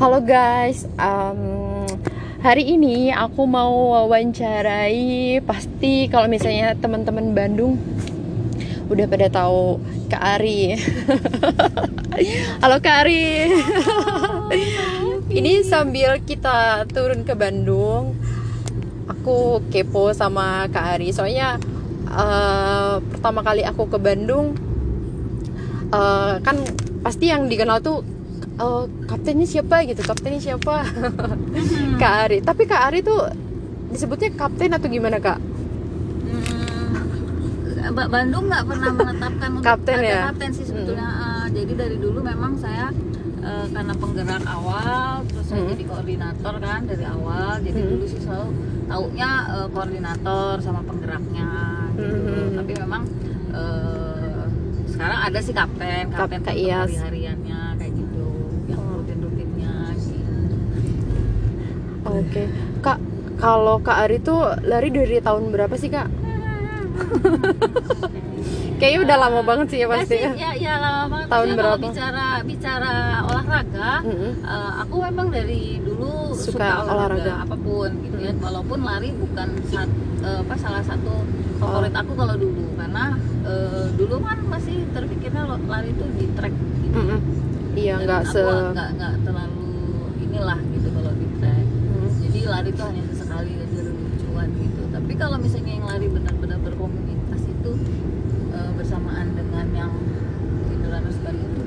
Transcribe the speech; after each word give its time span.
Halo 0.00 0.24
guys, 0.24 0.88
um, 0.96 1.84
hari 2.40 2.72
ini 2.72 3.12
aku 3.12 3.44
mau 3.44 3.92
wawancarai 3.92 5.44
pasti 5.44 6.08
kalau 6.08 6.24
misalnya 6.24 6.72
teman-teman 6.72 7.36
Bandung 7.36 7.76
udah 8.88 9.04
pada 9.04 9.28
tahu 9.28 9.76
Kak 10.08 10.40
Ari. 10.40 10.80
Halo 12.64 12.80
Kak 12.80 13.04
Ari. 13.04 13.52
ini 15.36 15.60
sambil 15.68 16.16
kita 16.24 16.88
turun 16.88 17.20
ke 17.28 17.36
Bandung, 17.36 18.16
aku 19.04 19.60
kepo 19.68 20.16
sama 20.16 20.64
Kak 20.72 20.96
Ari. 20.96 21.12
Soalnya 21.12 21.60
uh, 22.08 23.04
pertama 23.04 23.44
kali 23.44 23.68
aku 23.68 23.84
ke 23.84 24.00
Bandung, 24.00 24.56
uh, 25.92 26.40
kan 26.40 26.56
pasti 27.04 27.28
yang 27.28 27.52
dikenal 27.52 27.84
tuh 27.84 28.19
uh, 28.60 28.84
kaptennya 29.08 29.48
siapa 29.48 29.82
gitu 29.88 30.04
kaptennya 30.04 30.40
siapa 30.40 30.84
hmm. 30.84 31.96
Kak 31.96 32.14
Ari 32.28 32.38
tapi 32.44 32.68
Kak 32.68 32.92
Ari 32.92 33.00
tuh 33.00 33.32
disebutnya 33.90 34.30
kapten 34.36 34.76
atau 34.76 34.88
gimana 34.92 35.18
Kak 35.18 35.40
hmm, 36.28 37.96
Bandung 37.96 38.46
nggak 38.52 38.64
pernah 38.68 38.92
menetapkan 39.00 39.50
kapten 39.64 39.96
ada 39.98 40.06
ya 40.06 40.20
kapten 40.30 40.50
sih 40.52 40.64
sebetulnya 40.68 41.08
hmm. 41.08 41.24
uh, 41.24 41.46
jadi 41.50 41.72
dari 41.74 41.96
dulu 41.98 42.20
memang 42.22 42.52
saya 42.60 42.92
uh, 43.42 43.66
karena 43.72 43.94
penggerak 43.96 44.44
awal 44.46 45.24
terus 45.26 45.46
saya 45.48 45.64
hmm. 45.64 45.72
jadi 45.74 45.84
koordinator 45.88 46.54
kan 46.60 46.80
dari 46.86 47.04
awal 47.08 47.58
jadi 47.64 47.80
hmm. 47.80 47.90
dulu 47.90 48.04
sih 48.06 48.20
selalu 48.20 48.48
taunya 48.90 49.30
uh, 49.48 49.68
koordinator 49.70 50.54
sama 50.62 50.80
penggeraknya 50.84 51.50
gitu 51.96 52.34
hmm. 52.36 52.56
tapi 52.58 52.72
memang 52.78 53.02
uh, 53.54 54.44
sekarang 54.90 55.18
ada 55.30 55.38
sih 55.40 55.54
kapten 55.56 56.04
kapten 56.12 56.40
Kak 56.44 56.56
Iyas 56.56 56.92
hariannya 57.00 57.60
kayak 57.80 57.92
gitu 57.96 58.26
yang 58.68 58.82
rutin 58.94 59.18
rutinnya 59.24 59.74
gitu. 59.96 60.36
Oke 62.10 62.26
okay. 62.26 62.46
kak 62.82 62.98
kalau 63.40 63.80
kak 63.80 63.96
Ari 64.04 64.18
tuh 64.20 64.40
lari 64.66 64.92
dari 64.92 65.22
tahun 65.22 65.54
berapa 65.54 65.74
sih 65.78 65.88
kak 65.88 66.08
Kayaknya 68.80 69.00
udah 69.04 69.16
uh, 69.16 69.22
lama 69.28 69.40
banget 69.44 69.66
sih 69.68 69.78
ya 69.84 69.86
pasti. 69.92 70.16
Ya, 70.16 70.32
ya, 70.32 70.50
ya 70.56 70.74
lama 70.80 71.04
banget. 71.12 71.28
Tahun 71.28 71.36
Maksudnya 71.44 71.60
berapa? 71.60 71.76
Kalau 71.76 71.84
bicara 71.92 72.26
bicara 72.48 72.92
olahraga, 73.28 73.90
mm 74.00 74.14
-hmm. 74.16 74.32
uh, 74.40 74.72
aku 74.80 74.96
memang 75.04 75.28
dari 75.28 75.62
dulu 75.84 76.32
suka, 76.32 76.48
suka 76.56 76.68
olahraga, 76.88 76.96
olahraga 76.96 77.34
apa 77.44 77.56
pun 77.60 77.90
gitu 78.08 78.16
ya. 78.24 78.32
Walaupun 78.40 78.78
lari 78.80 79.12
bukan 79.12 79.48
sat, 79.68 79.90
uh, 80.24 80.40
apa 80.40 80.54
salah 80.56 80.80
satu 80.80 81.12
favorit 81.60 81.92
oh. 81.92 82.00
aku 82.00 82.12
kalau 82.16 82.34
dulu 82.40 82.64
karena 82.80 83.04
uh, 83.44 83.86
dulu 84.00 84.16
kan 84.24 84.38
masih 84.48 84.76
terpikirnya 84.96 85.44
lari 85.68 85.92
itu 85.92 86.04
di 86.16 86.24
track 86.32 86.54
gitu. 86.56 86.96
Mm 86.96 87.04
-hmm. 87.04 87.18
Iya 87.76 87.94
nggak 88.00 88.22
se 88.32 88.42
nggak 88.72 89.14
terlalu 89.28 89.68
inilah 90.24 90.58
gitu 90.72 90.88
kalau 90.88 91.12
di. 91.12 91.24
Mm. 91.28 91.29
Jadi 92.40 92.48
lari 92.56 92.72
itu 92.72 92.80
hanya 92.80 93.04
sesekali 93.04 93.52
aja 93.52 93.80
lucuan 93.84 94.48
gitu. 94.56 94.82
Tapi 94.88 95.12
kalau 95.20 95.36
misalnya 95.36 95.72
yang 95.76 95.84
lari 95.84 96.08
benar-benar 96.08 96.56
berkomunitas 96.64 97.42
itu 97.44 97.70
uh, 98.56 98.72
bersamaan 98.80 99.36
dengan 99.36 99.66
yang 99.76 99.92
Indonesian 100.72 101.20
Bali 101.20 101.36
itu 101.36 101.60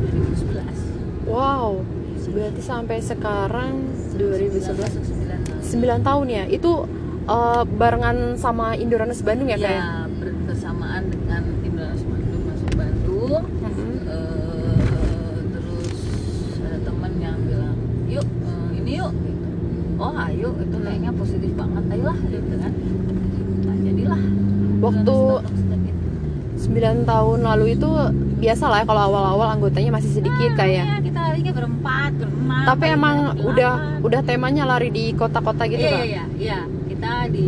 2011. 1.29 1.29
Wow, 1.29 1.85
berarti 2.25 2.61
sampai 2.65 2.97
sekarang 3.05 3.85
2011 4.17 5.61
9, 5.61 5.61
9 5.61 6.09
tahun 6.09 6.25
ya. 6.41 6.43
Itu 6.49 6.89
uh, 7.29 7.61
barengan 7.69 8.33
sama 8.41 8.73
Indonesian 8.73 9.29
Bandung 9.29 9.53
ya, 9.53 9.61
ya 9.61 9.65
kayak? 9.69 9.85
bersamaan 10.49 11.05
dengan 11.13 11.53
Indonesian 11.61 12.09
Bandung 12.09 12.43
masuk 12.49 12.71
Bandung. 12.73 13.43
Mm 13.45 13.69
-hmm. 13.77 13.93
uh, 14.09 15.37
terus 15.53 16.01
ada 16.65 16.81
teman 16.81 17.13
yang 17.21 17.37
bilang, 17.45 17.77
yuk 18.09 18.25
uh, 18.25 18.73
ini 18.73 18.97
yuk. 18.97 19.13
Gitu. 19.13 19.33
Oh 20.03 20.11
ayo 20.19 20.51
itu 20.59 20.77
kayaknya 20.83 21.11
positif 21.15 21.51
banget, 21.55 21.83
ayolah 21.95 22.17
gitu 22.27 22.55
kan. 22.59 22.73
Nah 23.63 23.75
jadilah. 23.87 24.21
Waktu 24.83 25.15
9 26.63 27.07
tahun 27.07 27.39
lalu 27.43 27.65
itu 27.79 27.87
biasa 28.43 28.67
lah 28.67 28.83
ya 28.83 28.85
kalau 28.87 29.01
awal-awal 29.07 29.47
anggotanya 29.55 29.95
masih 29.95 30.11
sedikit 30.19 30.51
nah, 30.55 30.59
kayak. 30.59 30.83
Ya, 30.83 30.99
kita 30.99 31.19
larinya 31.31 31.53
berempat, 31.55 32.11
berenam. 32.19 32.63
Tapi 32.67 32.85
emang 32.91 33.17
berdelapan. 33.31 33.47
udah 33.47 33.71
udah 34.03 34.21
temanya 34.27 34.63
lari 34.67 34.91
di 34.91 35.15
kota-kota 35.15 35.63
gitu 35.71 35.79
iya, 35.79 35.91
kan? 35.91 36.03
Iya, 36.03 36.07
iya, 36.11 36.23
iya. 36.35 36.59
Kita 36.91 37.11
di 37.31 37.47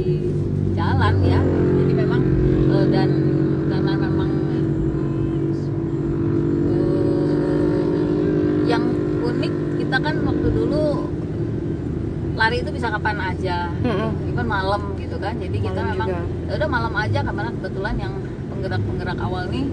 jalan 0.80 1.16
ya. 1.28 1.40
Jadi 1.84 1.92
memang 1.92 2.22
uh, 2.72 2.88
dan 2.88 3.10
karena 3.68 3.94
memang 4.00 4.32
uh, 6.72 8.56
yang 8.64 8.84
unik 9.28 9.54
kita 9.84 9.98
kan 10.00 10.16
waktu 10.24 10.48
dulu 10.56 11.12
lari 12.36 12.60
itu 12.60 12.70
bisa 12.86 12.94
kapan 12.94 13.18
aja, 13.18 13.58
Mm-mm. 13.82 14.30
even 14.30 14.46
malam 14.46 14.82
gitu 14.94 15.18
kan. 15.18 15.34
Jadi 15.36 15.58
kita 15.58 15.74
Malam 15.76 15.90
memang 15.90 16.08
juga. 16.08 16.22
ya 16.46 16.54
udah 16.56 16.70
malam 16.70 16.94
aja 16.96 17.20
karena 17.26 17.50
kebetulan 17.52 17.96
yang 17.98 18.14
penggerak-penggerak 18.46 19.18
awal 19.20 19.44
nih 19.50 19.66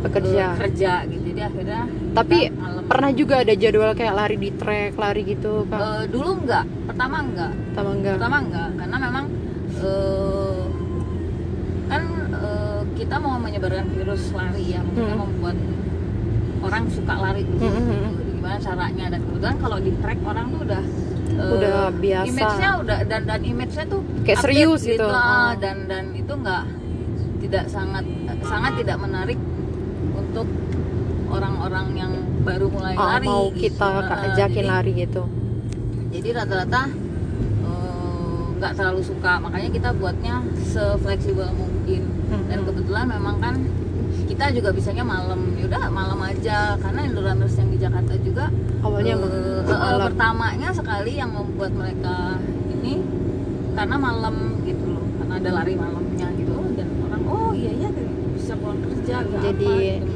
Bekerja. 0.00 0.44
uh, 0.46 0.54
kerja 0.56 0.92
gitu. 1.04 1.24
Jadi 1.26 1.40
akhirnya 1.42 1.80
Tapi 2.14 2.38
malam. 2.54 2.82
pernah 2.86 3.10
juga 3.10 3.34
ada 3.36 3.52
jadwal 3.52 3.90
kayak 3.92 4.14
lari 4.14 4.36
di 4.38 4.50
trek, 4.52 4.94
lari 4.94 5.22
gitu 5.26 5.66
kak? 5.66 5.80
Uh, 5.80 6.04
dulu 6.06 6.30
enggak, 6.38 6.64
pertama 6.86 7.16
enggak. 7.20 7.52
Sama 7.74 7.90
enggak? 7.90 8.14
pertama 8.14 8.36
enggak 8.40 8.68
karena 8.78 8.96
memang 9.00 9.24
uh, 9.80 10.62
kan 11.88 12.02
uh, 12.32 12.80
kita 12.94 13.14
mau 13.18 13.34
menyebarkan 13.36 13.86
virus 13.90 14.30
lari 14.30 14.64
ya 14.68 14.80
maksudnya 14.80 15.10
Hmm. 15.10 15.26
membuat 15.26 15.56
orang 16.60 16.84
suka 16.86 17.14
lari 17.16 17.42
dulu 17.42 17.58
Hmm, 17.58 17.74
hmm, 17.74 17.90
gitu. 18.14 18.30
gimana 18.30 18.56
caranya 18.58 19.04
dan 19.10 19.20
kebetulan 19.20 19.56
kalau 19.58 19.78
di 19.80 19.90
track 19.98 20.20
orang 20.22 20.46
tuh 20.48 20.60
udah 20.62 20.82
Udah 21.42 21.88
biasa. 21.90 22.26
image-nya 22.26 22.70
udah 22.78 22.98
dan 23.02 23.22
dan 23.24 23.40
image-nya 23.42 23.84
tuh 23.86 24.00
Kayak 24.22 24.38
serius 24.40 24.80
gitu. 24.82 25.04
ah, 25.04 25.14
Oh. 25.14 25.50
dan 25.56 25.76
dan 25.86 26.04
itu 26.12 26.28
enggak 26.30 26.64
tidak 27.40 27.64
sangat 27.66 28.04
sangat 28.42 28.72
tidak 28.76 28.96
menarik 28.96 29.38
untuk 30.12 30.46
orang-orang 31.26 31.86
yang 31.94 32.12
baru 32.40 32.66
mulai 32.68 32.94
Oh, 32.94 33.06
lari 33.06 33.24
mau 33.24 33.44
gitu. 33.50 33.70
kita 33.70 33.86
Uh, 34.02 34.24
ajakin 34.26 34.54
jadi- 34.58 34.68
lari 34.68 34.92
gitu? 34.98 35.22
jadi 36.10 36.28
rata-rata 36.34 36.82
eh, 37.62 38.42
nggak 38.52 38.72
terlalu 38.74 39.00
suka 39.00 39.32
makanya 39.38 39.70
kita 39.70 39.88
buatnya 39.92 40.34
sefleksibel 40.60 41.48
mungkin 41.52 42.02
Hmm. 42.26 42.46
dan 42.46 42.58
kebetulan 42.62 43.06
memang 43.08 43.36
kan 43.38 43.54
kita 44.40 44.56
juga 44.56 44.72
bisanya 44.72 45.04
malam 45.04 45.52
yaudah 45.60 45.92
malam 45.92 46.16
aja 46.24 46.72
karena 46.80 47.04
Indorunners 47.04 47.60
yang 47.60 47.68
di 47.68 47.76
Jakarta 47.76 48.16
juga 48.24 48.48
Awalnya 48.80 49.20
eh, 49.20 49.64
malam. 49.68 50.00
pertamanya 50.08 50.68
sekali 50.72 51.12
yang 51.20 51.28
membuat 51.36 51.76
mereka 51.76 52.40
ini 52.72 53.04
karena 53.76 54.00
malam 54.00 54.56
gitu 54.64 54.96
loh 54.96 55.04
karena 55.20 55.44
ada 55.44 55.50
lari 55.60 55.76
malamnya 55.76 56.32
gitu 56.40 56.56
dan 56.72 56.88
orang 57.04 57.22
oh 57.28 57.52
iya 57.52 57.84
iya 57.84 57.88
bisa 58.32 58.56
pulang 58.56 58.80
kerja 58.80 59.28
Jadi, 59.28 59.68
apa, 59.76 60.08
gitu. 60.08 60.12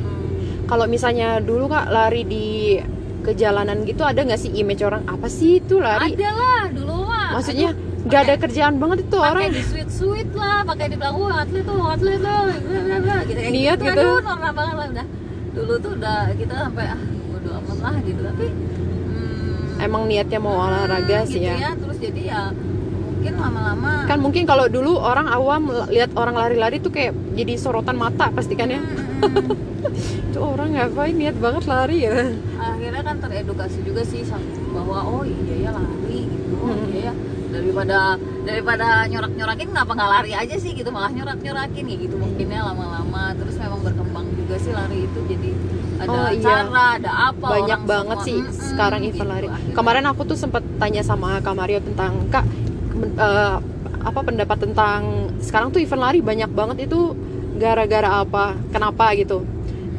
Kalau 0.72 0.86
misalnya 0.88 1.28
dulu 1.44 1.68
kak 1.68 1.92
lari 1.92 2.24
di 2.24 2.80
kejalanan 3.28 3.84
gitu 3.84 4.08
ada 4.08 4.24
nggak 4.24 4.40
sih 4.40 4.56
image 4.56 4.80
orang 4.88 5.04
apa 5.04 5.28
sih 5.28 5.60
itu 5.60 5.84
lari? 5.84 6.16
ada 6.16 6.30
lah 6.32 6.62
dulu 6.72 7.04
mah 7.04 7.36
Maksudnya 7.36 7.76
Aduh, 7.76 7.94
nggak 8.04 8.20
ada 8.20 8.26
pakai- 8.28 8.42
kerjaan 8.44 8.75
banget 8.76 8.98
itu 9.03 9.16
pakai 9.16 9.31
orang. 9.31 9.50
di 9.50 9.62
sweet 9.62 9.91
sweet 9.91 10.31
lah 10.34 10.60
pakai 10.62 10.87
di 10.87 10.97
belakang 10.97 11.19
wah 11.19 11.37
atlet 11.38 11.62
tuh 11.62 11.78
atlet 11.87 12.19
tuh 12.19 12.41
bla, 12.44 12.78
bla, 12.78 12.97
bla, 13.00 13.16
gitu 13.22 13.38
kayak 13.38 13.50
Niat 13.50 13.78
gitu, 13.78 13.84
gitu. 13.87 13.98
aduh 13.98 14.16
norak 14.20 14.53
banget 14.53 14.75
lah 14.75 14.87
udah 14.91 15.06
dulu 15.54 15.75
tuh 15.78 15.92
udah 15.94 16.19
kita 16.34 16.54
sampai 16.60 16.84
ah 16.87 17.00
bodo 17.26 17.50
amat 17.56 17.78
lah 17.81 17.94
gitu 18.03 18.20
tapi 18.22 18.47
hmm, 18.47 19.81
Emang 19.81 20.03
niatnya 20.04 20.38
mau 20.38 20.54
olahraga 20.59 21.19
gitu 21.22 21.32
sih 21.32 21.41
ya. 21.43 21.72
terus 21.75 21.98
jadi 21.98 22.22
ya 22.26 22.41
mungkin 22.53 23.32
lama-lama 23.34 23.93
Kan 24.04 24.19
mungkin 24.20 24.43
kalau 24.44 24.66
dulu 24.66 24.93
orang 24.94 25.25
awam 25.26 25.62
lihat 25.88 26.12
orang 26.12 26.34
lari-lari 26.34 26.76
tuh 26.76 26.91
kayak 26.91 27.16
jadi 27.32 27.56
sorotan 27.56 27.97
mata 27.97 28.28
pasti 28.28 28.53
kan 28.53 28.69
ya. 28.69 28.81
hmm, 28.81 29.72
Itu 30.28 30.43
orang 30.43 30.75
ngapain 30.75 31.14
niat 31.14 31.37
banget 31.37 31.64
lari 31.64 31.98
ya. 32.03 32.12
akhirnya 32.54 33.00
kan 33.00 33.16
teredukasi 33.19 33.81
juga 33.81 34.03
sih 34.03 34.20
bahwa 34.69 34.99
oh 35.00 35.23
iya 35.23 35.55
ya 35.58 35.70
lari 35.70 36.20
gitu 36.26 36.52
oh 36.55 36.67
Hmm. 36.67 36.90
iya 36.90 37.08
ya 37.08 37.12
daripada 37.54 37.98
daripada 38.42 38.86
nyorak-nyorakin 39.06 39.68
kenapa 39.70 39.92
nggak 39.92 40.10
lari 40.12 40.32
aja 40.34 40.56
sih 40.56 40.72
gitu 40.72 40.90
malah 40.90 41.08
nyorak-nyorakin 41.08 41.84
ya 41.84 41.96
gitu 41.96 42.14
mungkinnya 42.14 42.60
lama-lama 42.64 43.30
terus 43.34 43.54
memang 43.54 43.80
berkembang 43.80 44.26
juga 44.34 44.56
sih 44.58 44.72
lari 44.72 44.98
itu 45.02 45.20
jadi 45.24 45.50
ada 45.94 46.10
Oh, 46.10 46.26
iya. 46.28 46.42
cara 46.42 46.84
ada 46.98 47.12
apa 47.30 47.46
Banyak 47.48 47.80
orang 47.80 47.86
banget 47.86 48.18
semua, 48.18 48.26
sih 48.26 48.36
"Mm-mm," 48.36 48.66
sekarang 48.66 49.00
gitu. 49.00 49.14
event 49.14 49.30
lari. 49.30 49.46
Akhirnya- 49.46 49.74
Kemarin 49.74 50.04
aku 50.04 50.22
tuh 50.26 50.36
sempat 50.36 50.62
tanya 50.76 51.02
sama 51.02 51.38
Kak 51.38 51.54
Mario 51.54 51.78
tentang 51.80 52.12
Kak 52.28 52.44
eh, 53.16 53.56
apa 54.02 54.20
pendapat 54.20 54.58
tentang 54.60 55.00
sekarang 55.38 55.70
tuh 55.70 55.78
event 55.78 56.02
lari 56.02 56.18
banyak 56.20 56.50
banget 56.50 56.76
itu 56.84 57.14
gara-gara 57.54 58.20
apa? 58.20 58.58
Kenapa 58.68 59.14
gitu? 59.14 59.46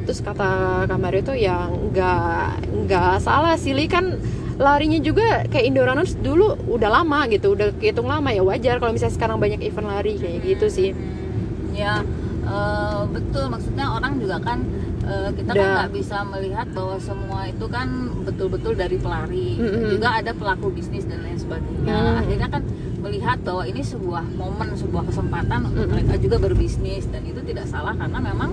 Terus 0.03 0.19
kata 0.19 0.49
Kak 0.85 0.99
Mario 0.99 1.23
tuh 1.23 1.33
ya 1.33 1.63
nggak 1.65 2.45
nggak 2.85 3.13
salah 3.17 3.55
sih 3.55 3.71
Li 3.71 3.87
kan 3.87 4.19
larinya 4.55 4.99
juga 4.99 5.43
kayak 5.45 5.65
Indorunners 5.67 6.15
dulu 6.17 6.55
udah 6.69 6.89
lama 6.93 7.27
gitu, 7.27 7.53
udah 7.53 7.75
kehitung 7.75 8.05
lama 8.05 8.29
ya 8.29 8.39
wajar 8.39 8.79
kalau 8.79 8.91
misalnya 8.91 9.11
sekarang 9.13 9.37
banyak 9.37 9.59
event 9.59 9.85
lari 9.85 10.15
kayak 10.15 10.39
gitu 10.41 10.67
sih. 10.69 10.89
Hmm, 10.91 11.75
ya 11.75 11.99
eh, 12.41 13.01
betul 13.09 13.49
maksudnya 13.49 13.91
orang 13.91 14.15
juga 14.15 14.39
kan 14.39 14.63
eh, 15.03 15.29
kita 15.33 15.49
kan 15.49 15.59
Udah. 15.59 15.71
nggak 15.75 15.91
bisa 15.91 16.17
melihat 16.23 16.67
bahwa 16.71 16.95
semua 16.97 17.39
itu 17.45 17.65
kan 17.67 17.87
betul-betul 18.23 18.73
dari 18.73 18.95
pelari 18.95 19.49
Mm-mm. 19.55 19.91
juga 19.91 20.07
ada 20.15 20.31
pelaku 20.31 20.71
bisnis 20.71 21.03
dan 21.03 21.19
lain 21.19 21.35
sebagainya 21.35 21.93
Mm. 21.93 22.21
akhirnya 22.23 22.49
kan 22.49 22.63
melihat 23.01 23.37
bahwa 23.43 23.63
ini 23.65 23.81
sebuah 23.81 24.25
momen 24.33 24.73
sebuah 24.73 25.03
kesempatan 25.05 25.59
untuk 25.67 25.83
Mm-mm. 25.83 25.93
mereka 25.99 26.15
juga 26.17 26.37
berbisnis 26.39 27.05
dan 27.05 27.21
itu 27.21 27.37
tidak 27.43 27.67
salah 27.67 27.93
karena 27.93 28.17
memang 28.17 28.49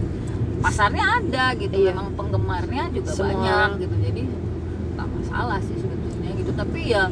pasarnya 0.60 1.22
ada 1.22 1.44
gitu 1.54 1.72
Iya. 1.74 1.94
memang 1.94 2.12
penggemarnya 2.12 2.90
juga 2.90 3.10
Semua. 3.12 3.28
banyak 3.32 3.68
gitu 3.80 3.94
jadi 4.02 4.22
nggak 4.92 5.08
masalah 5.08 5.58
sih 5.58 5.76
gitu. 6.52 6.58
Tapi 6.58 6.80
ya 6.86 7.08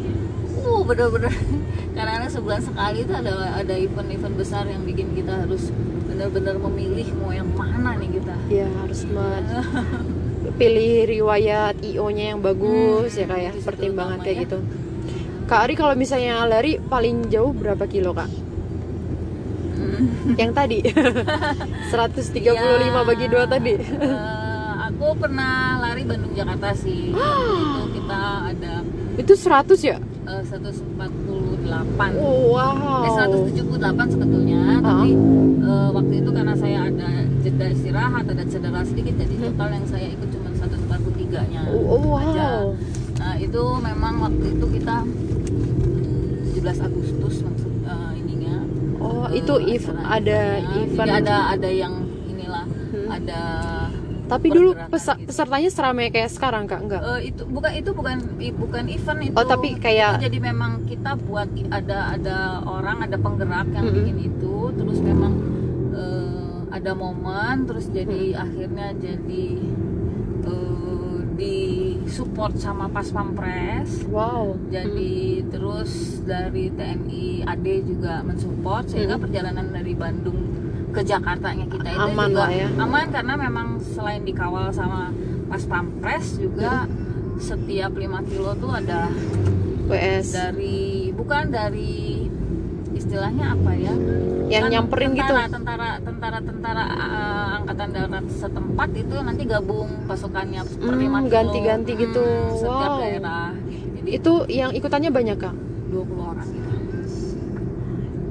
uh 0.61 0.81
bener-bener 0.83 1.33
karena 1.97 2.29
sebulan 2.29 2.61
sekali 2.61 2.99
itu 3.01 3.13
ada 3.13 3.33
ada 3.55 3.75
event-event 3.75 4.35
besar 4.35 4.65
yang 4.65 4.85
bikin 4.85 5.13
kita 5.13 5.33
harus 5.39 5.73
benar-benar 6.05 6.61
memilih 6.61 7.09
mau 7.17 7.31
yang 7.31 7.49
mana 7.51 7.97
nih 7.97 8.11
kita. 8.13 8.35
Ya 8.49 8.69
harus 8.77 9.05
me- 9.05 9.65
pilih 10.61 10.93
riwayat 11.07 11.81
IO-nya 11.81 12.33
yang 12.33 12.41
bagus 12.41 13.11
Hmm, 13.11 13.19
ya 13.19 13.27
kayak 13.27 13.53
pertimbangan 13.61 14.19
kayak 14.19 14.37
ya. 14.37 14.43
gitu. 14.45 14.59
Kak 15.47 15.61
Ari 15.63 15.75
kalau 15.75 15.95
misalnya 15.95 16.45
lari 16.45 16.77
paling 16.79 17.27
jauh 17.27 17.51
berapa 17.51 17.83
kilo 17.85 18.13
kak? 18.13 18.29
Hmm. 19.71 20.37
Yang 20.37 20.53
tadi. 20.55 20.79
135 21.91 22.45
Ya, 22.47 23.01
bagi 23.03 23.27
dua 23.27 23.45
tadi. 23.47 23.75
eh, 23.75 23.85
aku 24.83 25.17
pernah 25.17 25.53
lari 25.81 26.05
Bandung 26.05 26.33
Jakarta 26.33 26.71
sih. 26.73 27.11
Waktu 27.15 27.57
itu 27.57 27.83
kita 27.97 28.21
ada 28.49 28.73
Itu 29.21 29.33
100 29.35 29.81
ya? 29.81 29.97
eh, 30.23 30.43
148 30.43 32.13
Oh, 32.17 32.55
wow 32.55 33.03
Eh 33.03 33.13
178 33.13 33.77
sebetulnya, 34.09 34.61
tapi 34.81 35.11
eh, 35.61 35.89
waktu 35.91 36.15
itu 36.17 36.31
karena 36.31 36.55
saya 36.55 36.79
ada 36.87 37.09
jeda 37.41 37.67
istirahat, 37.69 38.25
ada 38.27 38.45
cedera 38.45 38.81
sedikit, 38.83 39.15
jadi 39.17 39.35
Hmm. 39.35 39.45
total 39.51 39.69
yang 39.73 39.87
saya 39.87 40.07
ikut 40.09 40.29
cuma 40.31 40.49
143-nya 40.53 41.61
Oh, 41.67 41.83
oh, 41.91 42.17
aja. 42.17 42.49
wow 42.51 42.65
Nah 43.17 43.35
itu 43.37 43.63
memang 43.81 44.15
waktu 44.21 44.47
itu 44.51 44.67
kita 44.71 44.97
mm, 45.03 46.57
17 46.57 46.81
Agustus 46.81 47.35
maksud 47.41 47.73
eh, 47.83 48.13
ininya. 48.17 48.57
Oh 48.99 49.25
eh, 49.27 49.39
itu 49.39 49.55
if 49.67 49.85
ada 49.89 50.41
event 50.79 50.97
Jadi 50.99 51.19
ada 51.19 51.37
ada 51.51 51.69
yang 51.71 51.95
inilah, 52.27 52.65
Hmm. 52.91 53.09
ada 53.11 53.41
Tapi 54.31 54.47
dulu 54.49 54.71
pesa- 54.89 55.15
gitu. 55.15 55.27
pesertanya 55.27 55.69
seramai 55.69 56.09
kayak 56.09 56.31
sekarang 56.31 56.65
kak? 56.65 56.81
Enggak? 56.81 57.03
Eh, 57.03 57.21
itu 57.29 57.43
bukan 57.45 57.73
itu 57.73 57.91
bukan 57.91 58.17
bukan 58.57 58.85
event 58.87 59.21
itu. 59.23 59.35
Oh, 59.35 59.45
tapi 59.45 59.75
kayak- 59.77 60.17
Itu 60.17 60.25
jadi 60.27 60.39
memang 60.41 60.73
kita 60.85 61.19
buat 61.19 61.49
ada 61.69 62.15
ada 62.15 62.37
orang 62.63 63.03
ada 63.03 63.17
penggerak 63.17 63.69
yang 63.69 63.85
Mm-mm. 63.85 63.97
bikin 63.97 64.17
itu 64.25 64.55
terus 64.73 64.99
memang 65.01 65.33
eh, 65.93 66.39
ada 66.71 66.93
momen 66.95 67.67
terus 67.67 67.91
jadi 67.91 68.33
Mm. 68.33 68.41
akhirnya 68.41 68.87
jadi 68.97 69.47
eh, 70.43 71.19
di 71.33 71.57
support 72.07 72.55
sama 72.55 72.87
pas 72.87 73.07
pampres. 73.09 74.05
Wow 74.07 74.59
Jadi 74.69 75.13
terus 75.47 75.91
dari 76.23 76.69
TNI 76.69 77.27
AD 77.45 77.67
juga 77.85 78.21
mensupport 78.21 78.85
sehingga 78.87 79.17
Mm. 79.17 79.23
perjalanan 79.23 79.67
dari 79.69 79.93
Bandung 79.93 80.39
ke 80.91 81.01
Jakartanya 81.01 81.67
kita 81.67 81.89
itu 81.89 82.01
Aman 82.01 82.29
juga 82.29 82.47
ya. 82.49 82.69
aman 82.77 83.07
karena 83.09 83.35
memang 83.37 83.69
selain 83.81 84.23
dikawal 84.23 84.69
sama 84.71 85.15
pas 85.47 85.63
pampres 85.65 86.37
juga 86.37 86.87
setiap 87.37 87.93
5 87.93 88.05
kilo 88.27 88.51
tuh 88.55 88.71
ada 88.71 89.09
WS 89.87 90.27
dari 90.31 90.79
bukan 91.11 91.45
dari 91.49 92.27
istilahnya 92.93 93.55
apa 93.55 93.71
ya 93.73 93.95
Yang 94.51 94.63
Kan 94.63 94.71
nyamperin 94.73 95.11
gitu 95.13 95.31
tentara, 95.31 95.47
tentara 95.49 95.89
tentara 96.01 96.39
tentara 96.41 96.85
eh, 96.91 97.49
angkatan 97.57 97.89
darat 97.89 98.27
setempat 98.29 98.89
itu 98.93 99.17
nanti 99.17 99.43
gabung 99.45 99.89
pasukannya 100.05 100.61
Hmm, 100.61 100.91
5 100.91 100.99
kilo 101.01 101.31
ganti-ganti 101.31 101.93
gitu. 101.97 102.25
setiap 102.57 102.91
Wow. 102.91 103.01
daerah 103.01 103.47
jadi 103.97 104.09
Itu 104.13 104.33
yang 104.49 104.71
ikutannya 104.71 105.11
banyak 105.11 105.37
kak? 105.39 105.55
20 105.89 106.03
orang 106.25 106.47
gitu 106.47 106.71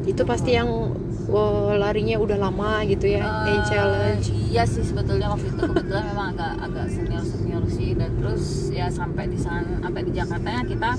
Itu 0.05 0.21
pasti 0.23 0.51
yang 0.51 0.69
wow, 1.29 1.45
larinya 1.73 2.17
udah 2.17 2.37
lama 2.39 2.81
gitu 2.83 3.05
ya 3.07 3.21
Eh, 3.21 3.53
yang 3.53 3.63
challenge. 3.63 4.25
Iya 4.49 4.63
sih 4.63 4.81
sebetulnya 4.81 5.29
waktu 5.29 5.47
itu 5.47 5.61
kebetulan 5.63 6.03
memang 6.07 6.27
agak 6.33 6.53
agak 6.59 6.85
senior 6.87 7.21
senior 7.21 7.63
sih. 7.67 7.93
Dan 7.93 8.09
terus 8.15 8.43
ya 8.69 8.89
sampai 8.89 9.25
di 9.25 9.37
sana 9.37 9.77
sampai 9.79 10.01
di 10.01 10.11
Jakarta 10.11 10.49
ya 10.49 10.61
kita 10.63 10.91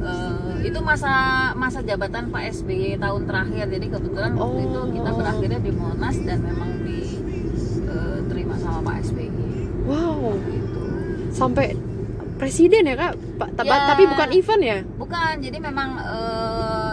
eh, 0.00 0.54
itu 0.64 0.78
masa 0.80 1.12
masa 1.54 1.80
jabatan 1.80 2.28
Pak 2.28 2.42
SBY 2.52 2.98
tahun 2.98 3.22
terakhir. 3.24 3.64
Jadi 3.68 3.86
kebetulan 3.88 4.32
waktu 4.34 4.60
itu 4.64 4.78
Oh. 4.78 4.88
kita 4.88 5.10
berakhirnya 5.12 5.60
di 5.60 5.72
Monas 5.72 6.16
dan 6.20 6.38
memang 6.40 6.70
diterima 6.80 8.54
sama 8.56 8.78
Pak 8.82 8.96
SBY 9.04 9.28
Wow. 9.82 10.34
Gitu. 10.40 10.82
sampai 11.30 11.74
presiden 12.36 12.82
ya 12.84 12.96
kak? 12.96 13.12
Pa- 13.36 13.52
Ya. 13.60 13.86
tapi 13.86 14.02
bukan 14.04 14.28
event 14.30 14.62
ya? 14.62 14.78
Bukan, 14.96 15.34
jadi 15.38 15.58
memang 15.58 15.94
eh, 15.96 16.49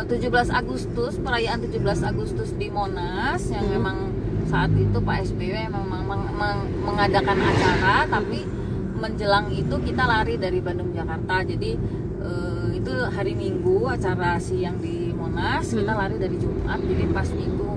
17 0.08 0.24
Agustus, 0.50 1.14
perayaan 1.18 1.60
17 1.60 1.78
Agustus 2.02 2.50
di 2.54 2.68
Monas 2.68 3.44
yang 3.48 3.64
Hmm. 3.64 3.74
memang 3.74 3.98
saat 4.46 4.72
itu 4.72 4.98
Pak 4.98 5.28
SBY 5.28 5.68
memang 5.68 5.84
meng- 6.02 6.32
meng- 6.34 6.68
mengadakan 6.82 7.36
acara 7.38 8.08
tapi 8.08 8.48
menjelang 8.96 9.52
itu 9.52 9.76
kita 9.78 10.04
lari 10.04 10.36
dari 10.36 10.58
Bandung 10.58 10.90
Jakarta. 10.92 11.44
Jadi 11.44 11.76
eh, 12.18 12.68
itu 12.74 12.92
hari 13.08 13.32
Minggu 13.32 13.86
acara 13.86 14.36
siang 14.38 14.80
di 14.80 15.12
Monas, 15.12 15.70
kita 15.70 15.92
Hmm. 15.92 16.02
lari 16.02 16.16
dari 16.18 16.36
Jumat. 16.36 16.80
Jadi 16.82 17.04
pas 17.08 17.30
Minggu 17.30 17.70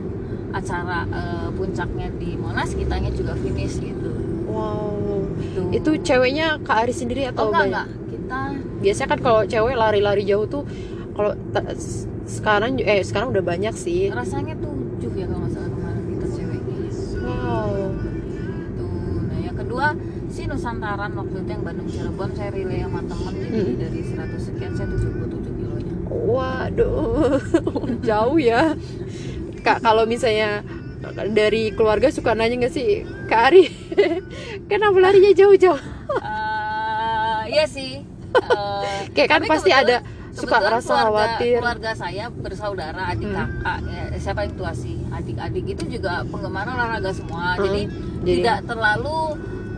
acara 0.51 0.99
eh, 1.05 1.49
puncaknya 1.53 2.09
di 2.13 2.35
Monas, 2.35 2.73
kitanya 2.73 3.11
juga 3.11 3.35
finish 3.35 3.79
gitu. 3.79 4.11
wow 4.47 5.23
Gitu. 5.39 5.63
itu 5.71 5.91
ceweknya 6.03 6.59
kak 6.61 6.83
Ari 6.83 6.91
sendiri 6.93 7.23
oh 7.23 7.31
atau 7.31 7.45
enggak 7.49 7.63
banyak 7.63 7.87
enggak, 7.87 8.11
kita 8.11 8.39
biasanya 8.81 9.09
kan 9.09 9.21
kalau 9.21 9.41
cewek 9.45 9.75
lari-lari 9.75 10.23
jauh 10.25 10.43
tuh 10.45 10.67
kalau 11.13 11.39
sekarang 12.31 12.79
eh 12.79 13.03
sekarang 13.03 13.29
udah 13.31 13.43
banyak 13.43 13.75
sih. 13.75 14.09
Rasanya 14.09 14.55
tujuh 14.57 15.11
ya 15.13 15.27
kalau 15.27 15.41
nggak 15.41 15.53
salah 15.53 15.69
kemarin 15.69 16.03
kita 16.09 16.27
ceweknya 16.31 16.77
wow. 17.21 17.75
Itu 18.71 18.87
nah 19.27 19.39
yang 19.41 19.57
kedua 19.57 19.87
si 20.29 20.47
Nusantaran 20.47 21.11
waktu 21.13 21.37
itu 21.37 21.51
yang 21.51 21.63
Bandung 21.63 21.89
Cirebon 21.89 22.31
saya 22.33 22.51
relay 22.51 22.81
sama 22.81 23.01
temen 23.03 23.35
jadi 23.37 23.51
Hmm. 23.51 23.77
dari 23.77 24.01
100 24.01 24.39
sekian 24.41 24.73
saya 24.73 24.87
77 24.87 25.51
kilonya. 25.53 25.95
Waduh 26.07 27.43
jauh 28.09 28.39
ya. 28.39 28.79
Kak 29.61 29.79
kalau 29.81 30.07
misalnya 30.07 30.63
dari 31.29 31.69
keluarga 31.71 32.09
suka 32.09 32.33
nanya 32.33 32.57
nggak 32.59 32.71
sih 32.71 33.03
kak 33.27 33.51
Ari 33.51 33.65
kenapa 34.71 34.97
larinya 34.99 35.33
jauh-jauh? 35.33 35.81
Eh, 36.15 37.43
iya 37.51 37.65
sih. 37.67 38.01
Eh, 38.31 38.99
Kayak 39.11 39.29
kan 39.29 39.41
pasti 39.45 39.69
kebetulan- 39.69 39.83
ada 39.83 39.97
suka 40.41 40.57
keluarga, 40.59 40.81
khawatir. 41.07 41.57
keluarga 41.59 41.91
saya 41.93 42.25
bersaudara 42.31 43.03
adik 43.09 43.27
Hmm. 43.27 43.37
kakak 43.37 43.79
ya, 43.87 44.03
siapa 44.17 44.41
yang 44.43 44.55
tua 44.55 44.73
sih 44.73 44.97
adik-adik 45.11 45.65
itu 45.69 45.85
juga 45.91 46.25
penggemar 46.25 46.67
olahraga 46.67 47.11
semua 47.11 47.55
Hmm, 47.55 47.63
jadi, 47.63 47.83
jadi- 47.87 48.35
tidak 48.37 48.59
terlalu 48.65 49.19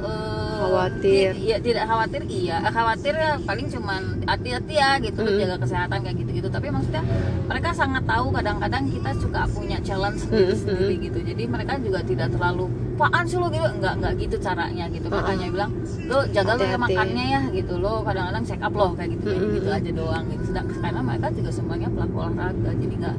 eh, 0.05 0.59
Khawatir. 0.59 1.31
ti- 1.33 1.43
iya 1.45 1.57
tidak 1.59 1.85
khawatir 1.85 2.23
iya. 2.25 2.57
Eh, 2.61 2.71
khawatir 2.71 3.15
ya 3.15 3.31
paling 3.41 3.67
cuman 3.67 4.03
hati-hati 4.25 4.75
ya 4.75 4.91
gitu. 4.99 5.21
Hmm. 5.21 5.37
jaga 5.37 5.57
kesehatan 5.59 5.99
kayak 6.01 6.17
gitu-gitu. 6.19 6.49
Tapi 6.49 6.67
maksudnya 6.69 7.03
mereka 7.45 7.69
sangat 7.73 8.03
tahu 8.05 8.27
kadang-kadang 8.31 8.85
kita 8.87 9.11
suka 9.17 9.43
punya 9.49 9.79
challenge 9.81 10.19
sendiri, 10.21 10.47
Hmm, 10.49 10.59
sendiri 10.59 10.95
gitu. 11.03 11.19
Jadi 11.21 11.43
mereka 11.45 11.73
juga 11.79 12.01
tidak 12.03 12.29
terlalu 12.31 12.65
apaan 12.95 13.25
sih 13.27 13.35
lo? 13.35 13.47
gitu. 13.49 13.67
Enggak 13.69 13.95
enggak 13.97 14.13
gitu 14.17 14.37
caranya 14.39 14.85
gitu. 14.89 15.07
Hmm. 15.07 15.17
makanya 15.17 15.47
bilang 15.51 15.71
lo 16.05 16.19
jaga 16.29 16.53
lo 16.53 16.63
ya 16.65 16.79
makannya 16.79 17.25
ya 17.29 17.41
gitu. 17.53 17.73
Lo 17.77 17.93
kadang-kadang 18.03 18.43
check 18.45 18.61
up 18.61 18.73
lo 18.73 18.95
kayak 18.95 19.11
gitu. 19.13 19.29
Mm-mm. 19.29 19.55
gitu 19.57 19.69
aja 19.69 19.91
doang 19.93 20.25
gitu. 20.29 20.43
Sedang 20.45 20.67
karena 20.73 21.01
mereka 21.01 21.27
juga 21.33 21.51
semuanya 21.51 21.89
pelaku 21.89 22.17
olahraga 22.17 22.71
jadi 22.73 22.95
nggak 22.97 23.17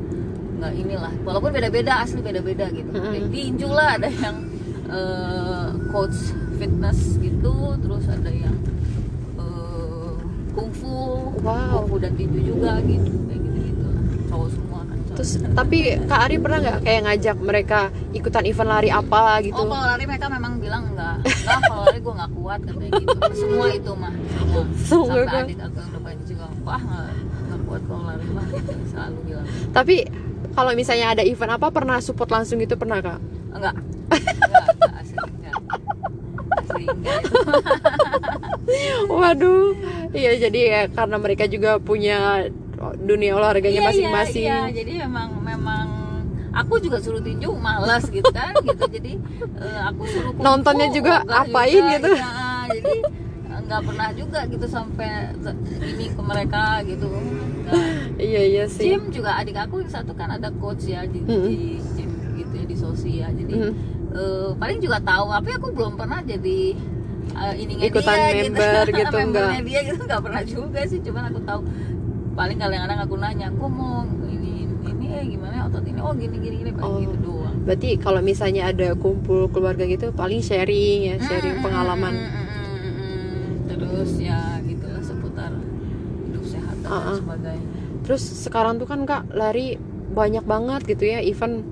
nggak 0.53 0.73
inilah. 0.77 1.13
Walaupun 1.21 1.49
beda-beda 1.51 1.93
asli 1.99 2.19
beda-beda 2.19 2.65
gitu. 2.69 2.87
Mm-mm. 2.89 3.27
di 3.27 3.39
Inju 3.45 3.67
lah 3.67 3.99
ada 3.99 4.07
yang 4.07 4.37
eh, 4.93 5.65
coach 5.89 6.19
fitness 6.55 6.99
gitu 7.17 7.53
terus 7.77 8.05
ada 8.07 8.29
yang 8.29 8.55
eh, 9.35 10.13
kungfu 10.51 10.93
Wow. 11.43 11.83
kungfu 11.83 11.95
dan 11.99 12.13
tinju 12.13 12.39
juga 12.41 12.79
gitu 12.81 13.09
kayak 13.25 13.41
gitu 13.41 13.59
gitu 13.67 13.87
cowok 14.27 14.47
semua 14.49 14.79
kan 14.81 14.95
cowok. 14.97 15.15
terus 15.17 15.31
tapi 15.51 15.77
kak 15.99 16.19
Ari 16.23 16.35
pernah 16.37 16.57
nggak 16.61 16.77
kayak 16.81 17.01
ngajak 17.03 17.37
mereka 17.37 17.79
ikutan 18.11 18.43
event 18.45 18.69
lari 18.69 18.89
apa 18.89 19.21
gitu? 19.41 19.57
Oh 19.57 19.65
kalau 19.65 19.83
lari 19.83 20.05
mereka 20.05 20.27
memang 20.27 20.53
bilang 20.57 20.83
enggak 20.87 21.19
Enggak 21.19 21.59
kalau 21.63 21.83
lari 21.83 21.99
gue 21.99 22.13
nggak 22.13 22.31
kuat 22.33 22.59
katanya 22.63 22.91
gitu. 22.95 23.17
Semua 23.35 23.65
itu 23.69 23.91
mah. 23.93 24.13
Semua 24.79 25.07
Sampai 25.09 25.27
kan? 25.27 25.43
adik 25.43 25.59
aku 25.59 25.77
yang 25.77 25.91
banyak 25.99 26.25
juga 26.25 26.45
Wah 26.63 26.79
nggak 26.79 27.05
nggak 27.43 27.59
kuat 27.63 27.81
kalau 27.83 28.03
lari 28.05 28.25
mah 28.29 28.45
gitu 28.47 28.71
Selalu 28.87 29.17
bilang. 29.25 29.45
Tapi 29.69 29.95
kalau 30.53 30.71
misalnya 30.73 31.07
ada 31.09 31.23
event 31.23 31.51
apa 31.51 31.67
pernah 31.69 31.97
support 31.99 32.29
langsung 32.29 32.57
gitu 32.57 32.75
pernah 32.75 32.99
kak? 32.99 33.19
Enggak. 33.51 33.75
Enggak, 34.13 34.72
waduh 39.09 39.73
iya 40.11 40.31
jadi 40.39 40.59
ya 40.63 40.81
karena 40.89 41.15
mereka 41.17 41.43
juga 41.45 41.77
punya 41.77 42.47
dunia 42.99 43.31
olahraganya 43.33 43.79
Iya, 43.79 43.87
masing-masing 43.89 44.43
iya, 44.43 44.59
iya. 44.67 44.75
Jadi 44.75 44.91
memang 44.99 45.27
memang 45.39 45.85
aku 46.51 46.77
juga 46.77 46.99
suruh 46.99 47.19
tinju 47.19 47.49
malas 47.55 48.03
gitu 48.07 48.27
kan 48.29 48.51
gitu 48.59 48.83
jadi 48.99 49.11
eh, 49.57 49.79
aku 49.87 50.01
suruh 50.05 50.31
kungfu, 50.31 50.43
Nontonnya 50.43 50.87
juga 50.91 51.23
enggak 51.23 51.41
apain 51.47 51.73
juga, 51.73 51.91
gitu. 51.95 52.11
iya. 52.13 52.29
jadi 52.69 52.93
nggak 53.63 53.81
pernah 53.87 54.09
juga 54.11 54.39
gitu 54.45 54.65
sampai 54.67 55.09
ini 55.87 56.05
ke 56.11 56.21
mereka 56.21 56.63
gitu 56.83 57.07
Nggak. 57.07 57.81
iya 58.19 58.41
iya 58.43 58.63
sih 58.67 58.91
gym 58.91 59.07
juga 59.09 59.39
adik 59.39 59.55
aku 59.55 59.79
yang 59.79 59.89
satu 59.89 60.11
kan 60.13 60.27
ada 60.29 60.51
coach 60.53 60.83
ya 60.83 61.07
di, 61.07 61.23
Mm-mm. 61.23 61.47
di 61.47 61.79
gym 61.95 62.11
gitu 62.35 62.53
ya 62.53 62.65
di 62.67 62.75
sosial 62.75 63.29
jadi 63.31 63.53
Mm. 63.55 63.73
Eh, 64.13 64.49
paling 64.55 64.77
juga 64.77 64.97
tahu 64.99 65.25
tapi 65.31 65.49
aku 65.51 65.67
belum 65.71 65.93
pernah 65.95 66.19
jadi 66.21 66.59
eh, 67.33 67.53
ininya 67.57 67.83
Ikutan 67.83 68.17
dia 68.17 68.33
member 68.45 68.85
gitu, 69.01 69.15
membernya 69.15 69.59
enggak? 69.59 69.65
dia 69.65 69.79
gitu 69.83 70.01
nggak 70.03 70.21
pernah 70.21 70.41
juga 70.43 70.79
sih 70.85 70.99
cuman 70.99 71.23
aku 71.29 71.39
tahu 71.41 71.61
paling 72.33 72.57
kadang-kadang 72.57 72.99
aku 72.99 73.15
nanya 73.15 73.45
aku 73.47 73.65
mau 73.65 74.01
ini 74.25 74.65
ini 74.83 75.05
eh 75.11 75.25
gimana 75.27 75.67
otot 75.67 75.85
ini 75.85 75.99
oh 75.99 76.13
gini 76.13 76.35
gini 76.37 76.55
gini 76.59 76.71
Oh. 76.75 76.99
gitu 76.99 77.15
doang 77.21 77.55
berarti 77.63 77.95
kalau 77.95 78.19
misalnya 78.19 78.67
ada 78.67 78.91
kumpul 78.93 79.47
keluarga 79.47 79.85
gitu 79.85 80.11
paling 80.11 80.41
sharing 80.41 80.99
ya 81.07 81.15
sharing 81.21 81.57
Mm, 81.57 81.63
pengalaman 81.63 82.11
mm, 82.11 82.27
mm, 82.27 82.75
mm, 82.75 82.93
mm. 82.97 83.51
terus 83.69 84.11
ya 84.19 84.39
gitulah 84.61 84.99
seputar 84.99 85.51
hidup 86.27 86.43
sehat 86.43 86.75
dan 86.81 86.89
Uh-uh. 86.91 87.17
sebagainya 87.17 87.71
Terus 88.03 88.19
sekarang 88.19 88.75
tuh 88.75 88.83
kan 88.83 89.07
kak 89.07 89.31
lari 89.31 89.79
banyak 90.11 90.43
banget 90.43 90.83
gitu 90.83 91.07
ya 91.07 91.23
event 91.23 91.63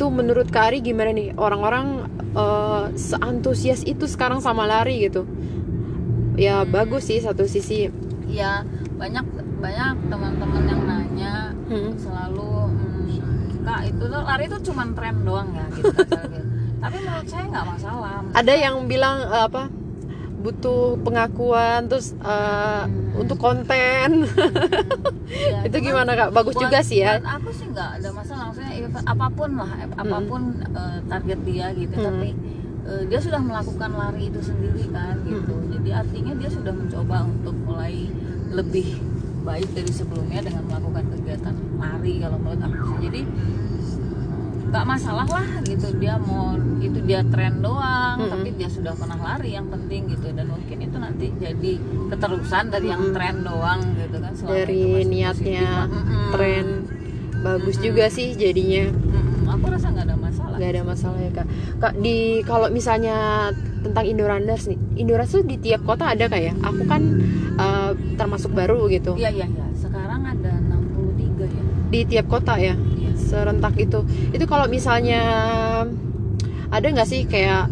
itu 0.00 0.08
menurut 0.08 0.48
Kak 0.48 0.72
Ari 0.72 0.80
gimana 0.80 1.12
nih 1.12 1.36
orang-orang 1.36 2.08
eh, 2.32 2.84
seantusias 2.96 3.84
itu 3.84 4.08
sekarang 4.08 4.40
sama 4.40 4.64
lari 4.64 5.04
gitu 5.04 5.28
ya 6.40 6.64
Hmm. 6.64 6.72
bagus 6.72 7.12
sih 7.12 7.20
satu 7.20 7.44
sisi 7.44 7.92
ya 8.24 8.64
banyak 8.96 9.20
banyak 9.60 9.92
teman-teman 10.08 10.62
yang 10.64 10.82
nanya 10.88 11.34
Hmm. 11.68 11.92
selalu 12.00 12.72
hmm, 12.72 13.60
kak 13.60 13.92
itu 13.92 14.02
tuh 14.08 14.22
lari 14.24 14.44
itu 14.48 14.58
cuma 14.72 14.88
tren 14.96 15.20
doang 15.20 15.52
ya 15.52 15.68
gitu 15.68 15.92
kata 15.92 16.20
dia. 16.32 16.42
tapi 16.80 16.96
menurut 16.96 17.26
saya 17.28 17.44
nggak 17.44 17.66
masalah 17.68 18.24
ada 18.32 18.54
yang 18.56 18.88
bilang 18.88 19.16
eh, 19.28 19.42
apa 19.52 19.68
butuh 20.40 20.96
pengakuan 21.04 21.86
terus 21.86 22.16
eh, 22.18 22.84
untuk 23.14 23.36
konten. 23.36 24.24
Ya, 25.30 25.60
itu 25.68 25.76
gimana 25.84 26.16
kak? 26.16 26.32
Bagus 26.32 26.56
buat- 26.56 26.64
juga 26.66 26.80
sih 26.80 27.04
ya. 27.04 27.20
buat 27.20 27.28
aku 27.40 27.48
sih 27.52 27.66
nggak 27.68 27.90
ada 28.00 28.08
masalah. 28.10 28.44
Maksudnya 28.50 28.72
apa 29.04 29.26
pun 29.30 29.50
lah 29.54 29.70
eh, 29.78 29.88
apa 29.92 30.16
pun 30.24 30.42
eh, 30.58 30.98
target 31.06 31.38
dia 31.44 31.66
gitu. 31.76 31.94
Hmm. 31.94 32.06
tapi 32.08 32.28
eh, 32.88 33.02
dia 33.06 33.20
sudah 33.20 33.40
melakukan 33.40 33.90
lari 33.92 34.32
itu 34.32 34.40
sendiri 34.40 34.84
kan 34.90 35.14
gitu. 35.22 35.54
Hmm. 35.54 35.68
jadi 35.78 35.90
artinya 36.02 36.32
dia 36.40 36.50
sudah 36.50 36.72
mencoba 36.72 37.16
untuk 37.28 37.54
mulai 37.68 38.08
lebih 38.50 38.98
baik 39.40 39.68
dari 39.72 39.92
sebelumnya 39.92 40.44
dengan 40.44 40.68
melakukan 40.68 41.04
kegiatan 41.16 41.54
lari 41.80 42.20
kalau 42.20 42.36
menurut 42.40 42.60
aku 42.60 42.76
sih. 42.76 42.98
Jadi 43.08 43.20
nggak 44.70 44.86
masalah 44.86 45.26
lah 45.26 45.48
gitu 45.66 45.90
dia 45.98 46.14
mau 46.22 46.54
itu 46.78 46.98
dia 47.02 47.26
tren 47.26 47.58
doang 47.58 48.22
Mm-mm. 48.22 48.30
tapi 48.30 48.48
dia 48.54 48.70
sudah 48.70 48.94
pernah 48.94 49.18
lari 49.18 49.58
yang 49.58 49.66
penting 49.66 50.06
gitu 50.14 50.30
dan 50.30 50.46
mungkin 50.46 50.78
itu 50.78 50.96
nanti 50.96 51.26
jadi 51.42 51.72
keterusan 52.14 52.70
dari 52.70 52.86
yang 52.86 53.02
Mm-mm. 53.10 53.16
tren 53.18 53.36
doang 53.42 53.80
gitu 53.98 54.16
kan 54.22 54.32
selama 54.38 54.46
itu 54.46 54.54
dari 54.54 54.84
niatnya 55.10 55.66
positif. 55.66 55.98
Mm-mm. 55.98 56.30
tren 56.30 56.66
bagus 57.42 57.76
Mm-mm. 57.76 57.86
juga 57.90 58.04
sih 58.08 58.28
jadinya 58.38 58.84
Mm-mm. 58.94 59.50
aku 59.50 59.64
rasa 59.74 59.86
nggak 59.90 60.06
ada 60.06 60.16
masalah 60.16 60.56
nggak 60.62 60.70
ada 60.70 60.82
masalah 60.86 61.18
ya 61.18 61.30
kak 61.34 61.46
kak 61.82 61.94
di 61.98 62.16
kalau 62.46 62.66
misalnya 62.70 63.16
tentang 63.82 64.04
Indorunners 64.06 64.64
nih 64.70 64.78
Indorunners 65.02 65.34
tuh 65.34 65.42
di 65.42 65.56
tiap 65.58 65.82
kota 65.82 66.14
ada 66.14 66.30
kayak 66.30 66.54
aku 66.62 66.86
kan 66.86 67.02
eh, 67.58 67.90
termasuk 68.14 68.54
baru 68.54 68.86
gitu 68.86 69.18
iya 69.18 69.34
iya 69.34 69.50
iya 69.50 69.66
sekarang 69.74 70.22
ada 70.22 70.52
63 70.62 71.58
ya 71.58 71.62
di 71.90 72.00
tiap 72.06 72.30
kota 72.30 72.54
ya. 72.54 72.78
Serentak 73.30 73.78
itu 73.78 74.02
itu 74.28 74.44
kalau 74.44 74.66
misalnya 74.66 75.22
ada 76.68 76.86
nggak 76.86 77.06
sih 77.06 77.22
kayak 77.24 77.70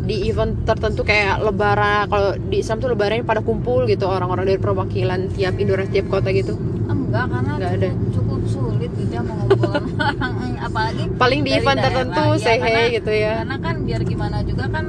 di 0.00 0.26
event 0.26 0.64
tertentu 0.64 1.02
kayak 1.02 1.38
lebaran 1.40 2.06
kalau 2.06 2.30
di 2.40 2.56
Islam 2.58 2.78
tuh 2.78 2.88
lebaran 2.88 3.22
pada 3.22 3.40
kumpul 3.40 3.84
gitu 3.84 4.06
orang-orang 4.06 4.46
dari 4.46 4.58
perwakilan 4.58 5.28
tiap 5.30 5.54
Indonesia 5.56 5.92
tiap 5.92 6.06
kota 6.08 6.30
gitu 6.30 6.54
enggak 6.86 7.26
karena 7.28 7.52
Nggak 7.52 7.70
cukup, 7.70 7.82
ada. 7.82 7.90
cukup 8.10 8.40
sulit 8.46 8.90
gitu 8.92 9.10
ya 9.10 9.20
mengumpulkan 9.20 9.82
orang 10.00 10.34
apalagi 10.66 11.02
paling 11.14 11.40
di 11.40 11.50
event 11.52 11.74
daerah. 11.76 11.86
tertentu 11.92 12.22
Iya, 12.24 12.38
say 12.40 12.56
karena- 12.56 12.70
hey 12.72 12.86
gitu 12.92 13.12
ya 13.12 13.32
karena 13.36 13.56
kan 13.58 13.74
biar 13.84 14.00
gimana 14.04 14.36
juga 14.42 14.64
kan 14.68 14.84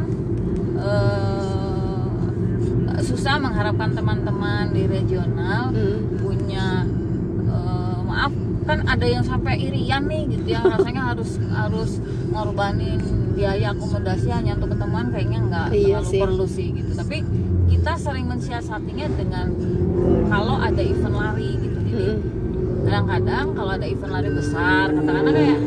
eh, 0.81 2.09
susah 3.01 3.35
mengharapkan 3.37 3.89
teman-teman 3.91 4.69
di 4.69 4.83
regional 4.87 5.63
Hmm. 5.71 5.97
punya 6.17 6.85
eh, 7.43 7.99
maaf 8.01 8.33
kan 8.61 8.85
ada 8.85 9.03
yang 9.03 9.21
sampai 9.21 9.57
irian 9.59 10.05
nih 10.05 10.23
gitu 10.29 10.45
ya 10.47 10.61
rasanya 10.61 11.01
harus 11.07 11.31
harus 11.49 11.91
ngorbanin 12.29 13.01
biaya 13.31 13.71
akomodasi 13.71 14.29
hanya 14.29 14.53
untuk 14.53 14.69
ketemuan 14.71 15.09
kayaknya 15.09 15.39
nggak 15.41 15.67
Iya 15.71 15.97
terlalu 15.97 16.07
sih. 16.07 16.21
perlu 16.21 16.45
sih 16.45 16.67
gitu. 16.73 16.91
Tapi 16.93 17.17
kita 17.67 17.91
sering 17.95 18.25
mensiasatinya 18.27 19.07
dengan 19.11 19.47
kalau 20.27 20.55
ada 20.55 20.77
event 20.79 21.15
lari 21.15 21.51
gitu. 21.57 21.77
Jadi 21.81 22.05
kadang-kadang 22.81 23.45
kalau 23.51 23.71
ada 23.71 23.85
event 23.85 24.11
lari 24.11 24.29
besar 24.29 24.85
katakanlah 24.89 25.33
kayak 25.33 25.59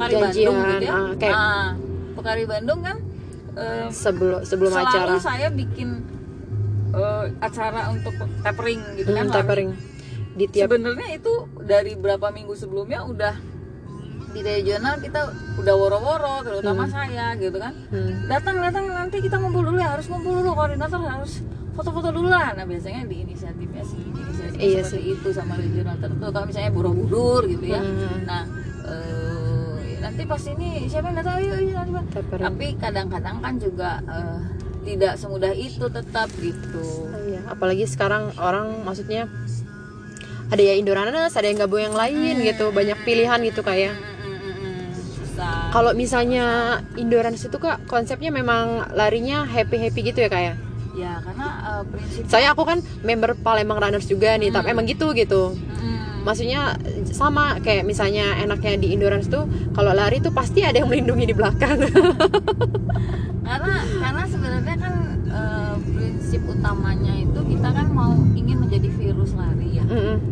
Janjian, 0.00 0.22
Bandung 0.48 0.56
gitu 0.70 0.84
ya. 0.84 0.92
Ah, 0.92 1.10
kayak- 1.14 1.36
Ah, 1.36 1.68
Pokari 2.12 2.44
Bandung 2.44 2.80
kan 2.80 2.96
eh, 3.52 3.86
sebelum 3.90 4.40
sebelum 4.42 4.70
selalu 4.70 4.88
acara. 4.88 5.14
saya 5.18 5.48
bikin 5.50 5.88
eh, 6.90 7.24
acara 7.38 7.80
untuk 7.88 8.14
tapering 8.40 8.80
gitu 8.94 9.10
kan 9.10 9.24
Hmm, 9.24 9.34
lari. 9.34 9.68
Di 10.32 10.44
tiap 10.46 10.68
sebenarnya 10.68 11.08
itu 11.12 11.32
dari 11.60 11.92
berapa 11.94 12.28
minggu 12.28 12.54
sebelumnya 12.54 13.02
udah 13.02 13.34
di 14.30 14.40
regional 14.40 14.94
kita 14.96 15.26
udah 15.56 15.74
woro-woro 15.74 16.36
terutama 16.40 16.86
Hmm. 16.86 16.92
saya 16.92 17.34
gitu 17.34 17.56
kan 17.56 17.74
Hmm. 17.88 18.26
datang 18.26 18.56
datang 18.58 18.86
nanti 18.86 19.18
kita 19.18 19.36
ngumpul 19.36 19.64
dulu 19.64 19.76
ya 19.76 19.90
harus 19.90 20.06
ngumpul 20.06 20.30
dulu 20.32 20.54
koordinator 20.54 21.00
harus 21.00 21.42
foto-foto 21.72 22.10
dulu 22.10 22.28
lah 22.28 22.54
nah 22.54 22.62
biasanya 22.62 23.04
di 23.04 23.22
inisiatifnya 23.22 23.82
sih 23.82 23.98
inisiatif 23.98 24.58
Iya 24.60 24.80
seperti 24.82 25.06
itu 25.10 25.28
sama 25.30 25.54
regional 25.56 25.96
tertentu 25.96 26.26
kalau 26.28 26.46
misalnya 26.46 26.70
borobudur 26.70 27.42
gitu 27.44 27.64
ya 27.66 27.80
Hmm. 27.80 28.22
nah 28.22 28.42
eh, 28.86 29.98
nanti 29.98 30.22
pas 30.24 30.42
ini 30.46 30.68
siapa 30.86 31.10
yang 31.10 31.18
datang 31.18 31.34
ayo, 31.36 31.50
ayo. 31.56 32.00
Tapering. 32.08 32.42
tapi 32.44 32.66
kadang-kadang 32.76 33.36
kan 33.36 33.54
juga 33.56 33.90
eh, 34.00 34.38
tidak 34.80 35.12
semudah 35.14 35.52
itu 35.52 35.84
tetap 35.88 36.30
gitu 36.36 36.86
Oh 37.04 37.20
iya, 37.26 37.42
apalagi 37.46 37.84
sekarang 37.84 38.30
orang 38.36 38.80
maksudnya 38.80 39.26
ada 40.50 40.58
ya 40.60 40.74
Indoranas, 40.74 41.32
ada 41.32 41.46
yang 41.46 41.58
gabung 41.58 41.78
yang 41.80 41.94
lain 41.94 42.42
gitu, 42.42 42.70
banyak 42.70 42.98
pilihan 43.00 43.38
gitu 43.40 43.62
kayak. 43.62 43.94
Susah 44.92 45.70
Kalau 45.70 45.94
misalnya 45.94 46.46
Indoranas 46.94 47.40
itu 47.40 47.56
kak 47.56 47.86
konsepnya 47.86 48.28
memang 48.28 48.90
larinya 48.92 49.46
happy 49.46 49.78
happy 49.78 50.00
gitu 50.04 50.20
ya 50.20 50.28
kayak. 50.28 50.56
ya 50.90 51.22
karena 51.22 51.46
eh, 51.70 51.82
prinsip 51.86 52.26
Saya 52.26 52.50
aku 52.50 52.66
kan 52.66 52.82
member 53.00 53.38
Palembang 53.38 53.78
Runners 53.78 54.04
juga 54.04 54.34
nih, 54.34 54.50
tapi 54.50 54.68
Hmm. 54.68 54.74
emang 54.74 54.86
gitu 54.86 55.14
gitu. 55.14 55.54
Mm, 55.54 56.26
Maksudnya 56.26 56.76
sama 57.08 57.56
kayak 57.62 57.86
misalnya 57.86 58.36
enaknya 58.36 58.74
di 58.76 58.92
Indoranas 58.92 59.30
tuh 59.30 59.46
kalau 59.72 59.94
lari 59.94 60.18
tuh 60.18 60.34
pasti 60.34 60.60
ada 60.60 60.76
yang 60.76 60.90
melindungi 60.90 61.30
di 61.30 61.32
belakang. 61.32 61.78
karena 63.48 63.74
karena 64.02 64.22
sebenarnya 64.26 64.76
kan 64.76 64.94
eh, 65.30 65.74
prinsip 65.94 66.42
utamanya 66.44 67.14
itu 67.16 67.40
kita 67.48 67.68
kan 67.70 67.86
mau 67.88 68.12
ingin 68.34 68.58
menjadi 68.60 68.88
virus 68.90 69.32
lari 69.34 69.78
ya 69.80 69.84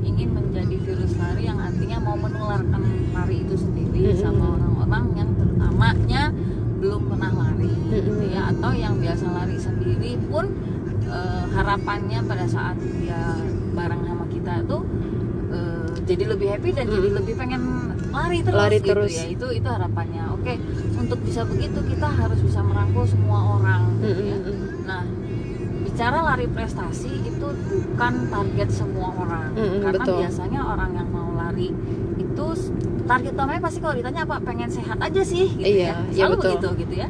ingin 0.05 0.35
menjadi 0.35 0.77
virus 0.87 1.15
lari 1.19 1.47
yang 1.47 1.59
menularkan 2.49 2.83
lari 3.13 3.45
itu 3.45 3.55
sendiri 3.61 4.01
Mm-mm. 4.09 4.21
sama 4.25 4.45
orang-orang 4.57 5.05
yang 5.21 5.29
terutamanya 5.37 6.23
belum 6.81 7.03
pernah 7.05 7.33
lari 7.37 7.73
gitu 7.93 8.13
Mm-mm. 8.17 8.33
ya 8.33 8.43
atau 8.49 8.71
yang 8.73 8.95
biasa 8.97 9.25
lari 9.29 9.57
sendiri 9.61 10.13
pun 10.33 10.45
eh, 11.05 11.45
harapannya 11.53 12.19
pada 12.25 12.49
saat 12.49 12.81
dia 12.81 13.37
bareng 13.77 14.01
sama 14.01 14.25
kita 14.33 14.65
tuh 14.65 14.81
eh, 15.53 15.93
jadi 16.09 16.25
lebih 16.25 16.49
happy 16.57 16.71
dan 16.73 16.89
jadi 16.89 17.09
Mm. 17.13 17.17
lebih 17.21 17.35
pengen 17.37 17.63
lari 18.09 18.41
terus 18.41 18.57
Lari 18.57 18.79
gitu 18.81 18.89
terus. 18.89 19.13
ya 19.13 19.25
itu 19.29 19.47
itu 19.53 19.69
harapannya 19.69 20.23
oke 20.33 20.53
untuk 20.97 21.21
bisa 21.21 21.45
begitu 21.45 21.79
kita 21.85 22.09
harus 22.09 22.41
bisa 22.41 22.65
merangkul 22.65 23.05
semua 23.05 23.61
orang 23.61 23.93
gitu 24.01 24.23
ya 24.25 24.39
Mm-mm. 24.41 24.89
Nah, 24.89 25.05
bicara 25.85 26.25
lari 26.25 26.49
prestasi 26.49 27.13
itu 27.21 27.45
bukan 27.45 28.15
target 28.33 28.69
semua 28.73 29.13
orang. 29.13 29.53
Mm-mm, 29.53 29.85
Karena 29.85 30.01
betul. 30.01 30.17
biasanya 30.17 30.61
orang 30.65 30.91
yang 30.97 31.09
mau 31.13 31.29
lari 31.37 31.69
itu 32.39 32.47
target 33.03 33.35
utamanya 33.35 33.61
pasti 33.61 33.79
kalau 33.81 33.95
ditanya 33.97 34.23
apa 34.23 34.39
pengen 34.39 34.71
sehat 34.71 34.95
aja 34.97 35.23
sih 35.23 35.51
gitu 35.51 35.67
Iya, 35.67 35.75
ya. 35.83 35.95
iya 36.07 36.15
Selalu 36.15 36.31
betul. 36.33 36.47
begitu 36.47 36.69
gitu 36.79 36.95
ya. 36.97 37.09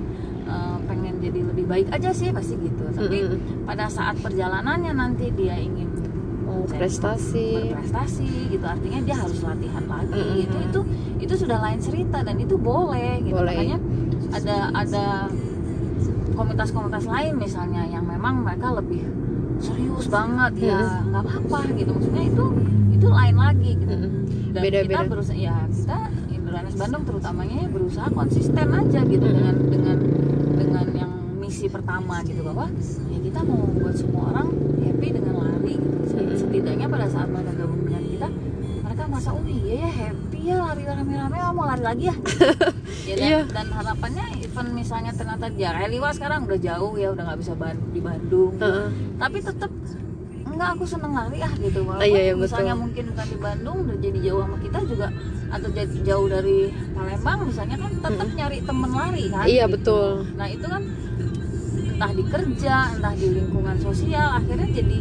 Eh, 0.48 0.76
pengen 0.82 1.14
jadi 1.20 1.40
lebih 1.44 1.64
baik 1.66 1.86
aja 1.92 2.10
sih 2.10 2.32
pasti 2.32 2.56
gitu. 2.56 2.84
Tapi 2.88 3.18
Mm-mm. 3.22 3.62
pada 3.62 3.84
saat 3.86 4.16
perjalanannya 4.16 4.92
nanti 4.94 5.28
dia 5.30 5.54
ingin 5.54 5.84
saya- 6.64 6.80
prestasi. 6.80 7.48
berprestasi 7.70 8.28
gitu 8.50 8.64
artinya 8.64 9.00
dia 9.02 9.16
harus 9.18 9.40
latihan 9.42 9.84
lagi 9.84 10.16
Mm-mm. 10.16 10.36
gitu 10.38 10.56
itu 10.58 10.80
itu 11.18 11.34
sudah 11.38 11.58
lain 11.58 11.76
cerita 11.78 12.18
dan 12.20 12.36
itu 12.36 12.56
boleh 12.56 13.20
gitu 13.20 13.36
Boleh. 13.36 13.52
makanya 13.52 13.76
ada 14.30 14.56
ada 14.74 15.04
komunitas-komunitas 16.30 17.04
lain 17.04 17.36
misalnya 17.36 17.84
yang 17.84 18.04
memang 18.04 18.44
mereka 18.44 18.72
lebih 18.72 19.04
serius 19.58 20.06
banget 20.06 20.52
ya 20.70 21.02
nggak 21.06 21.22
apa-apa 21.22 21.60
gitu. 21.74 21.90
Maksudnya 21.94 22.24
itu 22.26 22.44
itu 22.94 23.06
lain 23.06 23.36
lagi 23.36 23.70
gitu. 23.78 23.94
Dan 24.54 24.62
Beda-beda. 24.64 24.94
kita 25.04 25.10
berusaha 25.10 25.38
ya 25.38 25.56
kita 25.68 25.98
Induranes 26.32 26.74
Bandung 26.78 27.02
terutamanya 27.04 27.56
ya 27.64 27.68
berusaha 27.68 28.08
konsisten 28.10 28.66
aja 28.72 29.00
gitu 29.04 29.26
Mm-mm. 29.26 29.36
dengan 29.36 29.54
dengan 29.68 29.98
dengan 30.56 30.86
yang 30.96 31.12
misi 31.36 31.66
pertama 31.68 32.24
gitu 32.24 32.40
bahwa 32.42 32.66
ya 33.12 33.18
kita 33.20 33.40
mau 33.44 33.68
buat 33.76 33.94
semua 33.94 34.22
orang 34.32 34.48
happy 34.82 35.08
dengan 35.12 35.34
lari 35.44 35.74
gitu. 35.76 35.96
Setidaknya 36.38 36.86
pada 36.88 37.06
saat 37.10 37.28
mereka 37.28 37.52
gabung 37.54 37.82
dengan 37.84 38.02
kita 38.08 38.28
mereka 38.98 39.14
merasa 39.14 39.30
oh 39.30 39.46
iya 39.46 39.74
ya 39.78 39.90
happy 39.94 40.38
ya 40.42 40.56
lari 40.58 40.82
rame-rame 40.82 41.38
oh, 41.38 41.52
mau 41.54 41.66
lari 41.70 41.82
lagi 41.86 42.04
ya 42.10 42.14
ya 43.06 43.14
dan, 43.14 43.28
Iya. 43.30 43.38
dan 43.54 43.66
harapannya 43.70 44.24
event 44.42 44.70
misalnya 44.74 45.12
ternyata 45.14 45.46
ya 45.54 45.70
Reliwa 45.70 46.10
sekarang 46.10 46.50
udah 46.50 46.58
jauh 46.58 46.98
ya 46.98 47.14
udah 47.14 47.22
nggak 47.30 47.38
bisa 47.38 47.54
di 47.94 48.00
Bandung 48.02 48.58
gitu. 48.58 48.66
Heeh. 48.66 48.88
tapi 49.22 49.38
tetap 49.38 49.70
enggak 50.50 50.68
aku 50.74 50.82
seneng 50.82 51.14
lari 51.14 51.38
ah 51.46 51.52
gitu 51.62 51.78
walaupun 51.86 52.10
iya, 52.10 52.20
iya, 52.26 52.34
misalnya 52.34 52.74
betul. 52.74 52.82
mungkin 52.82 53.04
bukan 53.14 53.26
di 53.30 53.38
Bandung 53.38 53.76
udah 53.86 53.98
jadi 54.02 54.18
jauh 54.18 54.40
sama 54.42 54.56
kita 54.58 54.78
juga 54.90 55.06
atau 55.48 55.68
jadi 55.70 55.96
jauh 56.02 56.26
dari 56.26 56.58
Palembang 56.98 57.38
misalnya 57.46 57.76
kan 57.78 57.92
tetap 58.02 58.28
nyari 58.34 58.58
temen 58.66 58.90
lari 58.90 59.24
kan 59.30 59.44
Iya, 59.46 59.64
gitu. 59.70 59.74
betul. 59.78 60.08
nah 60.34 60.46
itu 60.50 60.66
kan 60.66 60.82
entah 61.94 62.12
di 62.18 62.24
kerja 62.26 62.74
entah 62.98 63.14
di 63.14 63.26
lingkungan 63.30 63.76
sosial 63.78 64.42
akhirnya 64.42 64.66
jadi 64.74 64.98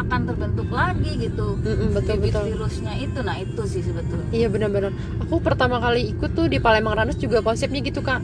akan 0.00 0.20
terbentuk 0.24 0.68
lagi 0.68 1.12
gitu 1.20 1.56
Mm-mm, 1.58 1.92
betul 1.92 2.16
bibit 2.16 2.32
betul 2.32 2.44
virusnya 2.48 2.92
itu 2.96 3.18
nah 3.20 3.36
itu 3.36 3.62
sih 3.64 3.80
sebetulnya 3.80 4.28
Iya 4.30 4.46
benar-benar. 4.46 4.92
Aku 5.20 5.38
pertama 5.38 5.76
kali 5.78 6.10
ikut 6.10 6.30
tuh 6.32 6.46
di 6.46 6.56
Palembang 6.56 6.94
Runners 6.94 7.16
juga 7.16 7.40
konsepnya 7.40 7.80
gitu 7.80 8.00
kak. 8.00 8.22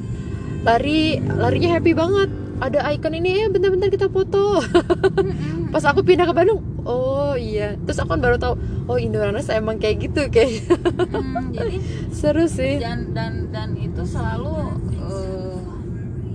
Lari 0.63 1.01
larinya 1.21 1.71
happy 1.73 1.93
banget. 1.93 2.29
Ada 2.57 2.89
icon 2.91 3.13
ini 3.13 3.37
ya 3.37 3.47
bentar-bentar 3.47 3.87
kita 3.87 4.09
foto. 4.09 4.65
Pas 5.73 5.85
aku 5.85 6.01
pindah 6.01 6.25
ke 6.25 6.33
Bandung, 6.33 6.57
oh 6.83 7.37
iya. 7.37 7.77
Terus 7.79 7.99
aku 7.99 8.09
kan 8.09 8.21
baru 8.23 8.37
tahu, 8.37 8.55
oh 8.87 8.97
Indo 8.97 9.19
Runners 9.19 9.51
emang 9.51 9.77
kayak 9.77 9.97
gitu 10.03 10.25
kayak 10.27 10.65
Hmm, 11.07 11.53
jadi 11.53 11.77
seru 12.17 12.47
sih. 12.47 12.81
dan 12.81 13.13
dan 13.13 13.53
dan 13.53 13.77
itu 13.77 14.01
selalu 14.03 14.73
eh, 14.97 15.57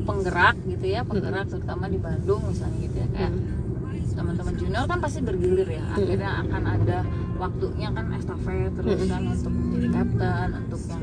penggerak 0.03 0.55
gitu 0.63 0.85
ya 0.87 1.01
penggerak 1.01 1.45
terutama 1.47 1.85
di 1.85 1.97
Bandung 1.97 2.41
misalnya 2.45 2.77
gitu 2.79 2.95
ya 2.97 3.07
kayak 3.09 3.31
Mm. 3.31 3.60
Teman-teman 4.21 4.53
junior 4.53 4.85
kan 4.85 4.99
pasti 4.99 5.19
bergilir 5.19 5.65
ya 5.67 5.83
akhirnya 5.91 6.31
akan 6.39 6.63
ada 6.69 6.97
waktunya 7.35 7.89
kan 7.89 8.05
estafet 8.13 8.69
terus 8.71 9.01
kan 9.07 9.21
untuk 9.25 9.49
menjadi 9.51 9.87
kapten 9.91 10.47
untuk 10.59 10.81
yang 10.87 11.01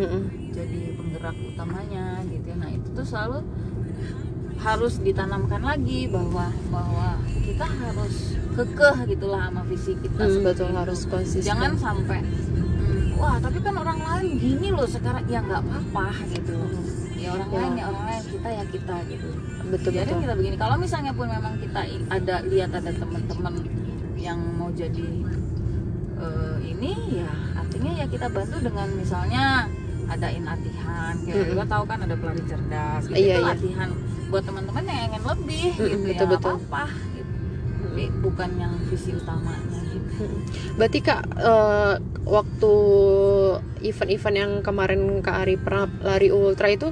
jadi 0.48 0.80
penggerak 0.94 1.36
utamanya 1.44 2.04
gitu 2.24 2.46
ya. 2.46 2.56
nah 2.56 2.70
itu 2.70 2.88
tuh 2.88 3.02
selalu 3.04 3.38
harus 4.58 4.94
ditanamkan 4.98 5.60
lagi 5.60 6.06
bahwa 6.06 6.46
bahwa 6.68 7.08
kita 7.40 7.62
harus 7.64 8.14
kekeh 8.52 8.96
gitulah 9.08 9.42
sama 9.44 9.62
visi 9.64 9.92
kita 9.96 10.18
Hmm, 10.20 10.30
seperti 10.32 10.46
betul 10.48 10.68
itu. 10.68 10.78
harus 10.78 11.00
konsisten. 11.04 11.42
jangan 11.44 11.72
sampai 11.74 12.20
hmm, 12.22 13.14
wah 13.16 13.36
tapi 13.38 13.58
kan 13.60 13.74
orang 13.76 13.98
lain 14.00 14.34
gini 14.36 14.68
loh 14.68 14.86
sekarang 14.86 15.26
ya 15.26 15.38
nggak 15.40 15.58
apa-apa 15.60 16.06
gitu 16.28 16.54
ya 17.16 17.34
orang 17.34 17.48
Ya. 17.48 17.56
lain 17.56 17.72
ya 17.72 17.84
orang 17.88 18.04
lain 18.04 18.22
kita 18.48 18.56
ya 18.56 18.64
kita 18.72 18.96
gitu 19.12 19.28
betul 19.68 19.90
jadi 19.92 20.08
betul. 20.08 20.22
kita 20.24 20.34
begini 20.40 20.56
kalau 20.56 20.76
misalnya 20.80 21.12
pun 21.12 21.28
memang 21.28 21.60
kita 21.60 21.80
ada 22.08 22.36
lihat 22.48 22.70
ada 22.72 22.90
teman-teman 22.96 23.54
yang 24.16 24.40
mau 24.56 24.72
jadi 24.72 25.04
eh, 26.16 26.56
ini 26.64 26.92
ya 27.20 27.28
artinya 27.60 27.92
ya 27.92 28.06
kita 28.08 28.26
bantu 28.32 28.56
dengan 28.64 28.88
misalnya 28.96 29.68
adain 30.08 30.48
latihan 30.48 31.12
kayak 31.28 31.36
Mm-mm. 31.36 31.52
kita 31.52 31.64
tahu 31.68 31.84
kan 31.84 31.98
ada 32.00 32.14
pelari 32.16 32.42
cerdas 32.48 33.02
gitu 33.04 33.20
Iya, 33.20 33.36
itu 33.36 33.40
iya. 33.44 33.48
latihan 33.52 33.88
buat 34.32 34.42
teman-teman 34.48 34.82
yang 34.88 35.00
ingin 35.12 35.22
lebih 35.28 35.68
Mm-mm, 35.76 35.84
gitu 35.84 35.92
ya 35.92 36.08
betul, 36.08 36.26
betul. 36.32 36.52
apa-apa 36.56 36.84
gitu. 37.12 37.32
tapi 37.84 38.04
bukan 38.24 38.50
yang 38.56 38.72
visi 38.88 39.10
utamanya 39.12 39.80
gitu. 39.92 40.24
Berarti 40.80 40.98
kak 41.04 41.20
eh, 41.36 41.94
waktu 42.24 42.72
event-event 43.84 44.36
yang 44.40 44.52
kemarin 44.64 45.20
kak 45.20 45.44
Ari 45.44 45.60
pernah 45.60 45.84
lari 46.00 46.32
ultra 46.32 46.72
itu 46.72 46.88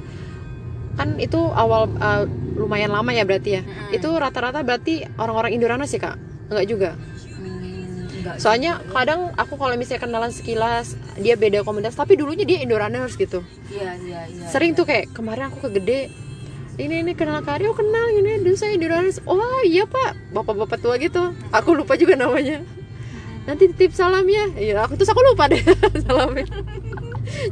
kan 0.97 1.21
itu 1.21 1.37
awal 1.53 1.87
eh, 1.93 2.25
lumayan 2.57 2.89
lama 2.89 3.13
ya 3.13 3.23
berarti 3.23 3.49
ya. 3.57 3.61
Mm-mm. 3.61 3.95
Itu 3.95 4.09
rata-rata 4.17 4.65
berarti 4.65 5.05
orang-orang 5.15 5.53
Indorana 5.53 5.85
sih 5.85 6.01
kak? 6.01 6.17
Enggak 6.49 6.65
juga. 6.65 6.89
Hmm, 7.37 8.09
enggak 8.09 8.35
Soalnya 8.41 8.81
juga. 8.81 8.93
kadang 8.97 9.21
aku 9.37 9.53
kalau 9.61 9.77
misalnya 9.77 10.01
kenalan 10.09 10.33
sekilas 10.33 10.97
dia 11.21 11.37
beda 11.37 11.61
komunitas 11.61 11.93
tapi 11.93 12.17
dulunya 12.17 12.43
dia 12.43 12.65
Indorunners 12.65 13.13
gitu. 13.13 13.45
iya 13.69 13.93
iya 14.01 14.25
iya 14.25 14.45
Sering 14.49 14.73
iya. 14.73 14.79
tuh 14.81 14.85
kayak 14.89 15.13
kemarin 15.13 15.53
aku 15.53 15.69
ke 15.69 15.77
gede 15.77 16.01
ini 16.77 17.01
ini 17.01 17.17
kenal 17.17 17.41
oh 17.41 17.75
kenal 17.77 18.05
ini 18.13 18.41
dulu 18.41 18.53
saya 18.57 18.73
Indorunners. 18.73 19.21
Oh 19.25 19.61
iya 19.65 19.85
pak, 19.85 20.17
bapak-bapak 20.33 20.77
tua 20.81 20.97
gitu. 20.97 21.33
Aku 21.53 21.73
lupa 21.77 21.93
juga 21.97 22.17
namanya. 22.17 22.61
Nanti 23.49 23.69
titip 23.71 23.93
salam 23.97 24.25
ya. 24.29 24.45
Iya 24.53 24.85
aku 24.85 24.93
terus 24.97 25.09
aku 25.09 25.21
lupa 25.23 25.49
deh 25.49 25.61
salamnya. 26.05 26.45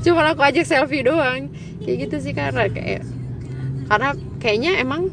Cuma 0.06 0.30
aku 0.30 0.42
ajak 0.46 0.66
selfie 0.66 1.02
doang. 1.06 1.50
Kayak 1.82 1.98
gitu 2.10 2.16
sih 2.22 2.34
karena 2.38 2.70
kayak 2.70 3.06
karena 3.86 4.10
kayaknya 4.38 4.72
emang 4.78 5.10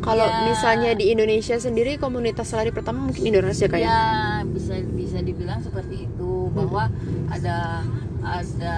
kalau 0.00 0.26
Ya. 0.26 0.50
misalnya 0.50 0.90
di 0.92 1.08
Indonesia 1.08 1.54
sendiri 1.56 1.94
komunitas 1.96 2.50
lari 2.50 2.68
pertama 2.68 3.06
mungkin 3.06 3.22
Indonesia 3.24 3.66
kayak. 3.66 3.86
ya 3.86 4.02
bisa 4.44 4.74
bisa 4.92 5.18
dibilang 5.20 5.62
seperti 5.62 6.04
itu 6.04 6.32
bahwa 6.50 6.90
ada 7.28 7.86
ada 8.20 8.76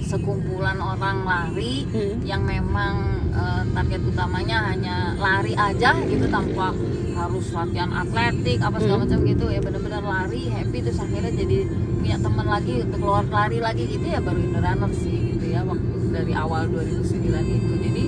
sekumpulan 0.00 0.78
orang 0.78 1.22
lari 1.22 1.86
Hmm. 1.86 2.22
yang 2.22 2.42
memang 2.42 2.94
eh, 3.32 3.62
target 3.70 4.00
utamanya 4.02 4.58
hanya 4.66 5.12
lari 5.14 5.52
aja 5.52 5.92
gitu 6.02 6.26
tanpa 6.26 6.72
harus 7.12 7.46
latihan 7.50 7.90
atletik 7.92 8.58
apa 8.58 8.76
segala 8.78 8.96
Hmm. 8.98 9.04
macam 9.06 9.18
gitu 9.24 9.44
ya 9.46 9.60
benar-benar 9.60 10.02
lari 10.02 10.48
happy 10.48 10.78
terus 10.80 10.98
akhirnya 10.98 11.32
jadi 11.34 11.58
punya 11.96 12.16
teman 12.18 12.46
lagi 12.46 12.74
untuk 12.80 12.98
keluar 12.98 13.24
lari 13.26 13.58
lagi 13.58 13.84
gitu 13.88 14.06
ya 14.06 14.18
baru 14.18 14.38
Indorunner 14.38 14.90
sih 14.92 15.16
gitu 15.32 15.46
ya 15.48 15.60
waktu 15.62 15.95
dari 16.16 16.32
awal 16.32 16.64
2009 16.66 17.04
itu. 17.52 17.72
Jadi 17.76 18.02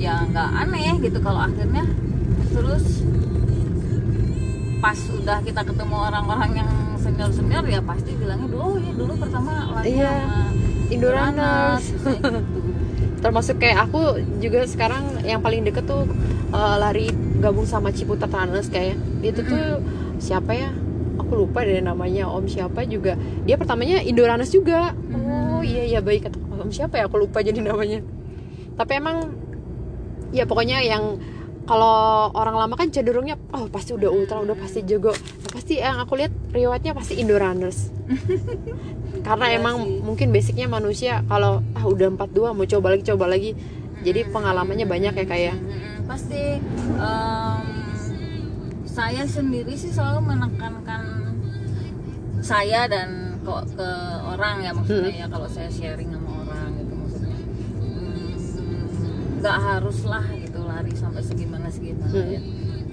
ya 0.00 0.24
nggak 0.24 0.48
aneh 0.58 0.98
gitu 0.98 1.18
kalau 1.20 1.44
akhirnya 1.44 1.84
terus 2.50 3.04
pas 4.78 4.98
udah 4.98 5.38
kita 5.40 5.62
ketemu 5.62 5.94
orang-orang 5.94 6.50
yang 6.58 6.70
senior-senior 6.98 7.62
ya 7.64 7.78
pasti 7.80 8.18
bilangnya 8.18 8.50
dulu 8.50 8.62
oh 8.66 8.76
ya 8.76 8.92
dulu 8.92 9.12
pertama 9.14 9.52
lari 9.70 9.94
Iya, 9.94 10.10
sama 10.10 10.42
Indorunners. 10.90 11.84
gitu. 11.86 12.10
termasuk 13.22 13.62
kayak 13.62 13.86
aku 13.86 14.18
juga 14.42 14.66
sekarang 14.66 15.22
yang 15.22 15.38
paling 15.38 15.62
deket 15.62 15.86
tuh 15.86 16.10
uh, 16.50 16.76
lari 16.76 17.06
gabung 17.38 17.62
sama 17.62 17.94
Ciputat 17.94 18.26
Runners 18.28 18.66
kayak. 18.66 18.98
Itu 19.22 19.46
tuh 19.46 19.78
siapa 20.18 20.50
ya? 20.50 20.74
Aku 21.16 21.38
lupa 21.38 21.62
deh 21.62 21.78
namanya 21.78 22.26
Om 22.26 22.50
siapa 22.50 22.82
juga. 22.82 23.14
Dia 23.46 23.54
pertamanya 23.54 24.02
Indorunners 24.02 24.50
juga 24.50 24.90
oh 25.62 25.64
iya 25.64 25.86
iya 25.86 26.00
baik. 26.02 26.26
Kata 26.26 26.36
Om 26.42 26.74
siapa 26.74 26.98
ya? 26.98 27.06
Aku 27.06 27.22
lupa 27.22 27.38
jadi 27.38 27.62
namanya. 27.62 28.02
Tapi 28.74 28.92
emang 28.98 29.30
ya 30.34 30.42
pokoknya 30.42 30.82
yang 30.82 31.22
kalau 31.62 32.26
orang 32.34 32.58
lama 32.58 32.74
kan 32.74 32.90
cenderungnya 32.90 33.38
oh 33.54 33.70
pasti 33.70 33.94
udah 33.94 34.10
ultra 34.10 34.42
udah 34.42 34.58
pasti 34.58 34.82
jago. 34.82 35.14
Nah, 35.14 35.50
pasti 35.54 35.78
yang 35.78 36.02
aku 36.02 36.18
lihat 36.18 36.34
riwayatnya 36.50 36.90
pasti 36.90 37.22
Indorunners 37.22 37.94
karena 39.26 39.46
Iya 39.54 39.62
emang 39.62 39.76
sih. 39.86 40.02
mungkin 40.02 40.34
basicnya 40.34 40.66
manusia 40.66 41.22
kalau 41.30 41.62
ah 41.78 41.84
udah 41.86 42.10
42 42.18 42.58
mau 42.58 42.66
coba 42.66 42.86
lagi 42.90 43.04
coba 43.06 43.24
lagi. 43.30 43.54
Jadi 44.02 44.26
pengalamannya 44.34 44.82
banyak 44.90 45.14
ya 45.14 45.26
kayak 45.30 45.54
Mm-mm. 45.54 46.10
pasti 46.10 46.58
em, 46.98 47.66
saya 48.82 49.22
sendiri 49.22 49.78
sih 49.78 49.94
selalu 49.94 50.34
menekankan 50.34 51.02
saya 52.42 52.90
dan 52.90 53.21
kok 53.42 53.62
ke 53.72 53.88
orang 54.24 54.56
ya 54.60 54.70
maksudnya 54.70 55.12
ya 55.12 55.26
kalau 55.26 55.46
saya 55.46 55.68
sharing 55.68 56.08
sama 56.08 56.30
orang 56.40 56.70
gitu 56.76 56.94
maksudnya 56.94 57.38
Hmm, 57.76 58.34
nggak 59.38 59.56
haruslah 59.60 60.24
gitu 60.36 60.58
lari 60.60 60.92
sampai 60.94 61.22
segimana 61.22 61.66
segimana 61.68 62.12
Hmm. 62.12 62.30
ya 62.30 62.40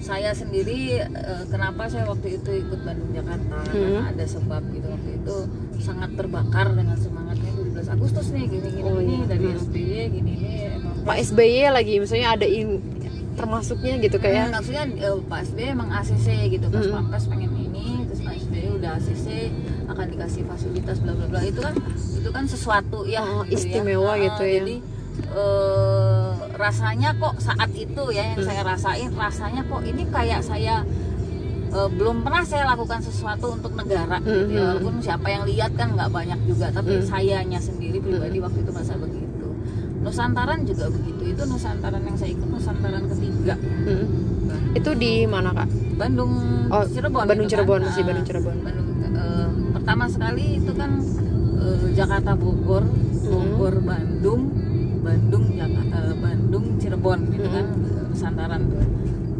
saya 0.00 0.32
sendiri 0.32 0.96
eh, 0.98 1.08
kenapa 1.46 1.84
saya 1.84 2.04
waktu 2.04 2.34
itu 2.34 2.50
ikut 2.58 2.80
Bandung 2.80 3.12
Jakarta 3.12 3.56
karena 3.64 4.00
Hmm. 4.00 4.10
ada 4.10 4.24
sebab 4.26 4.62
gitu 4.70 4.86
waktu 4.88 5.10
itu 5.14 5.36
sangat 5.78 6.10
terbakar 6.14 6.66
dengan 6.70 6.96
semangatnya 6.96 7.50
17 7.52 7.88
Agustus 7.88 8.26
nih 8.30 8.44
gini 8.46 8.68
gini 8.70 8.82
Oh, 8.82 8.96
gini 8.98 9.14
iya. 9.14 9.26
dari 9.28 9.46
Hmm. 9.46 9.60
SBY 9.60 9.84
gini 10.10 10.32
nih 10.34 10.42
emang 10.74 10.94
Pak 11.00 11.16
SBY 11.22 11.46
lagi 11.70 11.94
misalnya 11.96 12.28
ada 12.30 12.46
in, 12.46 12.68
termasuknya 13.30 13.94
gitu 13.98 14.16
Hmm, 14.16 14.24
kayak 14.26 14.44
maksudnya 14.50 14.84
eh, 14.90 15.16
Pak 15.22 15.40
SBY 15.46 15.66
emang 15.70 15.90
ACC 15.90 16.26
gitu 16.50 16.66
pas 16.66 16.82
Mm. 16.82 16.92
Pampres 16.92 17.24
pengen 17.26 17.52
ini 17.54 17.86
terus 18.04 18.20
Pak 18.20 18.34
SBY 18.38 18.66
udah 18.74 18.90
ACC 18.96 19.26
akan 19.90 20.06
dikasih 20.08 20.42
fasilitas 20.44 20.96
bla 20.98 21.12
bla 21.12 21.26
bla 21.26 21.40
itu 21.42 21.58
kan 21.58 21.74
itu 22.14 22.28
kan 22.28 22.44
sesuatu 22.44 23.04
ya 23.04 23.20
Oh, 23.20 23.42
gitu 23.42 23.50
ya. 23.50 23.56
istimewa 23.76 24.10
Ah, 24.10 24.16
gitu 24.18 24.42
ya. 24.42 24.52
jadi 24.56 24.74
eh, 25.34 26.28
rasanya 26.54 27.10
kok 27.14 27.34
saat 27.38 27.70
itu 27.70 28.02
ya 28.10 28.22
yang 28.26 28.38
Hmm. 28.38 28.46
saya 28.46 28.62
rasain 28.62 29.10
rasanya 29.12 29.62
kok 29.62 29.82
ini 29.82 30.02
kayak 30.06 30.40
saya 30.40 30.74
eh, 31.68 31.88
belum 31.88 32.16
pernah 32.20 32.42
saya 32.42 32.66
lakukan 32.66 32.98
sesuatu 33.00 33.52
untuk 33.52 33.72
negara 33.74 34.18
gitu 34.18 34.50
ya. 34.50 34.58
Mhm. 34.58 34.80
walaupun 34.80 34.94
siapa 34.98 35.28
yang 35.28 35.42
lihat 35.44 35.70
kan 35.72 35.92
nggak 35.92 36.10
banyak 36.10 36.40
juga 36.44 36.66
tapi 36.68 36.98
Hmm. 36.98 37.06
sayanya 37.06 37.58
sendiri 37.58 37.98
pribadi 37.98 38.38
waktu 38.38 38.58
itu 38.60 38.70
merasa 38.70 38.94
begitu 38.96 39.48
Nusantaran 40.00 40.64
juga 40.64 40.88
begitu 40.88 41.22
itu 41.28 41.42
Nusantaran 41.44 42.00
yang 42.00 42.16
saya 42.16 42.30
ikut 42.32 42.48
Nusantaran 42.48 43.04
ketiga 43.06 43.54
hmm. 43.54 44.06
itu 44.72 44.90
di 44.94 45.12
mana 45.24 45.52
kak 45.52 45.68
Bandung 45.94 46.32
Oh, 46.70 46.86
Cirebon 46.86 47.22
Bandung 47.24 47.44
itu 47.44 47.52
Cirebon, 47.52 47.76
kan. 47.76 47.86
masih 47.86 48.00
Ah, 48.00 48.06
Bandung 48.08 48.24
Cirebon. 48.24 48.56
Bandung, 48.60 48.79
pertama 49.90 50.06
sekali 50.06 50.62
itu 50.62 50.70
kan 50.78 51.02
eh, 51.58 51.86
Jakarta 51.98 52.38
Bogor 52.38 52.86
Bogor 53.26 53.82
Bandung 53.82 54.46
Bandung 55.02 55.50
Jakarta 55.50 55.98
eh, 56.06 56.14
Bandung 56.14 56.78
Cirebon 56.78 57.26
gitu 57.26 57.50
Hmm. 57.50 57.56
kan 57.58 57.66
eh, 57.74 58.02
Nusantara 58.06 58.56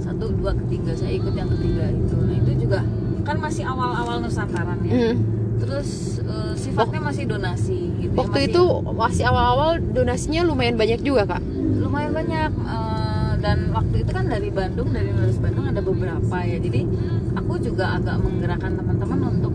satu 0.03 0.35
dua 0.35 0.51
ketiga 0.59 0.91
saya 0.99 1.15
ikut 1.15 1.39
yang 1.39 1.47
ketiga 1.55 1.87
itu. 1.87 2.19
Nah 2.19 2.35
itu 2.35 2.67
juga 2.67 2.83
kan 3.23 3.39
masih 3.39 3.63
awal-awal 3.63 4.19
Nusantara 4.19 4.75
ya. 4.83 4.91
Hmm. 4.91 5.15
terus 5.63 6.19
eh, 6.19 6.55
sifatnya 6.59 6.99
masih 6.99 7.31
donasi 7.31 7.79
gitu 8.03 8.11
ya, 8.11 8.19
waktu 8.19 8.35
masih- 8.35 8.51
itu 8.51 8.63
masih 8.91 9.25
awal-awal 9.31 9.71
donasinya 9.79 10.43
lumayan 10.43 10.75
banyak 10.75 10.99
juga 10.99 11.31
kak? 11.31 11.43
Lumayan 11.79 12.11
banyak 12.11 12.51
eh, 12.59 13.33
dan 13.39 13.71
waktu 13.71 14.03
itu 14.03 14.11
kan 14.11 14.27
dari 14.27 14.51
Bandung 14.51 14.91
dari 14.91 15.15
Nulis 15.15 15.39
Bandung 15.39 15.71
ada 15.71 15.79
beberapa 15.79 16.37
ya. 16.43 16.59
Jadi 16.59 16.91
aku 17.39 17.55
juga 17.63 18.03
agak 18.03 18.19
menggerakkan 18.19 18.75
teman-teman 18.75 19.39
untuk 19.39 19.55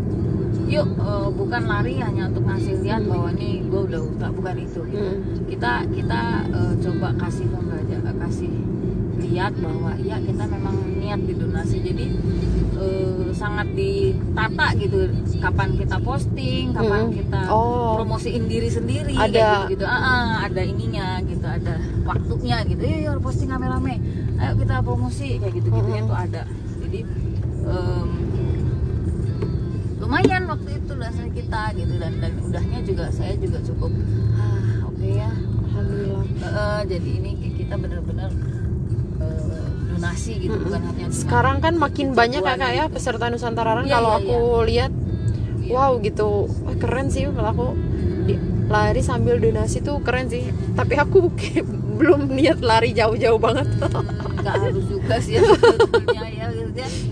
yuk 0.66 0.88
eh, 0.90 1.28
bukan 1.32 1.64
lari 1.64 1.94
hanya 1.98 2.26
untuk 2.26 2.44
ngasih 2.44 2.82
lihat 2.82 3.06
bahwa 3.06 3.30
nih 3.32 3.62
gue 3.64 3.82
udah 3.86 4.02
udah 4.02 4.30
bukan 4.32 4.56
itu 4.58 4.80
gitu. 4.88 4.98
Hmm. 5.00 5.46
kita 5.46 5.72
kita 5.88 6.22
eh, 6.50 6.74
coba 6.80 7.08
kasih 7.16 7.46
pembelajaran 7.48 8.06
eh, 8.08 8.18
kasih 8.20 8.52
lihat 9.16 9.54
bahwa 9.56 9.92
ya 9.98 10.18
kita 10.18 10.44
memang 10.46 10.76
niat 10.96 11.22
di 11.22 11.34
donasi 11.34 11.78
jadi 11.80 12.06
eh, 12.76 13.30
sangat 13.32 13.68
ditata 13.72 14.68
gitu 14.76 14.98
kapan 15.38 15.70
kita 15.76 15.98
posting 16.00 16.66
kapan 16.72 17.02
Hmm. 17.06 17.14
kita 17.14 17.42
oh 17.48 17.96
promosiin 17.96 18.48
diri 18.48 18.68
sendiri 18.68 19.14
Ada- 19.14 19.70
gitu, 19.70 19.78
gitu. 19.78 19.86
Ah, 19.86 20.02
ah, 20.02 20.28
ada 20.44 20.62
ininya 20.62 21.22
gitu 21.22 21.46
ada 21.46 21.78
waktunya 22.04 22.64
gitu 22.64 22.82
ya 22.82 23.14
posting 23.18 23.48
rame-rame 23.48 24.02
ayo 24.36 24.54
kita 24.56 24.82
promosi 24.82 25.38
kayak 25.38 25.54
gitu 25.54 25.68
gitu 25.68 25.88
Mm-mm. 25.88 26.04
itu 26.04 26.14
ada 26.16 26.42
jadi 26.82 27.00
em, 27.66 28.10
lumayan 30.16 30.48
waktu 30.48 30.80
itu 30.80 30.92
dasar 30.96 31.28
kita 31.28 31.62
gitu 31.76 31.94
dan 32.00 32.14
dan 32.18 32.32
udahnya 32.40 32.80
juga 32.88 33.12
saya 33.12 33.36
juga 33.36 33.60
cukup 33.60 33.92
ah 34.34 34.88
oke 34.88 35.04
ya 35.04 35.28
alhamdulillah 35.68 36.24
eh, 36.40 36.82
jadi 36.88 37.10
ini 37.20 37.32
kita 37.52 37.76
benar-benar 37.76 38.32
eh, 39.20 39.60
donasi 39.92 40.40
gitu 40.40 40.56
Mm-mm. 40.56 40.72
bukan 40.72 40.82
hanya 40.88 41.06
sekarang 41.12 41.58
kan 41.60 41.76
makin 41.76 42.16
banyak 42.16 42.40
kakak 42.40 42.72
ya 42.72 42.86
gitu. 42.88 42.96
peserta 42.96 43.28
Nusantara 43.28 43.76
Run. 43.76 43.86
Iya, 43.86 43.92
kalau 43.94 44.10
iya, 44.10 44.20
aku 44.22 44.38
lihat 44.64 44.92
Iya. 45.60 45.72
wow 45.74 45.92
gitu 45.98 46.30
Wah, 46.64 46.76
keren 46.78 47.08
sih 47.10 47.28
kalau 47.28 47.50
aku 47.50 47.68
lari 48.66 49.02
sambil 49.02 49.36
donasi 49.36 49.84
tuh 49.84 50.00
keren 50.00 50.26
sih 50.26 50.48
tapi 50.74 50.96
aku 50.96 51.28
belum 52.00 52.32
niat 52.32 52.64
lari 52.64 52.96
jauh-jauh 52.96 53.36
banget 53.38 53.68
Hmm, 53.84 54.40
nggak 54.40 54.56
harus 54.64 54.86
juga 54.88 55.20
sih 55.20 55.36
ya 55.36 55.44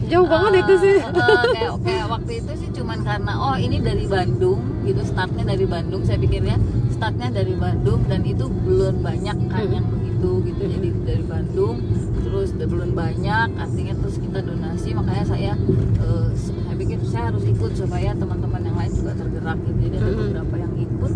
jauh 0.03 0.25
banget 0.25 0.51
Eh, 0.53 0.61
itu 0.61 0.73
sih. 0.77 0.95
eh, 0.97 1.45
kayak 1.49 1.71
kayak 1.79 2.05
waktu 2.07 2.31
itu 2.39 2.51
sih 2.55 2.69
cuman 2.71 2.99
karena 3.01 3.33
oh 3.33 3.55
ini 3.55 3.77
dari 3.79 4.05
Bandung 4.05 4.59
gitu 4.83 5.01
startnya 5.03 5.43
dari 5.45 5.65
Bandung. 5.65 6.01
Saya 6.01 6.17
pikirnya 6.17 6.55
startnya 6.89 7.29
dari 7.29 7.53
Bandung 7.53 8.03
dan 8.05 8.21
itu 8.23 8.45
belum 8.47 8.99
banyak 8.99 9.37
kan 9.47 9.63
yang 9.67 9.85
begitu 9.85 10.29
gitu. 10.45 10.63
Jadi 10.69 10.87
dari 11.03 11.23
Bandung 11.23 11.77
terus 12.23 12.49
belum 12.51 12.91
banyak 12.93 13.47
artinya 13.55 13.93
terus 13.95 14.15
kita 14.17 14.39
donasi. 14.41 14.89
Makanya 14.91 15.25
saya 15.25 15.51
eh, 15.99 16.27
saya 16.33 16.73
pikir 16.75 16.97
saya 17.03 17.29
harus 17.29 17.43
ikut 17.43 17.71
supaya 17.73 18.11
teman-teman 18.13 18.61
yang 18.61 18.75
lain 18.75 18.91
juga 18.91 19.11
tergerak 19.13 19.57
gitu. 19.61 19.77
Jadi 19.81 19.95
ada 19.97 20.11
beberapa 20.13 20.55
yang 20.57 20.73
ikut 20.75 21.11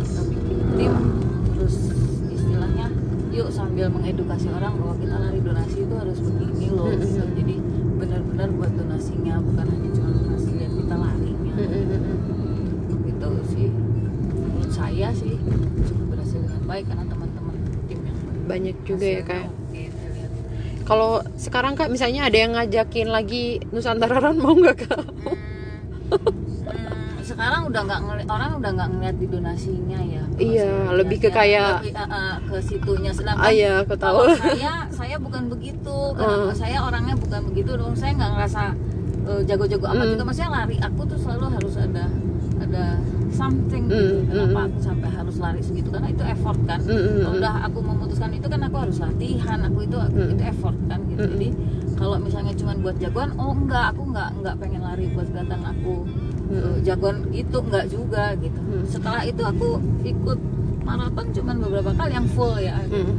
kita 0.00 0.20
bikin 0.26 0.58
tim. 0.74 0.92
Terus 1.50 1.74
istilahnya 2.30 2.86
yuk 3.30 3.48
sambil 3.48 3.86
mengedukasi 3.86 4.50
orang 4.50 4.74
bahwa 4.74 4.94
kita 4.96 5.16
lari 5.16 5.38
donasi 5.38 5.78
itu 5.80 5.94
harus 5.94 6.18
begini 6.18 6.66
loh 6.68 6.90
gitu. 6.90 7.22
jadi 7.30 7.54
benar-benar 8.40 8.56
buat 8.56 8.72
donasinya 8.72 9.34
bukan 9.44 9.66
hanya 9.68 9.90
cuma 9.92 10.10
donasi 10.16 10.50
lihat 10.56 10.72
kita 10.72 10.94
larinya. 10.96 11.54
Gitu 13.04 13.28
sih. 13.52 13.68
Menurut 14.32 14.72
saya 14.72 15.08
sih 15.12 15.34
cukup 15.84 16.06
berhasil 16.16 16.40
dengan 16.40 16.62
baik 16.64 16.84
karena 16.88 17.04
teman-teman 17.04 17.54
tim 17.84 18.00
yang 18.00 18.18
banyak 18.48 18.76
juga 18.88 19.04
ya 19.04 19.20
kayak 19.28 19.48
lihat. 19.76 20.32
Kalau 20.88 21.20
sekarang 21.36 21.76
kak 21.76 21.92
misalnya 21.92 22.32
ada 22.32 22.38
yang 22.40 22.56
ngajakin 22.56 23.08
lagi 23.12 23.60
Nusantara 23.76 24.16
Run 24.24 24.40
mau 24.40 24.56
nggak 24.56 24.88
kak? 24.88 25.04
Hmm, 25.04 25.36
sekarang 27.40 27.72
udah 27.72 27.82
nggak 27.88 28.00
orang 28.28 28.50
udah 28.52 28.70
nggak 28.70 28.88
ngeliat 28.92 29.16
di 29.16 29.26
donasinya 29.26 29.96
ya. 29.98 30.22
Iya, 30.36 30.92
lebih 30.92 31.18
ke 31.18 31.32
kayak- 31.32 31.80
Lebih, 31.80 31.96
uh, 31.96 32.04
uh, 32.04 32.34
ke 32.44 32.56
situnya. 32.60 33.10
Sedangkan 33.16 33.40
ah 33.40 33.50
iya 33.50 33.80
aku 33.80 33.96
tahu. 33.96 34.28
saya 34.36 34.84
saya 34.92 35.16
bukan 35.16 35.48
begitu. 35.48 35.96
Karena 36.12 36.36
Hmm. 36.36 36.52
saya 36.52 36.78
orangnya 36.84 37.16
bukan 37.16 37.40
begitu 37.48 37.80
dong. 37.80 37.96
Saya 37.96 38.12
nggak 38.12 38.30
ngerasa 38.36 38.62
uh, 39.24 39.40
jago-jago 39.42 39.88
amat 39.88 40.04
Hmm. 40.04 40.12
juga 40.12 40.24
maksudnya 40.28 40.50
lari 40.52 40.76
aku 40.78 41.00
tuh 41.08 41.16
selalu 41.16 41.44
harus 41.50 41.74
ada 41.76 42.04
ada 42.60 42.84
something 43.32 43.88
Hmm, 43.88 43.96
gitu 43.96 44.16
kenapa 44.28 44.52
hmm. 44.58 44.68
aku 44.68 44.78
sampai 44.84 45.08
harus 45.08 45.36
lari 45.40 45.60
segitu? 45.64 45.88
Karena 45.88 46.08
itu 46.12 46.22
effort 46.22 46.60
kan. 46.68 46.80
Kalau 46.84 47.32
udah 47.34 47.54
aku 47.64 47.78
memutuskan 47.80 48.30
itu 48.30 48.46
kan 48.46 48.60
aku 48.60 48.76
harus 48.78 48.96
latihan. 49.00 49.58
Aku 49.64 49.78
itu 49.80 49.96
Hmm. 49.96 50.28
itu 50.28 50.42
effort 50.44 50.76
kan 50.86 51.00
gitu. 51.08 51.24
Hmm. 51.24 51.32
jadi 51.34 51.48
kalau 51.96 52.16
misalnya 52.16 52.52
cuma 52.52 52.72
buat 52.76 52.96
jagoan 52.96 53.32
oh 53.36 53.52
enggak. 53.54 53.96
Aku 53.96 54.02
enggak 54.06 54.28
enggak 54.34 54.54
pengen 54.56 54.84
lari 54.84 55.08
buat 55.10 55.24
kelihatan 55.26 55.60
aku 55.62 55.94
Uh, 56.50 56.82
jagoan 56.82 57.30
itu 57.30 57.56
enggak 57.60 57.86
juga 57.86 58.34
gitu 58.36 58.58
Hmm. 58.60 58.82
setelah 58.84 59.22
itu 59.22 59.38
aku 59.40 59.78
ikut 60.02 60.38
maraton 60.80 61.30
cuman 61.30 61.56
beberapa 61.60 61.90
kali 61.92 62.12
yang 62.12 62.26
full 62.28 62.54
ya 62.56 62.74
Mm. 62.82 63.14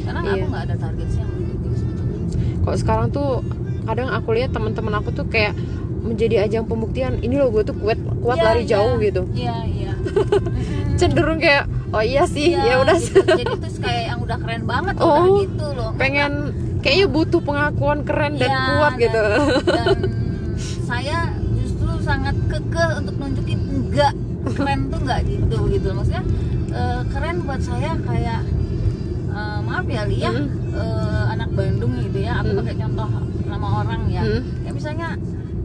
karena 0.00 0.20
Iya. 0.22 0.32
aku 0.34 0.44
nggak 0.48 0.64
ada 0.64 0.76
target 0.78 1.08
sih 1.08 1.20
yang 1.20 1.32
sebetulnya 1.70 2.64
kok 2.64 2.76
sekarang 2.78 3.06
tuh 3.10 3.44
kadang 3.84 4.08
aku 4.08 4.28
lihat 4.32 4.50
teman-teman 4.50 4.96
aku 4.96 5.12
tuh 5.12 5.26
kayak 5.26 5.52
menjadi 6.00 6.36
ajang 6.42 6.64
pembuktian 6.64 7.20
ini 7.20 7.36
loh 7.36 7.48
gue 7.50 7.62
tuh 7.62 7.76
kuat 7.76 7.96
kuat 8.18 8.38
Iya, 8.38 8.44
lari 8.46 8.62
iya. 8.62 8.70
jauh 8.70 8.94
gitu 8.98 9.22
iya 9.34 9.56
iya 9.62 9.92
cenderung 10.96 11.36
kayak 11.38 11.64
oh 11.90 12.00
iya 12.00 12.24
sih 12.24 12.48
Iya, 12.50 12.64
ya 12.64 12.74
udah 12.80 12.96
gitu. 12.96 13.20
jadi 13.26 13.52
terus 13.58 13.76
kayak 13.78 14.02
yang 14.06 14.18
udah 14.20 14.36
keren 14.36 14.62
banget 14.64 14.94
Oh, 14.96 15.12
udah 15.12 15.24
gitu 15.42 15.66
loh 15.70 15.90
pengen 15.94 16.32
kayaknya 16.80 17.06
butuh 17.08 17.40
pengakuan 17.40 18.00
keren 18.02 18.32
dan 18.34 18.48
Iya, 18.48 18.60
kuat 18.70 18.88
dan- 18.90 19.02
gitu 19.02 19.22
dan 19.66 19.98
sangat 22.04 22.36
kekeh 22.46 22.90
untuk 23.00 23.14
nunjukin 23.16 23.58
enggak 23.64 24.12
keren 24.52 24.80
tuh 24.86 24.98
enggak 25.00 25.20
gitu 25.24 25.56
gitu 25.68 25.88
maksudnya 25.90 26.22
eh, 26.70 27.00
keren 27.08 27.36
buat 27.42 27.60
saya 27.60 27.96
kayak 27.98 28.40
eh, 29.30 29.58
maaf 29.60 29.86
ya 29.86 30.02
Lia 30.04 30.30
Mm. 30.30 30.46
eh, 30.70 31.24
anak 31.32 31.48
Bandung 31.50 31.92
gitu 31.98 32.18
ya 32.20 32.38
aku 32.38 32.52
Mm. 32.52 32.58
pakai 32.60 32.76
contoh 32.76 33.08
nama 33.44 33.68
orang 33.80 34.02
ya 34.06 34.22
Mm. 34.22 34.40
kayak 34.62 34.74
misalnya 34.74 35.08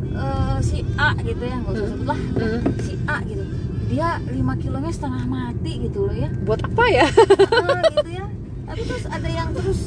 eh, 0.10 0.58
si 0.62 0.78
A 0.96 1.12
gitu 1.20 1.44
ya 1.44 1.56
nggak 1.60 1.74
usah 1.74 1.84
Mm. 1.84 1.92
sebut 1.92 2.08
lah 2.08 2.20
Mm. 2.34 2.60
si 2.80 2.94
A 3.06 3.18
gitu 3.24 3.44
dia 3.90 4.10
5 4.24 4.32
kilonya 4.56 4.92
setengah 4.92 5.24
mati 5.26 5.74
gitu 5.82 6.06
loh 6.06 6.14
ya 6.14 6.30
buat 6.46 6.62
apa 6.62 6.84
ya 6.88 7.06
Ah, 7.52 7.82
gitu 7.90 8.12
ya 8.12 8.26
tapi 8.64 8.82
terus 8.86 9.06
ada 9.06 9.26
yang 9.28 9.50
terus 9.50 9.82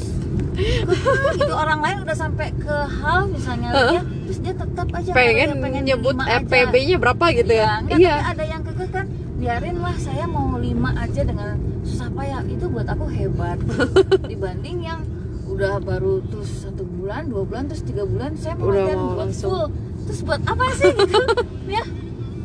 gitu 0.53 1.53
orang 1.53 1.79
lain 1.79 1.97
udah 2.01 2.15
sampai 2.15 2.47
ke 2.53 2.75
hal 2.93 3.19
misalnya 3.27 3.69
Heeh. 3.71 3.91
ya 3.91 4.01
terus 4.23 4.39
dia 4.39 4.53
tetap 4.55 4.87
aja 4.89 5.09
pengen, 5.11 5.47
ya, 5.49 5.55
pengen 5.59 5.83
nyebut. 5.83 6.13
MPB-nya 6.15 6.97
berapa 6.97 7.25
gitu 7.33 7.53
ya, 7.53 7.67
enggak, 7.79 7.97
iya 7.97 8.13
tapi 8.15 8.29
ada 8.29 8.43
yang 8.45 8.61
kekeh 8.63 8.89
kan 8.89 9.05
biarin 9.35 9.77
lah 9.77 9.95
saya 9.97 10.23
mau 10.25 10.55
lima 10.55 10.89
aja 10.95 11.21
dengan 11.21 11.53
susah 11.83 12.09
payah 12.09 12.41
itu 12.45 12.65
buat 12.65 12.87
aku 12.87 13.05
hebat 13.07 13.59
dibanding 14.31 14.77
yang 14.81 14.99
udah 15.45 15.77
baru 15.77 16.23
terus 16.25 16.63
satu 16.63 16.81
bulan 16.81 17.27
dua 17.27 17.43
bulan 17.43 17.67
terus 17.67 17.83
tiga 17.83 18.03
bulan 18.03 18.33
saya 18.33 18.55
mau 18.55 18.69
Udah 18.69 18.85
mau 18.89 19.03
buat 19.11 19.19
langsung. 19.27 19.49
full 19.51 19.65
terus 20.03 20.19
buat 20.21 20.41
apa 20.43 20.65
sih 20.73 20.91
gitu 20.91 21.17
ya 21.69 21.83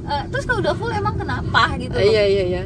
Eh, 0.08 0.24
terus 0.26 0.42
kalau 0.42 0.58
udah 0.58 0.72
full 0.72 0.88
emang 0.88 1.14
kenapa 1.14 1.76
gitu 1.76 1.92
loh. 1.92 2.00
iya 2.02 2.24
iya 2.24 2.44
iya 2.46 2.62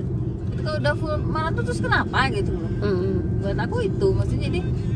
Itu 0.48 0.62
kalau 0.62 0.78
udah 0.78 0.94
full 0.94 1.14
maraton 1.20 1.62
terus 1.62 1.80
kenapa 1.80 2.18
gitu 2.30 2.50
loh 2.52 2.70
Mm. 2.78 3.14
buat 3.38 3.58
aku 3.60 3.76
itu 3.84 4.06
maksudnya 4.10 4.42
jadi 4.44 4.58
itu 4.58 4.91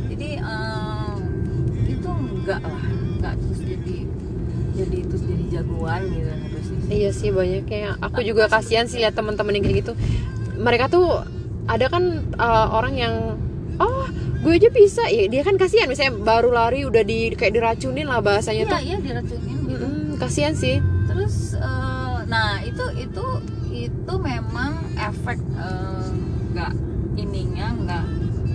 enggak 2.46 2.62
lah. 2.62 2.82
Enggak 3.18 3.34
terus 3.42 3.60
jadi 3.66 3.96
jadi 4.76 4.98
terus 5.10 5.22
jadi 5.26 5.44
jagoan 5.58 6.00
gitu 6.14 6.30
harus 6.30 6.66
Iya 6.86 7.10
sih 7.10 7.30
banyaknya. 7.34 7.98
Aku 7.98 8.22
juga 8.22 8.46
kasihan 8.46 8.86
sih 8.86 9.02
lihat 9.02 9.18
teman-teman 9.18 9.58
yang 9.58 9.64
kayak 9.66 9.76
gitu. 9.82 9.92
Mereka 10.62 10.86
tuh 10.86 11.26
ada 11.66 11.90
kan 11.90 12.22
uh, 12.38 12.66
orang 12.70 12.94
yang 12.94 13.14
oh 13.82 14.06
gue 14.46 14.52
aja 14.54 14.70
bisa. 14.70 15.02
Ya 15.10 15.26
dia 15.26 15.42
kan 15.42 15.58
kasihan. 15.58 15.90
Misalnya 15.90 16.14
baru 16.22 16.54
lari 16.54 16.86
udah 16.86 17.02
di 17.02 17.34
kayak 17.34 17.58
diracunin 17.58 18.06
lah 18.06 18.22
bahasanya 18.22 18.62
iya 18.62 18.70
tuh. 18.70 18.80
iya 18.86 18.96
diracunin 19.02 19.58
gitu. 19.66 19.86
Mm, 19.90 20.06
kasihan 20.22 20.54
sih. 20.54 20.78
Terus 21.10 21.58
eh, 21.58 22.18
nah 22.30 22.62
itu 22.62 22.84
itu 22.94 23.26
itu 23.74 24.14
memang 24.22 24.94
efek 24.94 25.42
eh, 25.58 26.06
nggak 26.54 26.72
ininya 27.18 27.66
nggak 27.82 28.04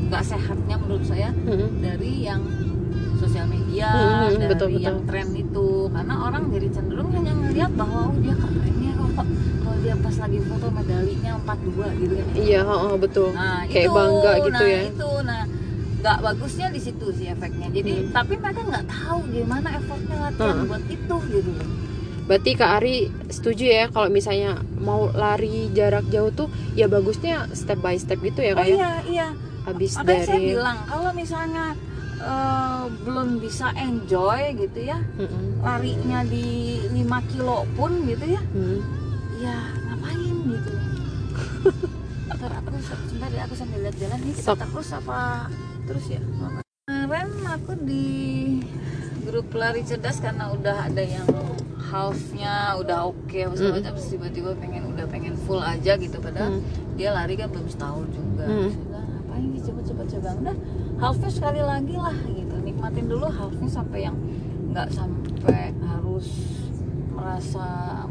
nggak 0.07 0.23
sehatnya 0.23 0.75
menurut 0.79 1.03
saya 1.03 1.35
Mm, 1.35 1.69
dari 1.83 2.11
yang 2.23 2.41
sosial 3.21 3.45
media 3.45 3.87
Hmm, 3.87 4.33
dari 4.33 4.49
betul, 4.49 4.67
betul. 4.73 4.81
yang 4.81 4.99
tren 5.05 5.27
itu. 5.31 5.67
Karena 5.87 6.15
orang 6.19 6.43
jadi 6.49 6.67
cenderung 6.71 7.09
hanya 7.13 7.33
ngelihat 7.37 7.71
bahwa 7.77 7.99
oh 8.09 8.15
dia 8.17 8.33
keren 8.33 8.75
ya 8.77 8.93
kok 8.97 9.27
kalau 9.61 9.77
dia 9.79 9.95
pas 9.95 10.15
lagi 10.17 10.39
foto 10.41 10.67
medalinya 10.69 11.31
42 11.37 12.01
gitu 12.01 12.13
kan 12.15 12.25
iya 12.35 12.59
oh, 12.63 12.95
betul. 12.95 13.29
Nah 13.31 13.61
kayak 13.65 13.87
itu, 13.87 13.93
bangga 13.93 14.31
gitu 14.39 14.51
nah, 14.57 14.67
ya. 14.67 14.81
itu 14.89 15.09
nah 15.21 15.41
nggak 16.01 16.17
bagusnya 16.19 16.67
di 16.69 16.81
situ 16.81 17.05
sih 17.13 17.27
efeknya. 17.27 17.67
Jadi 17.69 17.93
Hmm. 17.95 18.09
tapi 18.09 18.33
mereka 18.35 18.61
nggak 18.63 18.85
tahu 18.87 19.19
gimana 19.29 19.67
effortnya 19.71 20.17
latihan 20.19 20.57
Hmm. 20.57 20.67
buat 20.67 20.83
itu 20.87 21.15
gitu 21.29 21.51
berarti 22.21 22.51
Kak 22.53 22.71
Ari 22.79 22.97
setuju 23.27 23.65
ya 23.65 23.83
kalau 23.89 24.07
misalnya 24.07 24.55
mau 24.79 25.11
lari 25.11 25.67
jarak 25.73 26.07
jauh 26.07 26.31
tuh 26.31 26.47
ya 26.71 26.87
bagusnya 26.87 27.49
step 27.51 27.81
by 27.81 27.97
step 27.97 28.23
gitu 28.23 28.39
ya 28.39 28.53
oh 28.53 28.61
kayak 28.61 28.71
iya 28.71 28.91
iya. 29.03 29.27
Habis 29.61 29.93
makanya 29.93 30.23
saya 30.23 30.31
dari 30.31 30.47
bilang 30.49 30.77
kalau 30.87 31.11
misalnya 31.11 31.65
eh, 32.23 32.83
belum 33.01 33.27
bisa 33.37 33.73
enjoy 33.73 34.39
gitu 34.55 34.79
ya 34.83 34.97
Mm-mm. 35.15 35.59
larinya 35.59 36.21
di 36.23 36.45
5 36.87 37.01
kilo 37.27 37.65
pun 37.71 38.05
gitu 38.05 38.25
ya 38.27 38.41
Hmm. 38.47 38.79
ya 39.37 39.57
ngapain 39.83 40.35
gitu 40.47 40.71
ntar 42.31 42.51
aku 42.55 42.73
se- 42.79 42.97
sebentar 43.05 43.29
ya 43.29 43.41
aku 43.43 43.53
sambil 43.53 43.79
lihat 43.81 43.95
jalan 43.95 44.19
nih 44.19 44.33
kita 44.33 44.53
terus 44.55 44.89
apa 44.91 45.19
terus 45.83 46.05
ya 46.07 46.21
kemarin 46.83 47.29
aku 47.47 47.71
di 47.79 48.07
grup 49.21 49.51
lari 49.51 49.81
cerdas 49.81 50.17
karena 50.17 50.49
udah 50.49 50.87
ada 50.87 51.03
yang 51.03 51.27
halfnya 51.83 52.53
udah 52.77 53.05
oke 53.05 53.27
Mm. 53.31 53.51
macam 53.51 53.83
terus 53.85 54.07
tiba-tiba 54.07 54.51
pengen 54.55 54.87
udah 54.87 55.05
pengen 55.05 55.35
full 55.39 55.59
aja 55.59 55.93
gitu 55.95 56.17
padahal 56.17 56.63
dia 56.95 57.11
lari 57.11 57.35
kan 57.35 57.47
belum 57.47 57.67
setahun 57.67 58.07
juga 58.09 58.29
Hmm. 58.41 58.63
Dia 58.63 58.79
bilang, 58.79 59.05
ngapain 59.07 59.45
sih 59.51 59.61
cepet-cepet 59.61 60.05
coba 60.09 60.29
udah 60.35 60.55
halfnya 61.01 61.29
sekali 61.29 61.59
lagi 61.59 61.95
lah 61.95 62.13
gitu 62.23 62.55
nikmatin 62.57 63.05
dulu 63.05 63.25
halfnya 63.27 63.67
sampai 63.67 63.99
yang 64.03 64.15
nggak 64.69 64.87
sampai 64.89 65.73
harus 65.83 66.27
merasa 67.11 67.65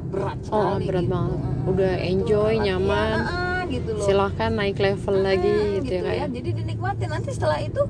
berat 0.05 0.39
Oh, 0.45 0.77
sekali 0.77 0.85
berat 0.87 1.03
gitu. 1.03 1.13
banget. 1.13 1.39
Mm-mm. 1.41 1.71
Udah 1.71 1.93
enjoy, 2.01 2.53
latihan, 2.53 2.67
nyaman. 2.77 3.19
ah, 3.23 3.63
gitu 3.65 3.91
loh 3.93 4.03
silahkan 4.03 4.51
naik 4.51 4.77
level 4.77 5.17
lagi 5.17 5.47
Ah, 5.49 5.67
gitu, 5.79 5.93
ya 5.93 6.03
kayak 6.05 6.29
jadi 6.33 6.49
dinikmatin 6.53 7.09
nanti 7.09 7.31
setelah 7.31 7.59
itu 7.59 7.83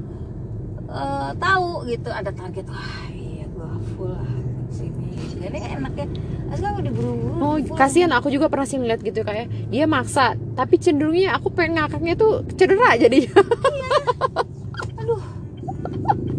eh, 0.86 1.30
tahu 1.34 1.68
gitu 1.86 2.08
ada 2.10 2.30
target 2.30 2.66
wah 2.66 2.84
iya 3.10 3.44
gua 3.48 3.70
full 3.90 4.10
lah 4.10 4.28
sini 4.68 5.08
jadi 5.34 5.58
enak 5.74 5.92
ya 5.94 6.06
sekarang 6.50 6.76
udah 6.78 6.92
buru-buru 6.92 7.32
Oh, 7.40 7.56
kasihan 7.72 8.12
aku 8.12 8.28
juga 8.28 8.46
pernah 8.46 8.66
sih 8.66 8.76
ngeliat 8.76 9.00
gitu 9.00 9.22
kayak 9.22 9.48
dia 9.66 9.86
maksa, 9.86 10.26
tapi 10.52 10.76
cenderungnya 10.76 11.32
aku 11.32 11.48
pengen 11.48 11.78
ngakaknya 11.78 12.12
tuh 12.14 12.44
cedera 12.52 12.92
jadi. 12.94 13.24
aduh 13.32 14.44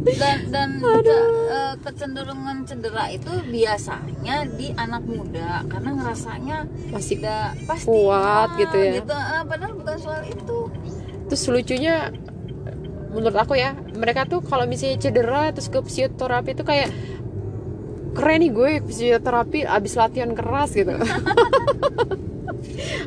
dan 0.01 0.37
dan 0.49 0.69
ke- 0.81 1.29
eh, 1.49 1.75
kecenderungan 1.85 2.65
cedera 2.65 3.05
itu 3.13 3.31
biasanya 3.45 4.49
di 4.49 4.73
anak 4.73 5.05
muda 5.05 5.61
karena 5.69 5.89
ngerasanya 5.93 6.57
Masih 6.89 7.21
tidak 7.21 7.53
pasti 7.69 7.85
kuat 7.85 8.49
ah, 8.49 8.57
gitu 8.57 8.77
ya. 8.81 8.93
gitu, 9.01 9.13
ah, 9.13 9.41
padahal 9.45 9.73
bukan 9.77 9.97
soal 10.01 10.21
itu 10.25 10.57
terus 11.29 11.43
lucunya 11.47 12.11
menurut 13.11 13.35
aku 13.35 13.59
ya, 13.59 13.75
mereka 13.95 14.23
tuh 14.23 14.39
kalau 14.39 14.63
misalnya 14.63 14.95
cedera 14.99 15.51
terus 15.51 15.67
ke 15.67 15.79
fisioterapi 15.83 16.55
tuh 16.55 16.63
kayak 16.63 16.89
keren 18.11 18.39
nih 18.43 18.51
gue 18.51 18.71
fisioterapi 18.87 19.63
abis 19.67 19.95
latihan 19.95 20.31
keras 20.31 20.75
gitu. 20.75 20.91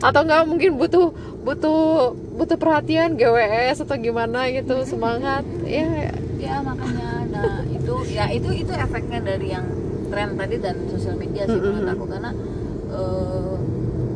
Atau 0.06 0.28
enggak 0.28 0.44
mungkin 0.44 0.76
butuh 0.76 1.12
butuh 1.44 2.12
butuh 2.36 2.56
perhatian 2.56 3.16
GWS 3.16 3.84
atau 3.84 3.96
gimana 3.96 4.48
gitu 4.52 4.84
semangat 4.84 5.44
ya 5.64 6.12
ya 6.44 6.56
makanya. 6.60 7.08
Nah 7.32 7.52
itu 7.66 7.94
ya 8.12 8.24
itu 8.28 8.48
itu 8.52 8.72
efeknya 8.72 9.20
dari 9.24 9.48
yang 9.56 9.66
tren 10.12 10.36
tadi 10.36 10.56
dan 10.60 10.76
sosial 10.92 11.16
media 11.16 11.48
sih 11.48 11.56
menurut 11.56 11.88
Mm-mm. 11.88 11.94
aku. 11.96 12.04
Karena 12.06 12.30
eh, 12.92 13.56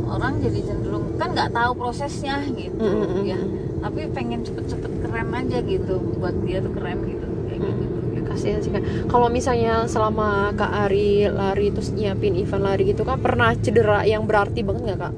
orang 0.09 0.33
jadi 0.45 0.61
cenderung 0.69 1.17
kan 1.17 1.33
nggak 1.33 1.51
tahu 1.53 1.73
prosesnya 1.75 2.45
gitu 2.53 2.85
Mm-mm. 2.85 3.25
ya. 3.25 3.41
Tapi 3.79 4.11
pengen 4.13 4.45
cepet-cepet 4.45 4.93
keren 5.03 5.31
aja 5.33 5.59
gitu 5.65 5.95
buat 6.19 6.37
dia 6.45 6.59
tuh 6.61 6.73
keren 6.77 6.99
gitu 7.09 7.27
kayak 7.49 7.61
gitu. 7.65 7.99
Ya, 8.13 8.23
kasihan 8.27 8.61
sih 8.61 8.71
kak. 8.75 8.85
Kalau 9.09 9.29
misalnya 9.33 9.87
selama 9.89 10.53
kak 10.53 10.89
Ari 10.89 11.31
lari 11.31 11.73
terus 11.73 11.95
nyiapin 11.95 12.37
event 12.37 12.63
lari 12.63 12.93
gitu 12.93 13.03
kan 13.09 13.19
pernah 13.23 13.55
cedera 13.57 14.05
yang 14.05 14.27
berarti 14.29 14.61
banget 14.67 14.83
nggak 14.85 15.01
kak? 15.01 15.15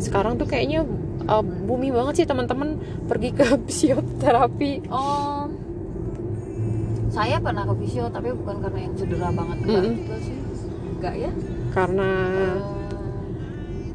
Sekarang 0.00 0.40
tuh 0.40 0.48
kayaknya 0.48 0.86
uh, 1.30 1.40
booming 1.40 1.94
banget 1.94 2.14
sih 2.18 2.26
teman-teman. 2.26 2.76
Pergi 3.06 3.30
ke 3.30 3.46
fisioterapi. 3.70 4.90
Oh. 4.90 5.46
Saya 7.10 7.38
pernah 7.38 7.66
ke 7.66 7.74
fisio 7.82 8.06
tapi 8.06 8.30
bukan 8.30 8.62
karena 8.62 8.78
yang 8.86 8.94
cedera 8.94 9.28
banget 9.30 9.56
enggak 9.62 9.82
Mm-mm. 9.82 9.94
juga 9.98 10.16
sih. 10.18 10.36
Enggak 10.98 11.14
ya? 11.16 11.30
Karena 11.70 12.08
Eh, 12.30 12.58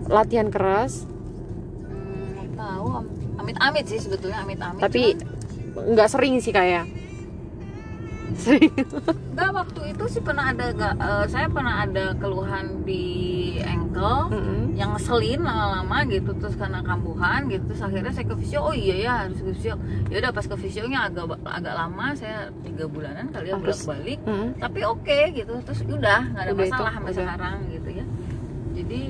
latihan 0.05 0.47
keras. 0.51 1.07
Hmm, 1.87 2.45
tahu 2.53 2.87
amit-amit 3.35 3.85
sih 3.87 3.99
sebetulnya 3.99 4.43
amit-amit 4.43 4.81
tapi 4.81 5.15
nggak 5.75 6.07
sering 6.07 6.39
sih 6.39 6.49
kayak 6.49 6.87
sering 8.33 8.73
Enggak 9.35 9.51
waktu 9.53 9.81
itu 9.93 10.03
sih 10.09 10.21
pernah 10.23 10.49
ada 10.49 10.73
ga- 10.73 10.97
eh, 10.97 11.25
saya 11.29 11.47
pernah 11.47 11.85
ada 11.85 12.17
keluhan 12.17 12.81
di 12.81 13.03
ankle 13.61 14.31
Mm-mm. 14.33 14.73
yang 14.73 14.97
ngeselin 14.97 15.43
lama-lama 15.43 16.03
gitu 16.09 16.31
terus 16.35 16.55
karena 16.55 16.81
kambuhan 16.81 17.45
gitu 17.47 17.63
terus 17.69 17.83
akhirnya 17.83 18.11
saya 18.11 18.25
ke 18.25 18.35
fisio 18.41 18.59
oh 18.63 18.75
iya 18.75 18.95
ya 18.97 19.11
harus 19.23 19.39
ke 19.39 19.49
fisio 19.55 19.75
ya 20.09 20.15
udah 20.19 20.31
pas 20.31 20.45
ke 20.47 20.55
fisionya 20.57 20.99
agak 21.07 21.37
agak 21.45 21.73
lama 21.75 22.05
saya 22.15 22.49
tiga 22.65 22.89
bulanan 22.89 23.29
kali 23.29 23.51
ya 23.51 23.55
bolak 23.55 23.81
balik 23.85 24.19
Mm-mm. 24.25 24.49
tapi 24.57 24.79
oke 24.81 25.19
gitu 25.31 25.53
terus 25.61 25.79
udah 25.85 26.19
nggak 26.33 26.43
ada 26.43 26.51
Udah 26.51 26.65
itu, 26.65 26.73
masalah 26.73 26.91
sampai 26.91 27.11
udah. 27.11 27.19
sekarang 27.21 27.55
gitu 27.69 27.89
ya 27.93 28.05
jadi 28.75 29.01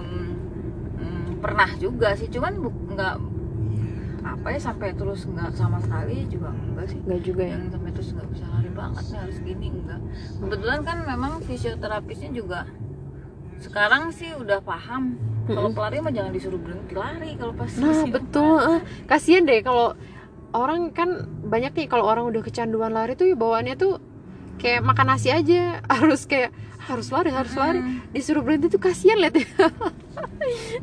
mm, 0.00 0.30
pernah 1.44 1.68
juga 1.76 2.08
sih 2.16 2.28
cuman 2.32 2.52
nggak 2.96 3.14
apa 4.24 4.56
ya 4.56 4.60
sampai 4.60 4.96
terus 4.96 5.28
nggak 5.28 5.52
sama 5.52 5.76
sekali 5.84 6.24
juga 6.32 6.48
enggak 6.50 6.86
sih. 6.88 6.98
Nggak 7.04 7.20
juga 7.20 7.42
ya? 7.44 7.56
Yang 7.60 7.72
sampai 7.76 7.90
terus 7.92 8.08
nggak 8.16 8.28
bisa 8.32 8.44
lari 8.48 8.70
banget 8.72 9.04
nih 9.04 9.18
harus 9.20 9.38
gini 9.44 9.66
enggak. 9.68 10.00
Kebetulan 10.40 10.80
kan 10.80 10.96
memang 11.04 11.32
fisioterapisnya 11.44 12.30
juga 12.32 12.60
sekarang 13.60 14.02
sih 14.16 14.32
udah 14.32 14.58
paham. 14.64 15.20
Kalau 15.44 15.68
pelari 15.76 16.00
mah 16.00 16.08
jangan 16.08 16.32
disuruh 16.32 16.56
berhenti 16.56 16.96
lari 16.96 17.36
kalau 17.36 17.52
pas 17.52 17.68
Nah 17.76 18.08
betul, 18.08 18.56
eh. 18.64 18.80
kasihan 19.04 19.44
deh 19.44 19.60
kalau 19.60 19.92
orang 20.56 20.88
kan 20.88 21.28
banyak 21.44 21.76
nih 21.76 21.86
kalau 21.92 22.08
orang 22.08 22.24
udah 22.32 22.40
kecanduan 22.40 22.96
lari 22.96 23.12
tuh 23.12 23.28
ya 23.28 23.36
bawaannya 23.36 23.76
tuh 23.76 24.00
kayak 24.56 24.80
makan 24.80 25.12
nasi 25.12 25.28
aja. 25.28 25.80
Harus 25.92 26.24
kayak 26.24 26.56
harus 26.84 27.08
lari 27.08 27.32
harus 27.32 27.52
lari. 27.56 27.80
Disuruh 28.12 28.44
berhenti 28.44 28.68
tuh 28.72 28.80
kasihan 28.80 29.16
lihat 29.16 29.36
ya. 29.40 29.48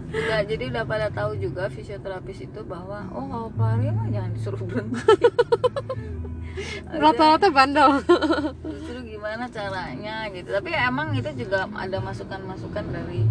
Udah, 0.10 0.42
jadi 0.44 0.64
udah 0.68 0.84
pada 0.84 1.08
tahu 1.10 1.38
juga 1.38 1.68
fisioterapis 1.68 2.44
itu 2.44 2.60
bahwa 2.64 3.06
oh 3.10 3.26
kalau 3.26 3.50
pelari 3.52 3.88
mah 3.90 4.08
jangan 4.08 4.32
disuruh 4.32 4.60
berhenti 4.60 5.00
Rata-rata 6.94 7.48
bandel. 7.50 8.04
justru 8.62 8.98
gimana 9.08 9.48
caranya 9.48 10.28
gitu 10.30 10.52
tapi 10.52 10.70
emang 10.74 11.14
itu 11.14 11.32
juga 11.38 11.66
ada 11.72 11.98
masukan-masukan 12.00 12.86
dari 12.88 13.24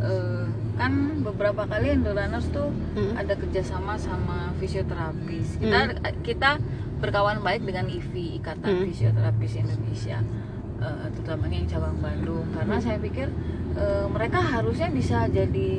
eh, 0.00 0.46
kan 0.74 0.92
beberapa 1.22 1.64
kali 1.64 1.94
Enduraners 1.94 2.50
tuh 2.50 2.74
Hmm. 2.92 3.14
ada 3.16 3.34
kerjasama 3.34 3.94
sama 3.96 4.38
fisioterapis 4.56 5.58
kita 5.58 5.78
kita 6.22 6.50
berkawan 6.96 7.38
baik 7.40 7.62
dengan 7.62 7.86
IFI 7.86 8.38
Ikatan 8.38 8.70
Hmm. 8.72 8.84
Fisioterapis 8.84 9.52
Indonesia 9.56 10.18
eh, 10.80 11.06
terutamanya 11.14 11.56
yang 11.62 11.68
cabang 11.68 11.96
Bandung. 12.00 12.46
Karena 12.54 12.76
saya 12.80 12.98
pikir 12.98 13.28
eh, 13.76 14.06
mereka 14.10 14.38
harusnya 14.40 14.88
bisa 14.90 15.26
jadi 15.30 15.70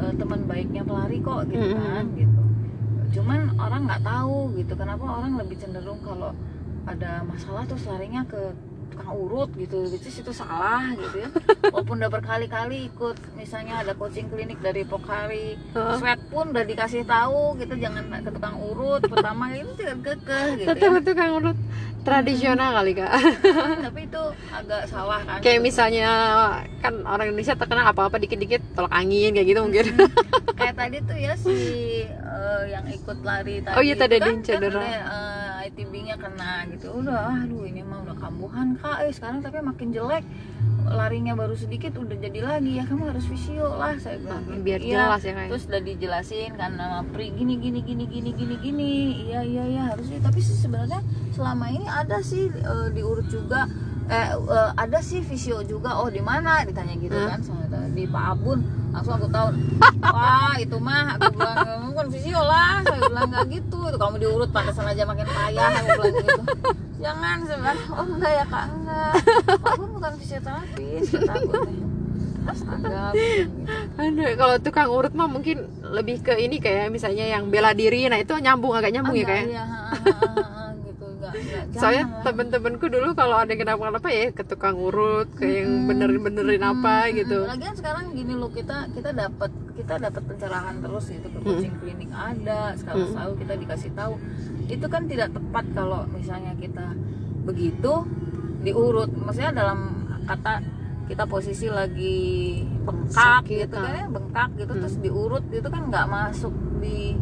eh, 0.00 0.12
teman 0.18 0.46
baiknya 0.48 0.82
pelari 0.86 1.18
kok 1.20 1.46
gitu 1.50 1.76
kan 1.76 2.04
gitu. 2.18 2.42
Cuman 3.20 3.54
orang 3.58 3.86
nggak 3.86 4.02
tahu 4.02 4.54
gitu. 4.58 4.72
Kenapa 4.74 5.04
orang 5.06 5.38
lebih 5.38 5.56
cenderung 5.58 6.02
kalau 6.02 6.34
ada 6.84 7.24
masalah 7.24 7.64
terus 7.64 7.88
larinya 7.88 8.26
ke 8.26 8.52
tukang 8.94 9.10
urut 9.10 9.50
gitu. 9.58 9.86
Itu 9.90 10.06
itu 10.10 10.32
salah 10.34 10.94
gitu 10.94 11.26
ya. 11.26 11.28
Walaupun 11.74 11.98
udah 11.98 12.10
berkali-kali 12.10 12.90
ikut 12.94 13.16
misalnya 13.34 13.82
ada 13.82 13.94
coaching 13.98 14.30
klinik 14.30 14.58
dari 14.62 14.86
Pokari 14.86 15.58
Heeh. 15.58 15.96
sweat 15.98 16.20
pun 16.30 16.50
udah 16.54 16.62
dikasih 16.66 17.02
tahu 17.06 17.58
gitu. 17.58 17.74
Jangan 17.78 18.10
ke 18.22 18.30
tukang 18.30 18.58
urut 18.62 19.02
pertama 19.06 19.50
itu 19.54 19.72
tidak 19.78 19.98
kekeh 20.02 20.46
gitu 20.58 20.68
ya. 20.70 20.74
Betul 20.74 20.90
betul 20.98 21.14
kan 22.04 22.12
tradisional 22.14 22.70
kali 22.74 22.92
kak. 22.92 23.10
tapi 23.86 24.00
itu 24.04 24.22
agak 24.50 24.82
salah 24.86 25.20
kan 25.20 25.40
Kayak 25.40 25.60
misalnya 25.60 26.10
kan 26.78 27.00
orang 27.02 27.26
Indonesia 27.26 27.56
terkenal 27.56 27.88
apa-apa 27.88 28.16
dikit-dikit 28.18 28.60
tolak 28.72 28.92
angin 28.92 29.32
kayak 29.32 29.48
gitu 29.48 29.60
mungkin. 29.60 29.84
kayak 30.58 30.74
tadi 30.74 30.96
tuh 31.00 31.16
ya 31.16 31.32
si 31.34 31.56
eh, 32.04 32.62
yang 32.68 32.84
ikut 32.86 33.18
lari 33.20 33.58
tadi 33.58 33.74
Oh 33.74 33.82
iya, 33.82 33.94
tadi 33.94 34.14
ada 34.14 34.28
yang 34.28 34.40
cedera. 34.40 34.76
kan, 34.76 34.84
eh, 34.84 35.66
ITB-nya 35.66 36.14
kena 36.14 36.52
gitu 36.68 36.92
udah 36.94 37.40
aduh 37.40 37.64
ini 37.64 37.80
mah 37.80 38.04
udah 38.04 38.16
kambuhan 38.18 38.76
kak 38.76 39.00
eh 39.00 39.10
sekarang 39.10 39.40
tapi 39.40 39.58
makin 39.58 39.90
jelek 39.90 40.20
larinya 40.84 41.32
baru 41.32 41.56
sedikit 41.56 41.96
udah 41.96 42.12
jadi 42.14 42.44
lagi 42.44 42.76
ya 42.76 42.84
kamu 42.84 43.08
harus 43.08 43.24
visio 43.24 43.72
lah 43.72 43.96
saya 43.96 44.20
bilang 44.20 44.44
gitu. 44.44 44.60
Biar 44.60 44.76
Iya. 44.78 44.92
jelas 45.00 45.22
ya 45.22 45.32
kayak. 45.32 45.48
terus 45.48 45.64
udah 45.64 45.80
dijelasin 45.82 46.50
kan 46.52 46.70
nama 46.76 47.00
pri 47.06 47.32
gini 47.32 47.56
gini 47.56 47.80
gini 47.80 48.04
gini 48.04 48.30
gini 48.30 48.54
gini 48.60 48.90
iya 49.24 49.40
iya 49.40 49.64
iya 49.64 49.82
harusnya 49.88 50.20
tapi 50.20 50.38
sih 50.38 50.52
sebenarnya 50.54 51.00
selama 51.32 51.72
ini 51.72 51.88
ada 51.96 52.18
sih 52.20 52.48
eh, 52.48 52.86
diurut 52.90 53.26
juga. 53.26 53.70
Eh 54.04 54.26
eh, 54.30 54.70
ada 54.74 54.98
sih 55.00 55.20
visio 55.20 55.62
juga. 55.62 55.96
Oh 55.96 56.08
di 56.08 56.20
mana? 56.20 56.60
Ditanya 56.62 56.94
gitu 56.94 57.14
Hmm. 57.14 57.30
kan 57.30 57.40
sama 57.40 57.64
di 57.88 58.04
Pak 58.04 58.24
Abun. 58.30 58.58
Langsung 58.90 59.16
aku 59.16 59.28
tahu. 59.28 59.48
Wah 60.14 60.54
itu 60.56 60.76
mah. 60.76 61.16
Aku 61.16 61.32
bilang 61.32 61.56
kamu 61.58 61.90
kan 61.94 62.06
visio 62.08 62.40
lah. 62.40 62.82
Saya 62.82 63.00
bilang 63.02 63.26
nggak 63.28 63.46
gitu. 63.48 63.78
Itu 63.84 63.96
kamu 63.96 64.16
diurut 64.18 64.50
pantesan 64.50 64.84
aja 64.84 65.02
makin 65.02 65.24
payah. 65.26 65.70
Aku 65.74 65.88
bilang 65.94 66.14
gitu. 66.14 66.42
Jangan 67.00 67.36
bilang. 67.42 67.78
Oh 67.90 68.04
enggak 68.06 68.32
ya 68.34 68.44
kak. 68.44 68.66
Enggak. 68.70 69.12
Pak 69.56 69.72
Abun 69.72 69.90
bukan 69.92 70.12
fisioterapis 70.16 71.04
kata 71.10 71.32
aku. 71.32 71.52
Teh. 71.54 71.78
astaga 72.44 73.16
gitu. 73.16 73.56
Aduh, 73.96 74.36
kalau 74.36 74.56
tukang 74.60 74.92
urut 74.92 75.16
mah 75.16 75.24
mungkin 75.24 75.64
lebih 75.82 76.20
ke 76.20 76.36
ini 76.36 76.60
kayak 76.60 76.92
misalnya 76.92 77.24
yang 77.26 77.48
bela 77.48 77.72
diri, 77.72 78.04
nah 78.04 78.20
itu 78.20 78.36
nyambung 78.36 78.76
agak 78.76 78.92
nyambung 78.92 79.16
ya 79.16 79.24
Enggak, 79.24 79.32
kayak. 79.32 79.46
iya, 79.48 79.64
ha, 79.64 79.80
ha, 79.80 80.12
ha, 80.12 80.44
ha, 80.44 80.62
gitu 80.76 81.04
enggak 81.08 81.08
enggak 81.08 81.23
Soalnya 81.72 82.04
lah. 82.06 82.22
temen-temenku 82.22 82.86
dulu 82.86 83.08
kalau 83.12 83.36
ada 83.36 83.50
yang 83.50 83.62
kenapa-kenapa 83.62 84.08
ya 84.08 84.26
ke 84.30 84.42
tukang 84.42 84.76
urut, 84.76 85.28
kayak 85.34 85.64
yang 85.64 85.86
benerin-benerin 85.86 86.62
apa 86.62 86.94
Hmm, 87.04 87.14
gitu. 87.16 87.38
Lagian 87.44 87.74
sekarang 87.74 88.04
gini 88.12 88.32
loh 88.32 88.48
kita 88.48 88.88
kita 88.90 89.10
dapat 89.10 89.50
kita 89.74 89.94
dapat 89.98 90.22
pencerahan 90.24 90.74
terus 90.78 91.04
itu 91.08 91.26
ke 91.26 91.38
coaching 91.40 91.74
klinik 91.78 92.10
ada 92.10 92.74
sekarang 92.74 93.04
Hmm. 93.04 93.12
selalu 93.12 93.32
kita 93.40 93.54
dikasih 93.58 93.90
tahu 93.92 94.14
itu 94.64 94.86
kan 94.86 95.02
tidak 95.04 95.28
tepat 95.30 95.64
kalau 95.72 96.00
misalnya 96.08 96.52
kita 96.54 96.86
begitu 97.42 97.92
diurut 98.62 99.10
maksudnya 99.12 99.52
dalam 99.52 99.78
kata 100.24 100.62
kita 101.04 101.26
posisi 101.26 101.68
lagi 101.68 102.16
bengkak 102.80 103.44
Sakit, 103.44 103.68
gitu 103.68 103.76
ah. 103.76 103.82
kan 103.82 103.92
ya 103.92 104.06
bengkak 104.08 104.48
gitu 104.56 104.72
Hmm. 104.72 104.80
terus 104.80 104.96
diurut 104.96 105.44
itu 105.50 105.68
kan 105.68 105.82
nggak 105.84 106.06
masuk 106.06 106.54
di 106.80 107.18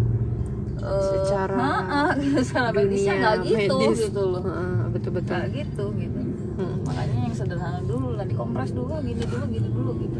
eh, 0.82 1.02
Secara 1.04 1.56
ha-ha, 1.56 2.02
gitu, 2.20 2.38
secara 2.42 2.68
medisnya 2.70 3.14
nggak 3.16 3.36
gitu 3.44 3.76
medis. 3.78 3.98
gitu 4.02 4.22
loh 4.28 4.42
betul-betul. 4.90 5.32
nggak 5.32 5.48
gitu 5.54 5.84
gitu 5.96 6.20
Hmm. 6.52 6.84
makanya 6.84 7.16
yang 7.22 7.32
sederhana 7.32 7.80
dulu 7.80 8.12
lah 8.12 8.28
dikompres 8.28 8.70
dulu 8.70 8.92
gini 9.00 9.24
dulu 9.24 9.44
gini 9.48 9.68
dulu 9.68 9.90
gitu 9.96 10.16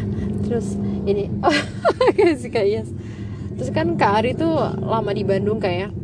Terus 0.44 0.74
ini 1.04 1.30
kayak 2.10 2.36
si 2.42 2.48
Kak 2.48 2.64
Iyas. 2.64 2.90
Terus 3.54 3.70
kan 3.70 3.94
Kak 3.94 4.12
Ari 4.16 4.34
tuh 4.34 4.50
lama 4.80 5.10
di 5.10 5.22
Bandung 5.22 5.56
kayak. 5.56 5.94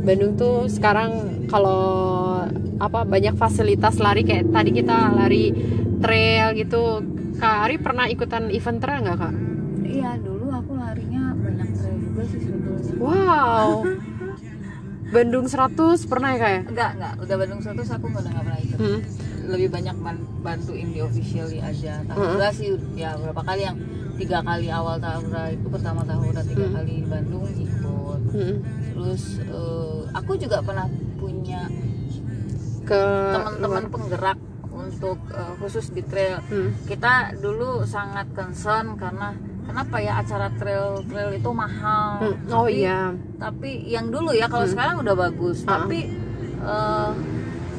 Bandung 0.00 0.34
tuh 0.34 0.66
sekarang 0.66 1.10
kalau 1.46 2.42
apa 2.76 3.02
banyak 3.04 3.32
fasilitas 3.32 3.96
lari 3.96 4.22
kayak 4.22 4.50
tadi 4.50 4.74
kita 4.74 4.94
lari 5.12 5.54
trail 5.98 6.52
gitu. 6.54 6.98
Kak 7.34 7.56
Ari 7.64 7.76
pernah 7.76 8.06
ikutan 8.06 8.50
event 8.50 8.78
trail 8.78 8.98
nggak 9.00 9.16
kak? 9.16 9.34
iya 9.84 10.16
dulu 10.16 10.33
Wow. 13.04 13.84
Bandung 15.06 15.46
100 15.46 15.78
pernah 16.04 16.32
ya 16.32 16.38
kak 16.38 16.50
ya? 16.50 16.60
enggak 16.64 16.90
enggak 16.96 17.12
udah 17.20 17.36
Bandung 17.36 17.60
100 17.60 17.86
aku 17.92 18.04
udah 18.08 18.22
nggak 18.24 18.42
pernah 18.42 18.60
ikut 18.60 18.78
Hmm. 18.80 19.00
lebih 19.46 19.68
banyak 19.70 19.96
ban- 19.96 20.26
bantuin 20.40 20.88
di 20.88 21.00
officially 21.00 21.60
aja 21.60 22.00
Tahura 22.02 22.48
sih 22.50 22.72
ya 22.94 23.14
berapa 23.14 23.38
kali 23.38 23.62
yang 23.62 23.76
tiga 24.14 24.40
kali 24.40 24.66
awal 24.68 24.96
Tahura 24.96 25.52
itu 25.52 25.66
pertama 25.68 26.02
Tahura 26.02 26.40
tiga 26.42 26.64
Hmm. 26.64 26.74
kali 26.74 26.92
di 26.96 27.06
Bandung 27.06 27.46
ikut 27.46 28.20
Hmm. 28.32 28.56
terus 28.90 29.22
eh, 29.38 30.00
aku 30.10 30.32
juga 30.34 30.58
pernah 30.60 30.88
punya 31.14 31.68
Ke 32.84 33.00
teman-teman 33.32 33.88
penggerak 33.88 34.36
untuk 34.68 35.16
eh, 35.30 35.52
khusus 35.56 35.88
di 35.88 36.02
trail 36.02 36.42
Hmm. 36.44 36.74
kita 36.84 37.38
dulu 37.38 37.86
sangat 37.86 38.28
concern 38.32 38.98
karena 38.98 39.32
kenapa 39.64 39.96
ya 39.96 40.12
acara 40.16 40.48
trail 40.54 40.86
trail 41.04 41.30
itu 41.32 41.50
mahal 41.50 42.20
Hmm. 42.20 42.36
Oh 42.48 42.64
Tapi- 42.64 42.78
iya. 42.78 43.00
tapi 43.36 43.70
yang 43.86 44.06
dulu 44.08 44.30
ya 44.30 44.46
kalau 44.46 44.64
sekarang 44.64 45.00
udah 45.00 45.14
bagus 45.14 45.64
Ah. 45.64 45.80
tapi 45.80 46.08
eh, 46.60 47.10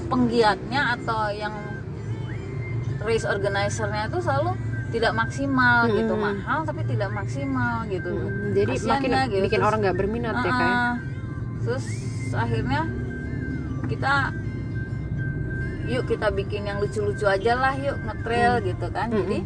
penggiatnya 0.05 0.93
atau 0.93 1.29
yang 1.31 1.53
race 2.99 3.23
organizernya 3.23 4.05
itu 4.07 4.17
selalu 4.19 4.53
tidak 4.89 5.13
maksimal 5.13 5.85
Hmm. 5.85 5.95
gitu 5.95 6.13
mahal 6.15 6.59
tapi 6.63 6.81
tidak 6.83 7.09
maksimal 7.11 7.83
gitu 7.85 8.11
Hmm, 8.11 8.53
Jadi 8.53 8.73
Kasian 8.75 8.91
makin 8.91 9.09
ya, 9.11 9.21
gitu. 9.25 9.43
bikin 9.43 9.57
Terus- 9.57 9.67
orang 9.67 9.79
nggak 9.81 9.97
berminat 9.97 10.35
ya 10.37 10.43
kayak. 10.47 10.75
Ah, 10.75 10.93
terus 11.59 11.85
akhirnya 12.31 12.81
kita 13.85 14.13
yuk 15.85 16.03
kita 16.05 16.27
bikin 16.31 16.65
yang 16.65 16.77
lucu-lucu 16.79 17.25
aja 17.25 17.53
lah 17.53 17.73
yuk 17.75 17.97
ngetrail 17.99 18.53
gitu 18.63 18.87
kan 18.89 19.07
Hmm. 19.07 19.17
jadi 19.21 19.37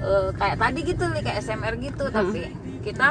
eh, 0.00 0.28
kayak 0.34 0.56
tadi 0.56 0.80
gitu 0.82 1.04
nih 1.06 1.22
kayak 1.22 1.38
SMR 1.38 1.74
gitu 1.78 2.04
tapi 2.08 2.50
kita 2.80 3.08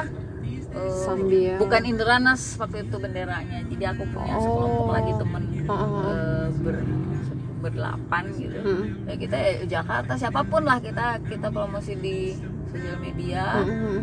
Sambil- 0.95 1.57
bukan 1.57 1.81
Indranas 1.83 2.53
waktu 2.55 2.85
itu 2.85 2.95
benderanya 2.95 3.65
jadi 3.65 3.83
aku 3.89 4.05
punya 4.07 4.33
Oh. 4.33 4.39
sekelompok 4.39 4.87
lagi 4.91 5.11
temen 5.15 5.43
eh, 5.59 6.45
ber 6.59 6.75
berdelapan 7.59 8.23
gitu 8.33 8.57
Hmm. 8.57 8.83
ya 9.03 9.15
kita 9.17 9.35
ya 9.35 9.51
Jakarta 9.67 10.13
siapa 10.15 10.41
pun 10.41 10.63
lah 10.63 10.79
kita 10.79 11.19
kita 11.21 11.49
promosi 11.49 11.91
di 11.93 12.31
sosial 12.65 12.95
media 12.97 13.59
Hmm. 13.59 13.99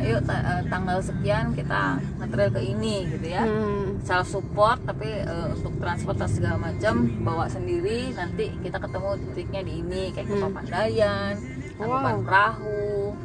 Eh, 0.00 0.08
yuk 0.08 0.22
ta- 0.24 0.62
tanggal 0.64 0.96
sekian 0.98 1.52
kita 1.52 1.82
ngetrail 2.16 2.50
ke 2.50 2.62
ini 2.62 3.04
gitu 3.10 3.26
ya 3.28 3.42
Hmm. 3.42 3.98
self 4.00 4.30
support 4.30 4.80
tapi 4.80 5.10
eh, 5.12 5.46
untuk 5.50 5.74
transportasi 5.76 6.38
segala 6.38 6.56
macam 6.62 6.94
bawa 7.20 7.44
sendiri 7.46 8.14
nanti 8.14 8.48
kita 8.56 8.78
ketemu 8.78 9.08
titiknya 9.26 9.60
di 9.60 9.72
ini 9.76 10.02
kayak 10.08 10.24
ke 10.24 10.34
Hmm. 10.34 10.44
Papandayan 10.48 11.34
Tangkuban 11.80 12.14
Wow. 12.14 12.22
Perahu 12.22 12.78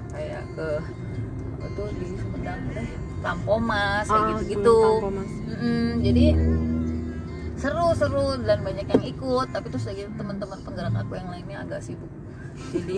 kayak 0.09 0.43
ke 0.51 0.67
apa 1.51 1.67
tuh 1.73 1.87
di 1.93 2.07
Sumedang 2.13 2.61
deh 2.69 2.87
Lampomas 3.19 4.05
kayak 4.05 4.21
Ah, 4.23 4.29
gitu-gitu. 4.39 4.77
Mm-mm, 5.45 5.85
jadi 5.99 6.25
seru-seru 7.55 8.25
dan 8.41 8.59
banyak 8.61 8.85
yang 8.85 9.03
ikut 9.05 9.47
tapi 9.49 9.67
terus 9.67 9.85
lagi 9.85 10.03
teman-teman 10.09 10.59
penggerak 10.61 10.93
aku 10.93 11.13
yang 11.13 11.29
lainnya 11.29 11.57
agak 11.61 11.81
sibuk 11.81 12.11
jadi 12.69 12.95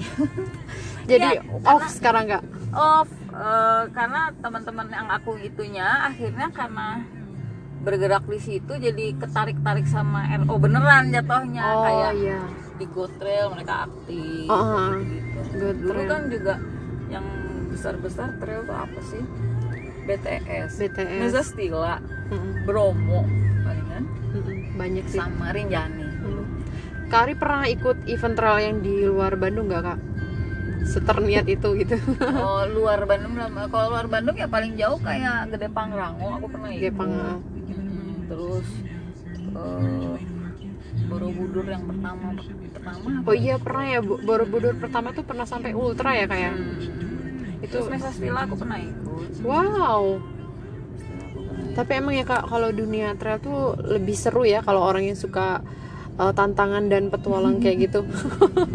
Jadi 1.09 1.27
Ya, 1.31 1.41
off 1.63 1.63
karena- 1.79 1.89
sekarang 1.89 2.23
nggak? 2.27 2.43
off 2.71 3.09
eh, 3.31 3.83
karena 3.91 4.21
teman-teman 4.35 4.87
yang 4.89 5.07
aku 5.07 5.37
itunya 5.39 5.87
akhirnya 6.03 6.47
karena 6.51 7.01
bergerak 7.79 8.27
di 8.27 8.37
situ 8.37 8.73
jadi 8.75 9.15
ketarik-tarik 9.15 9.87
sama 9.87 10.27
RO 10.37 10.57
beneran 10.57 11.07
jatuhnya 11.07 11.63
Oh 11.63 11.81
kayak 11.81 12.11
iya. 12.19 12.39
Di 12.77 12.85
Go 12.87 13.09
Trail 13.11 13.49
mereka 13.49 13.85
aktif 13.85 14.47
Oh, 14.47 14.93
gitu. 15.01 15.39
Go 15.57 15.67
Dulu 15.73 16.01
kan 16.05 16.21
juga 16.29 16.53
yang 17.07 17.25
besar-besar 17.67 18.37
trail 18.37 18.61
tuh 18.63 18.73
apa 18.73 18.99
sih? 19.03 19.23
BTS, 20.03 20.71
BTS. 20.77 21.19
Nusa 21.19 21.43
Stila, 21.43 21.99
Mm-mm. 22.31 22.63
Bromo, 22.63 23.27
palingan 23.61 24.03
Mm-mm. 24.31 24.57
Banyak 24.73 25.05
sih. 25.05 25.19
sama 25.19 25.51
Rinjani. 25.51 26.07
Mm. 26.17 26.45
Kak 27.07 27.19
Ari 27.23 27.33
pernah 27.35 27.63
ikut 27.65 27.97
event 28.05 28.35
trail 28.35 28.57
yang 28.61 28.77
di 28.79 29.03
luar 29.03 29.35
Bandung 29.35 29.67
nggak 29.67 29.83
kak? 29.83 29.99
Seterniat 30.85 31.43
itu 31.45 31.67
gitu. 31.75 31.99
Oh 32.39 32.63
luar 32.65 33.03
Bandung, 33.03 33.35
kalau 33.67 33.91
luar 33.91 34.07
Bandung 34.07 34.35
ya 34.35 34.47
paling 34.47 34.75
jauh 34.75 34.95
kayak 34.97 35.51
Gede 35.51 35.67
Pangrango, 35.67 36.27
aku 36.33 36.47
pernah 36.47 36.69
ikut. 36.69 36.79
Gede 36.79 36.91
Pangrango. 36.93 37.39
Hmm, 37.67 38.15
terus 38.27 38.67
eh, 39.49 40.15
Borobudur 41.07 41.65
yang 41.65 41.83
pertama 41.83 42.27
pertama. 42.35 43.07
apa? 43.17 43.25
Oh 43.25 43.35
iya 43.35 43.55
pernah 43.57 43.85
ya 43.87 43.99
Bu- 43.99 44.19
Borobudur 44.19 44.73
pertama 44.75 45.11
tuh 45.11 45.23
pernah 45.23 45.43
sampai 45.43 45.71
ultra 45.71 46.11
ya 46.13 46.25
kayak. 46.25 46.53
Hmm. 46.53 47.63
Itu 47.63 47.75
Terus 47.79 47.87
Mesa 47.89 48.09
Stila 48.11 48.43
aku 48.43 48.55
pernah 48.55 48.77
ikut. 48.77 49.41
wow. 49.41 50.03
Tapi 51.73 51.91
emang 51.93 52.13
ya 52.13 52.25
kak 52.25 52.45
kalau 52.45 52.69
dunia 52.71 53.13
trail 53.13 53.37
tuh 53.37 53.59
lebih 53.77 54.13
seru 54.13 54.41
ya 54.41 54.59
kalau 54.59 54.81
orang 54.81 55.05
yang 55.05 55.15
suka 55.15 55.61
uh, 56.15 56.31
tantangan 56.31 56.85
dan 56.85 57.07
petualang 57.07 57.57
kayak 57.57 57.77
gitu. 57.85 58.01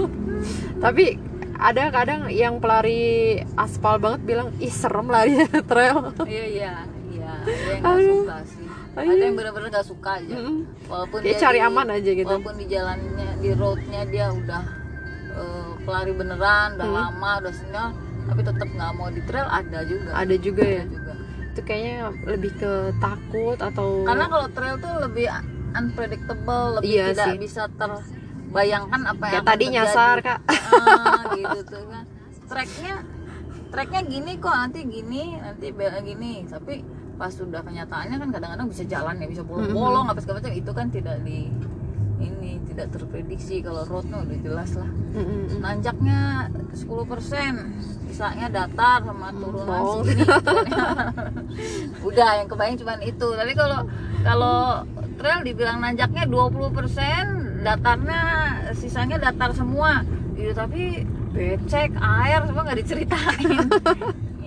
Tapi 0.84 1.18
ada 1.54 1.90
kadang 1.90 2.26
yang 2.26 2.58
pelari 2.58 3.38
aspal 3.54 3.98
banget 3.98 4.20
bilang 4.24 4.48
ih 4.58 4.70
serem 4.70 5.06
lari 5.06 5.38
trail. 5.70 6.10
Iya 6.22 6.44
iya 6.48 6.72
iya. 7.12 7.32
Ada 7.78 8.00
yang 8.00 8.18
suka 8.22 8.38
sih. 8.46 8.61
Aduh. 8.92 9.08
Ada 9.08 9.22
yang 9.22 9.34
benar-benar 9.34 9.68
nggak 9.70 9.86
suka 9.86 10.10
aja. 10.14 10.34
Mm-mm. 10.34 10.56
Walaupun 10.84 11.18
Dia 11.20 11.34
cari 11.38 11.58
di- 11.58 11.64
aman 11.64 11.86
aja 11.90 12.10
gitu. 12.12 12.28
Walaupun 12.28 12.54
di 12.54 12.66
jalannya 12.66 13.28
di 13.38 13.50
roadnya 13.52 14.02
dia 14.04 14.26
udah 14.28 14.62
eh, 15.32 15.70
pelari 15.80 16.12
beneran, 16.12 16.68
udah 16.74 16.84
Hmm. 16.84 16.98
lama, 16.98 17.30
udah 17.40 17.52
senior, 17.52 17.88
tapi 18.22 18.40
tetap 18.42 18.68
nggak 18.68 18.90
mau 18.92 19.08
di 19.08 19.22
trail 19.22 19.48
ada 19.50 19.78
juga. 19.82 20.10
Ada 20.12 20.34
juga 20.36 20.64
ya. 20.66 20.82
Ada 20.82 20.90
juga. 20.90 21.12
Itu 21.46 21.60
kayaknya 21.62 21.96
lebih 22.26 22.52
ke 22.54 22.72
takut 22.98 23.58
atau 23.58 23.88
Karena 24.02 24.24
kalau 24.26 24.46
trail 24.50 24.76
tuh 24.76 24.94
lebih 25.00 25.26
unpredictable, 25.72 26.64
lebih 26.76 26.88
Iya 26.90 27.04
tidak 27.10 27.26
sih. 27.26 27.36
bisa 27.38 27.62
terbayangkan 27.72 29.00
apa 29.06 29.24
yang 29.26 29.34
akan 29.38 29.48
tadi 29.48 29.64
terjadi. 29.64 29.74
nyasar 29.74 30.16
kak. 30.20 30.38
Ah, 30.46 31.20
gitu 31.34 31.58
tuh 31.66 31.82
kan. 31.86 32.04
Tracknya 32.44 32.94
tracknya 33.66 34.00
gini 34.04 34.32
kok 34.36 34.52
nanti 34.52 34.80
gini 34.82 35.22
nanti 35.34 35.66
gini 36.04 36.32
tapi 36.44 36.84
pas 37.22 37.30
sudah 37.30 37.62
kenyataannya 37.62 38.18
kan 38.18 38.28
kadang-kadang 38.34 38.66
bisa 38.66 38.82
jalan 38.82 39.14
ya 39.22 39.30
bisa 39.30 39.46
bolong-bolong 39.46 40.10
apa 40.10 40.18
segala 40.18 40.42
macam. 40.42 40.58
Itu 40.58 40.74
kan 40.74 40.90
tidak 40.90 41.22
di 41.22 41.46
ini 42.18 42.58
tidak 42.66 42.90
terprediksi 42.90 43.62
kalau 43.62 43.86
roadnya 43.86 44.26
udah 44.26 44.38
jelas 44.42 44.74
lah. 44.74 44.90
Mm-mm. 44.90 45.62
nanjaknya 45.62 46.50
10% 46.74 46.82
sisanya 48.10 48.48
datar 48.50 49.06
sama 49.06 49.28
turunan 49.38 49.68
Bong. 49.68 50.02
segini 50.02 50.24
gitu 50.24 50.50
kan 50.50 50.66
ya. 50.66 50.88
udah 52.10 52.30
yang 52.42 52.48
kebayang 52.50 52.76
cuman 52.82 52.98
itu. 53.06 53.28
Tapi 53.38 53.52
kalau 53.54 53.80
kalau 54.26 54.58
trail 55.14 55.40
dibilang 55.46 55.78
nanjaknya 55.78 56.26
20% 56.26 57.62
datarnya 57.62 58.22
sisanya 58.74 59.22
datar 59.22 59.54
semua. 59.54 60.02
Gitu 60.34 60.50
tapi 60.58 61.06
becek 61.30 61.94
air 62.02 62.40
semua 62.50 62.62
nggak 62.66 62.80
diceritain. 62.82 63.46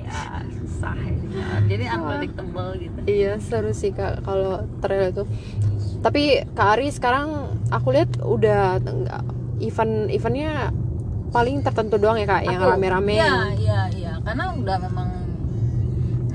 Ya 0.06 0.46
susah 0.88 1.18
ya. 1.34 1.58
jadi 1.66 1.84
unpredictable 1.92 2.70
gitu. 2.78 2.98
Iya 3.06 3.32
seru 3.40 3.72
sih 3.72 3.90
kak 3.90 4.22
kalau 4.22 4.54
trail 4.80 5.10
itu 5.10 5.24
tapi 6.00 6.22
kak 6.52 6.70
Ari 6.76 6.90
sekarang 6.90 7.28
aku 7.68 7.90
lihat 7.90 8.14
udah 8.20 8.78
event 9.58 9.94
eventnya 10.08 10.70
paling 11.32 11.60
tertentu 11.60 11.98
doang 11.98 12.16
ya 12.16 12.28
kak 12.30 12.46
yang 12.46 12.62
Aku- 12.62 12.70
rame-rame. 12.72 13.16
Iya 13.16 13.34
iya 13.56 13.80
iya. 13.90 14.14
Karena 14.22 14.54
udah 14.54 14.78
memang 14.80 15.10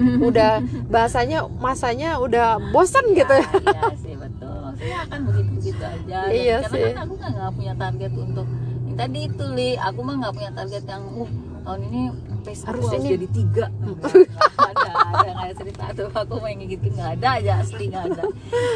udah 0.28 0.52
bahasanya 0.86 1.38
masanya 1.56 2.16
udah 2.16 2.58
bosan 2.70 3.12
gitu 3.12 3.30
ya. 3.30 3.46
Iya 3.46 3.88
sih 3.96 4.14
betul. 4.16 4.56
Maksudnya 4.66 4.98
akan 5.04 5.18
begitu 5.24 5.50
begitu 5.54 5.82
aja. 5.82 6.18
Dan 6.24 6.32
Iya 6.32 6.56
karena 6.62 6.74
sih. 6.74 6.82
kan 6.88 6.98
aku 7.00 7.14
kan 7.16 7.30
nggak 7.30 7.52
punya 7.54 7.74
target 7.76 8.12
untuk 8.12 8.46
yang 8.82 8.96
tadi 8.96 9.20
itu 9.22 9.44
li. 9.50 9.70
Aku 9.78 9.98
mah 10.00 10.14
nggak 10.18 10.34
punya 10.34 10.50
target 10.52 10.84
yang 10.84 11.04
uh 11.14 11.30
tahun 11.70 11.86
ini 11.86 12.00
pace 12.40 12.62
Harus 12.66 12.84
ini. 12.92 13.08
jadi 13.14 13.26
tiga 13.30 13.64
ada 14.70 14.90
ada 15.14 15.30
nggak 15.30 15.54
cerita 15.54 15.84
tuh 15.94 16.08
aku 16.10 16.34
main 16.42 16.58
gitu 16.60 16.86
nggak 16.90 17.10
ada 17.20 17.28
aja 17.38 17.52
asli 17.62 17.84
nggak 17.86 18.04
ada 18.10 18.22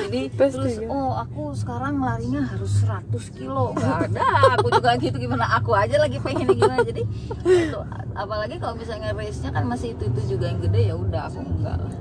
jadi 0.07 0.21
Pace 0.31 0.55
terus 0.55 0.75
tiga. 0.79 0.87
oh 0.89 1.11
aku 1.17 1.43
sekarang 1.53 1.99
larinya 1.99 2.43
harus 2.47 2.73
100 2.87 3.11
kilo 3.35 3.75
nggak 3.75 3.97
ada 4.07 4.23
aku 4.55 4.67
juga 4.71 4.91
gitu 4.97 5.17
gimana 5.19 5.45
aku 5.51 5.75
aja 5.75 5.97
lagi 5.99 6.23
pengen 6.23 6.55
gimana 6.55 6.87
jadi 6.87 7.03
itu 7.43 7.79
apalagi 8.15 8.55
kalau 8.63 8.79
misalnya 8.79 9.11
race 9.11 9.43
nya 9.43 9.51
kan 9.51 9.65
masih 9.67 9.93
itu 9.93 10.07
itu 10.07 10.39
juga 10.39 10.45
yang 10.47 10.63
gede 10.63 10.81
ya 10.87 10.95
udah 10.95 11.23
aku 11.27 11.41
enggak 11.43 11.77
lah 11.77 11.95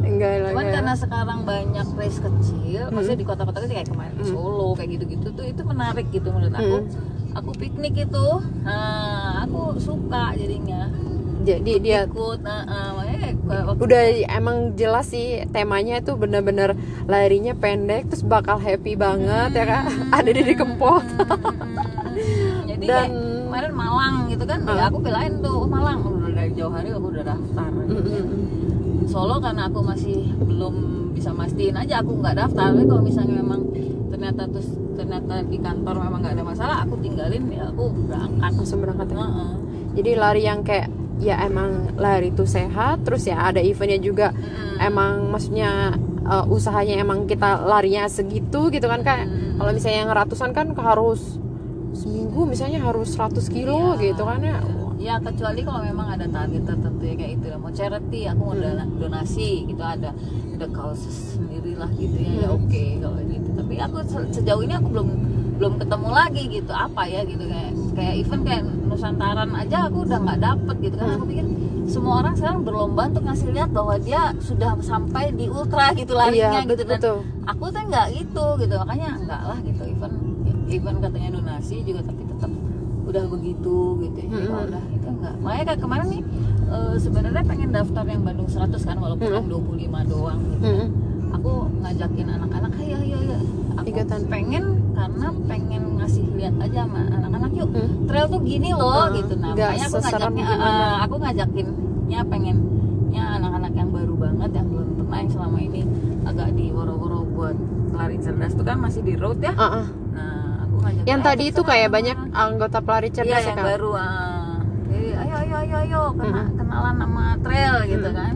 enggak 0.00 0.32
lah 0.40 0.50
Cuman 0.50 0.64
ya. 0.64 0.72
karena 0.72 0.92
sekarang 0.96 1.40
banyak 1.44 1.86
race 1.92 2.18
kecil, 2.18 2.88
maksudnya 2.88 3.20
di 3.20 3.26
kota-kota 3.28 3.58
kecil 3.60 3.76
kayak 3.76 3.90
kemarin 3.92 4.16
Hmm. 4.16 4.32
Solo 4.32 4.72
kayak 4.72 4.90
gitu-gitu 4.96 5.28
tuh 5.30 5.44
itu 5.44 5.60
menarik 5.60 6.08
gitu 6.08 6.28
menurut 6.28 6.52
aku. 6.52 6.76
Hmm. 6.80 7.19
Aku 7.32 7.50
piknik 7.52 7.94
itu, 7.96 8.26
nah, 8.60 9.40
aku 9.40 9.76
suka 9.76 10.34
jadinya 10.34 10.90
jadi 11.40 11.72
dia 11.80 12.00
ikut, 12.04 12.44
nah, 12.44 12.62
ah, 12.62 12.88
makanya 12.92 13.32
waktu 13.64 13.80
udah 13.80 14.02
emang 14.30 14.56
jelas 14.74 15.08
sih 15.08 15.40
temanya 15.48 15.96
itu 15.96 16.12
bener-bener 16.12 16.76
larinya 17.06 17.54
pendek 17.54 18.06
terus 18.06 18.20
bakal 18.22 18.56
happy 18.56 18.92
banget 18.92 19.48
ya 19.50 19.64
kak 19.64 19.84
ada 20.20 20.30
di 20.30 20.52
kempot 20.52 21.00
Hmm, 21.00 22.68
jadi 22.68 22.84
Dan- 22.84 23.08
kayak 23.08 23.10
kemarin 23.40 23.72
Malang 23.72 24.14
gitu 24.28 24.44
kan, 24.44 24.58
ya 24.60 24.74
Ah. 24.76 24.86
aku 24.86 24.98
belain 25.00 25.32
tuh 25.40 25.56
oh, 25.56 25.66
Malang, 25.66 25.98
udah 26.02 26.30
dari 26.30 26.52
jauh 26.52 26.68
hari 26.68 26.88
aku 26.90 27.08
udah 27.08 27.24
daftar. 27.24 27.68
gitu 27.88 28.10
kan. 28.10 28.26
Solo 29.06 29.36
karena 29.38 29.62
aku 29.64 29.80
masih 29.80 30.18
belum 30.38 30.74
bisa 31.10 31.30
mastiin 31.32 31.74
aja 31.74 31.94
aku 31.98 32.12
nggak 32.14 32.36
daftar 32.36 32.68
tapi 32.68 32.84
kalau 32.84 33.00
misalnya 33.00 33.34
memang 33.38 33.60
ternyata 34.20 34.44
terus 34.46 34.68
ternyata 34.92 35.34
di 35.42 35.56
kantor 35.56 35.94
memang 35.98 36.20
nggak 36.20 36.34
ada 36.34 36.44
masalah 36.44 36.76
aku 36.84 37.00
tinggalin 37.00 37.40
ya 37.48 37.64
aku 37.66 37.88
berangkat 38.04 38.52
langsung 38.52 38.78
berangkat 38.78 39.08
ya 39.08 39.16
Heeh. 39.16 39.50
jadi 39.96 40.10
lari 40.14 40.42
yang 40.44 40.60
kayak 40.60 40.88
ya 41.18 41.40
emang 41.40 41.70
lari 41.96 42.28
itu 42.28 42.44
sehat 42.44 43.00
terus 43.00 43.24
ya 43.24 43.40
ada 43.42 43.58
eventnya 43.58 43.96
juga 43.96 44.28
Mm-mm. 44.30 44.76
emang 44.78 45.12
maksudnya 45.26 45.96
uh, 46.22 46.44
usahanya 46.46 46.96
emang 46.98 47.24
kita 47.24 47.64
larinya 47.64 48.04
segitu 48.06 48.68
gitu 48.68 48.84
kan 48.84 49.00
kak 49.00 49.24
Hmm. 49.24 49.56
kalau 49.58 49.72
misalnya 49.72 49.98
yang 50.00 50.12
ratusan 50.14 50.50
kan 50.50 50.72
harus 50.74 51.40
seminggu 51.92 52.44
misalnya 52.44 52.80
harus 52.80 53.12
100 53.12 53.40
kilo 53.46 53.92
Iya. 53.94 54.00
gitu 54.06 54.22
kan 54.22 54.40
ya 54.40 54.56
ya 54.98 55.14
kecuali 55.18 55.60
kalau 55.60 55.80
memang 55.82 56.08
ada 56.10 56.24
target 56.26 56.60
tertentu 56.62 57.02
ya 57.02 57.14
kayak 57.14 57.32
itu 57.34 57.44
ya 57.46 57.56
mau 57.56 57.68
charity 57.70 58.20
aku 58.26 58.40
mau 58.42 58.52
Hmm. 58.52 58.62
dona- 58.62 58.90
donasi 58.98 59.64
gitu 59.66 59.80
ada 59.80 60.12
ada 60.54 60.66
causes 60.70 61.36
sendiri 61.36 61.72
lah 61.74 61.88
gitu 61.90 62.16
ya 62.16 62.32
ya 62.38 62.48
Hmm. 62.48 62.56
oke 62.58 62.84
kalau 62.98 63.16
gitu 63.18 63.29
tapi 63.70 63.78
aku 63.80 64.02
se- 64.02 64.30
sejauh 64.34 64.66
ini 64.66 64.74
aku 64.74 64.90
belum 64.90 65.08
belum 65.54 65.78
ketemu 65.78 66.08
lagi 66.10 66.42
gitu 66.50 66.72
apa 66.74 67.06
ya 67.06 67.22
gitu 67.22 67.46
kayak 67.46 67.70
kayak 67.94 68.14
event 68.18 68.42
kayak 68.42 68.62
Nusantaran 68.82 69.50
aja 69.54 69.86
aku 69.86 70.02
udah 70.02 70.18
nggak 70.18 70.40
dapet 70.42 70.76
gitu 70.82 70.96
kan 70.96 71.06
Hmm. 71.06 71.14
aku 71.14 71.24
pikir 71.30 71.46
semua 71.86 72.14
orang 72.18 72.34
sekarang 72.34 72.58
berlomba 72.60 73.02
untuk 73.06 73.22
ngasih 73.22 73.48
lihat 73.52 73.70
bahwa 73.70 73.94
dia 73.96 74.20
sudah 74.40 74.74
sampai 74.80 75.30
di 75.30 75.46
ultra 75.46 75.94
gitu 75.94 76.12
larinya 76.12 76.50
iya 76.56 76.66
gitu 76.66 76.82
dan 76.82 76.98
betul. 76.98 77.16
aku 77.44 77.64
tuh 77.68 77.82
nggak 77.84 78.06
gitu 78.10 78.44
gitu 78.58 78.74
makanya 78.76 79.08
enggak 79.16 79.42
lah 79.44 79.58
gitu 79.60 79.82
event 79.86 80.16
event 80.68 80.98
katanya 81.00 81.28
donasi 81.32 81.76
juga 81.84 82.00
tapi 82.02 82.22
tetap 82.26 82.50
udah 83.06 83.24
begitu 83.28 83.76
gitu 84.00 84.16
ya 84.18 84.26
Mm-mm. 84.28 84.46
Kalau 84.48 84.64
udah 84.66 84.82
itu 84.88 85.06
enggak 85.08 85.34
makanya 85.38 85.64
kayak 85.64 85.80
kemarin 85.80 86.06
nih 86.08 86.22
eh, 86.68 86.94
sebenarnya 86.96 87.42
pengen 87.44 87.70
daftar 87.70 88.02
yang 88.04 88.22
Bandung 88.24 88.48
100 88.48 88.66
kan 88.80 88.96
walaupun 88.98 89.26
Mm-mm. 89.28 89.38
yang 89.38 89.46
25 89.46 90.10
doang 90.10 90.40
gitu 90.48 90.64
Mm-mm. 90.64 90.88
aku 91.30 91.50
ngajakin 91.80 92.26
anak-anak 92.28 92.72
ayo 92.76 92.96
ayo 92.98 93.16
ayo 93.20 93.29
Ikutan. 94.12 94.28
pengen 94.28 94.64
karena 94.90 95.26
pengen 95.46 95.82
ngasih 95.96 96.24
lihat 96.34 96.54
aja 96.58 96.80
sama 96.82 97.00
anak-anak 97.08 97.50
yuk 97.52 97.68
Hmm. 97.70 97.88
trail 98.04 98.26
tuh 98.26 98.40
gini 98.42 98.70
loh 98.70 99.06
Hmm, 99.06 99.14
gitu 99.14 99.34
nah 99.36 99.52
makanya 99.52 99.86
aku 99.86 99.98
ngajaknya 100.00 100.44
eh, 100.44 100.94
aku 101.00 101.14
ngajakinnya 101.16 102.20
pengennya 102.24 103.24
anak-anak 103.36 103.72
yang 103.72 103.90
baru 103.90 104.14
banget 104.16 104.50
yang 104.52 104.66
belum 104.68 104.88
pernah 104.96 105.16
yang 105.16 105.30
selama 105.30 105.58
ini 105.58 105.80
agak 106.22 106.48
di 106.52 106.66
woro-woro 106.68 107.20
buat 107.28 107.56
lari 107.92 108.16
cerdas 108.18 108.52
tuh 108.52 108.64
kan 108.64 108.76
masih 108.76 109.00
di 109.00 109.14
road 109.14 109.38
ya 109.38 109.52
Ah, 109.52 109.64
ah. 109.76 109.86
nah 110.10 110.32
aku 110.60 110.74
ngajak 110.80 111.02
yang 111.04 111.20
"Ayo, 111.20 111.26
tadi 111.26 111.44
itu 111.44 111.54
terserah." 111.56 111.68
kayak 111.70 111.88
banyak 111.90 112.16
anggota 112.32 112.78
pelari 112.78 113.08
iya 113.08 113.14
cerdas 113.14 113.30
ya 113.36 113.46
yang 113.46 113.56
kak 113.56 113.66
baru 113.68 113.90
jadi 114.90 115.08
ayo 115.16 115.34
ayo 115.38 115.54
ayo 115.56 115.76
ayo 115.80 116.00
kena, 116.12 116.26
Mm-mm. 116.40 116.46
kenalan 116.56 116.94
sama 116.96 117.24
trail 117.40 117.74
gitu 117.86 118.04
Mm-mm. 118.04 118.18
kan 118.18 118.34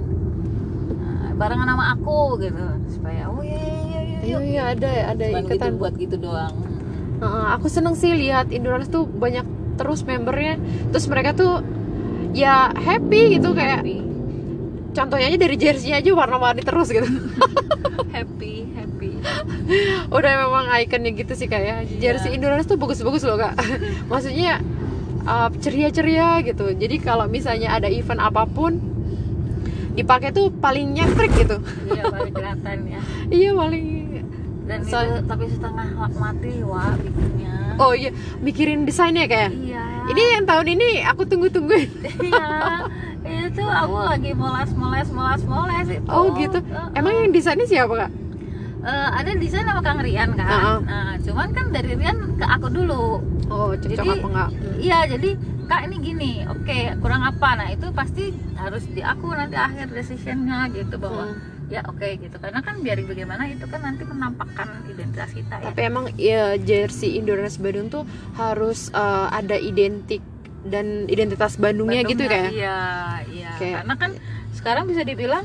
nah, 0.95 1.31
barengan 1.35 1.69
sama 1.69 1.85
aku 1.93 2.19
gitu 2.41 2.65
iya 4.25 4.39
iya 4.39 4.41
iya 4.41 4.49
iya 4.49 4.63
ada 4.73 4.91
ada 5.13 5.25
Cuman 5.29 5.45
gitu 5.45 5.55
ikatan. 5.55 5.73
buat 5.77 5.95
gitu 5.95 6.17
doang. 6.17 6.55
Heeh, 7.15 7.47
aku 7.55 7.67
seneng 7.69 7.95
sih 7.95 8.11
lihat 8.11 8.51
Endurance 8.51 8.89
tuh 8.89 9.05
banyak 9.05 9.45
terus 9.77 10.03
membernya. 10.03 10.59
Terus 10.91 11.07
mereka 11.07 11.33
tuh 11.33 11.63
ya 12.35 12.73
happy 12.73 13.39
gitu 13.39 13.55
kayak 13.55 13.87
happy. 13.87 14.03
contohnya 14.91 15.27
aja 15.27 15.39
dari 15.39 15.57
jersey 15.57 15.91
aja 15.91 16.11
warna-warni 16.11 16.63
terus 16.63 16.87
gitu. 16.89 17.07
Happy 18.15 18.71
happy. 18.71 19.11
Udah 20.17 20.33
memang 20.39 20.71
ikonnya 20.79 21.15
gitu 21.15 21.35
sih 21.35 21.47
kayak 21.47 21.91
jersey 21.99 22.31
Iya. 22.31 22.39
Endurance 22.39 22.67
tuh 22.67 22.79
bagus-bagus 22.79 23.27
loh 23.27 23.35
kak. 23.35 23.59
Maksudnya 24.11 24.63
uh, 25.25 25.51
ceria-ceria 25.59 26.43
gitu. 26.43 26.71
Jadi 26.71 27.03
kalau 27.03 27.27
misalnya 27.27 27.75
ada 27.75 27.91
event 27.91 28.23
apa 28.23 28.47
pun 28.47 28.79
dipakai 29.95 30.31
tuh 30.31 30.51
paling 30.51 30.95
nyentrik 30.95 31.31
gitu. 31.35 31.59
Iya 31.87 32.11
baru 32.11 32.31
kelihatan 32.31 32.79
ya. 32.87 33.01
Iya 33.31 33.51
paling 33.55 33.87
dan 34.65 34.79
So- 34.83 35.01
itu 35.01 35.15
tapi 35.25 35.45
setengah 35.47 35.87
mati 36.11 36.53
wah 36.61 36.95
bikinnya. 36.97 37.55
Oh 37.77 37.93
iya. 37.93 38.11
Mikirin 38.39 38.85
desainnya 38.85 39.25
kayak 39.25 39.51
iya. 39.55 39.83
Ini 40.05 40.23
yang 40.37 40.45
tahun 40.45 40.67
ini 40.71 40.89
aku 41.03 41.25
tunggu-tungguin. 41.25 41.91
Iya. 43.25 43.47
Itu 43.49 43.65
aku 43.65 43.97
lagi 44.01 44.31
moles 44.33 44.71
moles 44.75 45.09
moles 45.09 45.43
moles 45.45 45.87
itu. 45.89 46.09
Oh 46.09 46.33
gitu. 46.35 46.61
Eh, 46.61 46.89
emang 46.95 47.13
yang 47.15 47.31
desainnya 47.31 47.65
siapa 47.65 47.95
kak? 47.99 48.11
Eh, 48.85 49.09
ada 49.15 49.31
desain 49.35 49.65
sama 49.65 49.81
Kang 49.81 49.97
Rian 49.99 50.37
kan 50.37 50.45
Heeh. 50.45 50.79
nah 50.85 51.17
cuman 51.17 51.49
kan 51.51 51.73
dari 51.73 51.97
Rian 51.97 52.37
ke 52.37 52.45
aku 52.45 52.69
dulu. 52.69 53.25
Oh 53.49 53.73
cocok 53.73 53.97
Jadi- 53.97 54.13
apa 54.15 54.27
enggak 54.27 54.49
iya 54.77 54.99
jadi 55.07 55.31
kak 55.65 55.81
ini 55.89 55.97
gini. 55.99 56.33
Oke 56.45 56.93
kurang 57.01 57.25
apa? 57.25 57.49
Nah 57.57 57.69
itu 57.69 57.89
pasti 57.91 58.29
harus 58.55 58.85
di 58.87 59.01
aku 59.01 59.33
nanti 59.33 59.57
akhir 59.57 59.89
decisionnya 59.89 60.69
gitu 60.69 61.01
bahwa 61.01 61.33
Hmm. 61.33 61.41
Ya 61.67 61.81
oke 61.85 62.09
gitu. 62.19 62.37
Karena 62.37 62.61
kan 62.61 62.81
biar 62.81 63.01
bagaimana 63.01 63.47
itu 63.47 63.65
kan 63.65 63.81
nanti 63.81 64.03
menampakkan 64.03 64.85
identitas 64.87 65.31
kita 65.31 65.55
ya. 65.59 65.65
Tapi 65.71 65.81
emang 65.83 66.05
ya 66.15 66.57
jersey 66.57 67.17
Endurance 67.17 67.57
Bandung 67.57 67.89
tuh 67.89 68.05
harus 68.35 68.89
eh, 68.91 69.27
ada 69.31 69.57
identik 69.57 70.21
dan 70.65 71.05
identitas 71.07 71.57
Bandungnya 71.57 72.01
gitu 72.03 72.25
Bandungnya, 72.25 72.29
kayak. 72.31 72.51
iya 72.53 72.79
iya. 73.29 73.51
Kayak- 73.57 73.77
karena 73.81 73.95
kan 73.97 74.11
sekarang 74.53 74.85
bisa 74.87 75.03
dibilang 75.03 75.45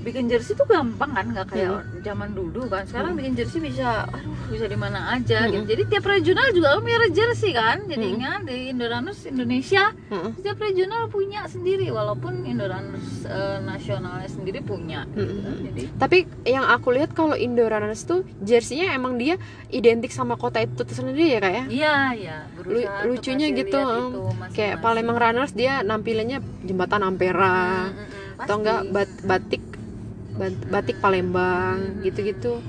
bikin 0.00 0.24
jersey 0.26 0.52
tuh 0.52 0.64
gampang 0.64 1.10
kan 1.10 1.26
nggak 1.28 1.46
kayak 1.48 1.70
Hmm. 1.80 2.00
zaman 2.00 2.30
dulu 2.30 2.66
kan 2.66 2.84
sekarang 2.84 3.12
bikin 3.12 3.34
jersey 3.34 3.58
bisa 3.58 4.06
aduh 4.06 4.30
bisa 4.48 4.64
di 4.64 4.74
mana 4.74 5.10
aja 5.10 5.42
Hmm. 5.42 5.50
gitu 5.52 5.64
jadi 5.68 5.82
tiap 5.88 6.04
regional 6.06 6.46
juga 6.50 6.78
punya 6.78 6.98
jersey 7.10 7.50
kan 7.50 7.82
jadinya 7.84 8.38
di 8.40 8.70
Indoranus 8.70 9.24
Indonesia 9.24 9.90
Heeh. 10.08 10.30
setiap 10.34 10.58
regional 10.58 11.06
punya 11.06 11.42
sendiri 11.44 11.88
walaupun 11.88 12.42
Indoranus 12.42 13.24
eh, 13.24 13.58
nasionalnya 13.60 14.26
sendiri 14.26 14.60
punya 14.60 15.02
gitu 15.10 15.34
kan. 15.36 15.50
Hmm. 15.50 15.64
jadi 15.66 15.82
Tapi 15.98 16.18
yang 16.44 16.64
aku 16.64 16.88
lihat 16.90 17.10
kalau 17.12 17.34
Indorunners 17.34 18.02
tuh 18.02 18.22
jersey-nya 18.38 18.92
emang 18.92 19.16
dia 19.16 19.34
identik 19.68 20.10
sama 20.10 20.34
kota 20.34 20.58
itu 20.58 20.86
sendiri 20.86 21.26
ya 21.28 21.40
kayak. 21.40 21.64
iya 21.68 21.94
iya 22.12 22.36
Lu- 22.60 22.84
lucunya 23.08 23.48
gitu, 23.50 23.76
em, 23.76 23.88
itu 24.04 24.20
Kayak 24.50 24.78
masing-masing. 24.78 24.80
Palembang 24.80 25.18
Runners 25.18 25.52
dia 25.52 25.82
nampilannya 25.82 26.38
jembatan 26.62 27.02
Ampera 27.02 27.56
Mm, 27.84 27.90
mm, 27.90 27.98
mm, 27.98 28.40
atau 28.40 28.54
enggak 28.56 28.80
bat- 28.88 29.20
batik 29.22 29.62
bat- 29.62 29.77
batik 30.68 30.96
Palembang 30.98 32.00
gitu-gitu. 32.00 32.62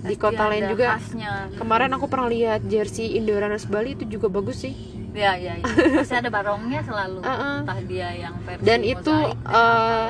Di 0.00 0.16
Pasti 0.16 0.16
kota 0.16 0.48
lain 0.48 0.64
juga. 0.72 0.96
khasnya. 0.96 1.52
Kemarin 1.54 1.92
aku 1.92 2.08
pernah 2.08 2.26
lihat 2.26 2.64
jersey 2.64 3.20
Indorunners 3.20 3.68
Bali 3.68 3.92
itu 3.92 4.08
juga 4.08 4.32
bagus 4.32 4.64
sih. 4.64 4.72
Iya 5.12 5.36
iya 5.36 5.52
iya. 5.60 5.64
Pasti 6.00 6.16
ada 6.16 6.32
barongnya 6.32 6.80
selalu. 6.80 7.20
Uh-uh. 7.28 7.66
Entah 7.66 7.80
dia 7.84 8.08
yang 8.14 8.34
versi 8.40 8.64
dan 8.64 8.80
itu 8.80 9.12
mozaik, 9.12 9.36
eh, 9.44 10.08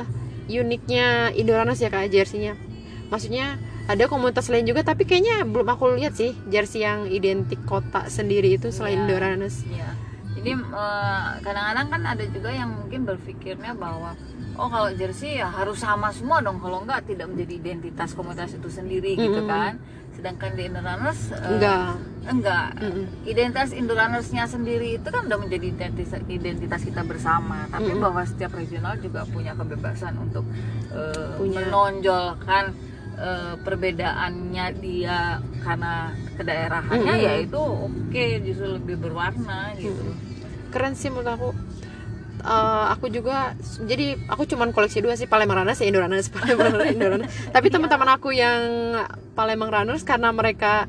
uniknya 0.50 1.06
Indoranas 1.32 1.78
ya 1.78 1.88
kak 1.88 2.10
jersey-nya 2.10 2.58
maksudnya 3.06 3.58
ada 3.86 4.06
komunitas 4.06 4.46
lain 4.46 4.66
juga 4.66 4.82
tapi 4.82 5.02
kayaknya 5.02 5.42
belum 5.42 5.66
aku 5.66 5.98
lihat 5.98 6.14
sih 6.14 6.30
jersey 6.46 6.82
yang 6.82 7.06
identik 7.06 7.58
kota 7.66 8.06
sendiri 8.06 8.54
itu 8.54 8.70
selain 8.70 8.98
Iya. 8.98 9.04
Indoranes 9.04 9.62
Iya. 9.66 9.90
Jadi 10.30 10.50
eh, 10.54 11.28
kadang-kadang 11.42 11.86
kan 11.90 12.02
ada 12.06 12.24
juga 12.26 12.50
yang 12.50 12.70
mungkin 12.72 13.02
berpikirnya 13.04 13.74
bahwa 13.74 14.14
oh 14.60 14.68
kalau 14.68 14.92
jersey 14.92 15.40
ya 15.40 15.48
harus 15.48 15.80
sama 15.80 16.12
semua 16.12 16.44
dong 16.44 16.60
kalau 16.60 16.84
enggak 16.84 17.08
tidak 17.08 17.32
menjadi 17.32 17.54
identitas 17.56 18.12
komunitas 18.12 18.52
itu 18.52 18.68
sendiri 18.68 19.16
gitu 19.16 19.40
Mm-mm. 19.40 19.48
kan. 19.48 19.72
Sedangkan 20.12 20.52
di 20.52 20.68
Indoranes 20.68 21.32
eh, 21.32 21.40
enggak 21.48 21.96
enggak. 22.28 22.68
Mm-mm. 22.76 23.04
Identitas 23.24 23.72
Indoranesnya 23.72 24.44
sendiri 24.44 25.00
itu 25.00 25.08
kan 25.08 25.24
udah 25.24 25.38
menjadi 25.40 25.66
identitas, 25.72 26.20
identitas 26.28 26.80
kita 26.84 27.00
bersama. 27.08 27.64
Tapi 27.72 27.96
Mm-mm. 27.96 28.04
bahwa 28.04 28.20
setiap 28.28 28.52
regional 28.52 29.00
juga 29.00 29.24
punya 29.24 29.56
kebebasan 29.56 30.20
untuk 30.20 30.44
eh, 30.92 31.32
Punya. 31.40 31.64
menonjolkan 31.64 32.64
eh, 33.16 33.54
perbedaannya 33.64 34.66
dia 34.76 35.40
karena 35.64 36.12
kedaerahannya 36.36 37.14
Mm-mm. 37.16 37.26
ya 37.26 37.32
itu 37.40 37.60
oke 37.60 38.24
justru 38.44 38.76
lebih 38.76 38.96
berwarna 39.00 39.72
gitu. 39.80 40.12
keren 40.70 40.94
sih 40.94 41.10
menurut 41.10 41.28
aku 41.34 41.48
Eh, 42.42 42.52
aku 42.88 43.06
juga 43.08 43.52
jadi 43.80 44.16
aku 44.24 44.44
cuman 44.44 44.70
koleksi 44.70 44.98
dua 44.98 45.12
sih 45.12 45.24
Palembang 45.24 45.60
Runners 45.60 45.76
ya 45.76 45.86
Indoranes 45.86 46.26
Palembang 46.34 46.72
Runners 46.72 46.90
Indoranes 46.90 47.28
tapi 47.46 47.66
Iya. 47.66 47.74
teman-teman 47.74 48.10
aku 48.10 48.28
yang 48.30 48.60
Palembang 49.32 49.68
Runners 49.68 50.00
karena 50.02 50.30
mereka 50.30 50.88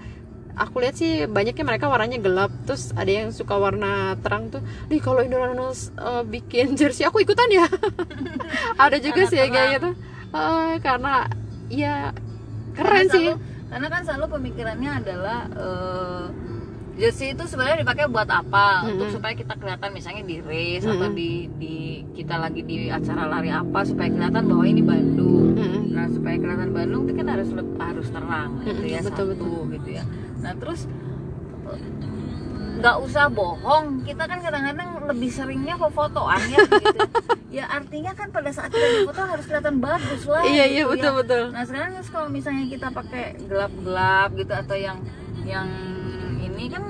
aku 0.54 0.80
lihat 0.80 0.96
sih 0.96 1.26
banyaknya 1.26 1.64
mereka 1.66 1.86
warnanya 1.86 2.18
gelap 2.18 2.52
terus 2.64 2.92
ada 2.94 3.08
yang 3.10 3.30
suka 3.30 3.52
warna 3.54 3.92
terang 4.18 4.48
tuh 4.48 4.60
nih 4.88 5.00
kalau 5.00 5.20
Indoranes 5.20 5.92
eh, 5.94 6.24
bikin 6.24 6.74
jersey 6.74 7.04
aku 7.04 7.20
ikutan 7.20 7.48
ya 7.50 7.68
ada 8.84 8.96
juga 8.98 9.22
Karena 9.22 9.28
sih 9.28 9.38
yang 9.38 9.50
kayak 9.50 9.68
terang. 9.68 9.76
gitu 9.76 9.90
Eh, 10.32 10.74
karena 10.80 11.14
ya 11.68 11.96
Karena 12.72 12.88
keren 12.96 13.08
sih 13.10 13.26
selalu- 13.28 13.40
karena 13.68 13.88
kan 13.90 14.02
selalu 14.02 14.26
pemikirannya 14.34 14.92
adalah 14.98 15.40
eh, 15.50 16.26
jersey 17.00 17.32
itu 17.32 17.44
sebenarnya 17.48 17.88
dipakai 17.88 18.06
buat 18.12 18.28
apa 18.28 18.86
untuk 18.88 19.08
Mm-mm. 19.08 19.16
supaya 19.16 19.34
kita 19.34 19.54
kelihatan 19.56 19.90
misalnya 19.96 20.24
di 20.28 20.38
race 20.44 20.84
atau 20.84 21.08
Mm-mm. 21.08 21.18
di 21.18 21.32
di 21.56 21.76
kita 22.12 22.36
lagi 22.36 22.62
di 22.68 22.92
acara 22.92 23.32
lari 23.32 23.48
apa 23.48 23.80
supaya 23.88 24.12
kelihatan 24.12 24.44
bahwa 24.44 24.66
ini 24.68 24.82
Bandung 24.84 25.56
Mm-mm. 25.56 25.84
nah 25.96 26.06
supaya 26.12 26.36
kelihatan 26.36 26.70
Bandung 26.76 27.04
itu 27.08 27.14
kan 27.16 27.28
harus 27.32 27.50
harus 27.80 28.08
terang 28.12 28.50
gitu 28.68 28.82
Mm-mm, 28.84 28.94
ya 28.94 29.00
betul, 29.02 29.26
satu 29.34 29.52
gitu 29.72 29.90
ya 29.90 30.04
nah 30.44 30.54
terus 30.58 30.90
nggak 32.82 32.98
usah 33.06 33.30
bohong 33.30 34.02
kita 34.02 34.26
kan 34.26 34.42
kadang-kadang 34.42 34.90
lebih 35.06 35.30
seringnya 35.30 35.78
fotoan 35.78 36.42
ya 36.50 36.58
gitu 36.66 37.00
ya 37.62 37.70
artinya 37.70 38.12
kan 38.18 38.34
pada 38.34 38.50
saat 38.50 38.74
kita 38.74 39.06
foto 39.06 39.22
harus 39.22 39.46
kelihatan 39.46 39.78
bagus 39.78 40.26
lah 40.26 40.42
iya 40.42 40.66
iya 40.66 40.84
gitu 40.90 40.90
ya. 40.90 40.92
betul 40.98 41.12
betul 41.22 41.44
Nah 41.54 41.64
sekarang 41.68 41.92
kalau 42.10 42.28
misalnya 42.32 42.66
kita 42.66 42.88
pakai 42.90 43.38
gelap-gelap 43.46 44.30
gitu 44.34 44.54
atau 44.56 44.78
yang 44.80 44.98
yang 45.46 45.68
ini 46.62 46.70
kan 46.70 46.84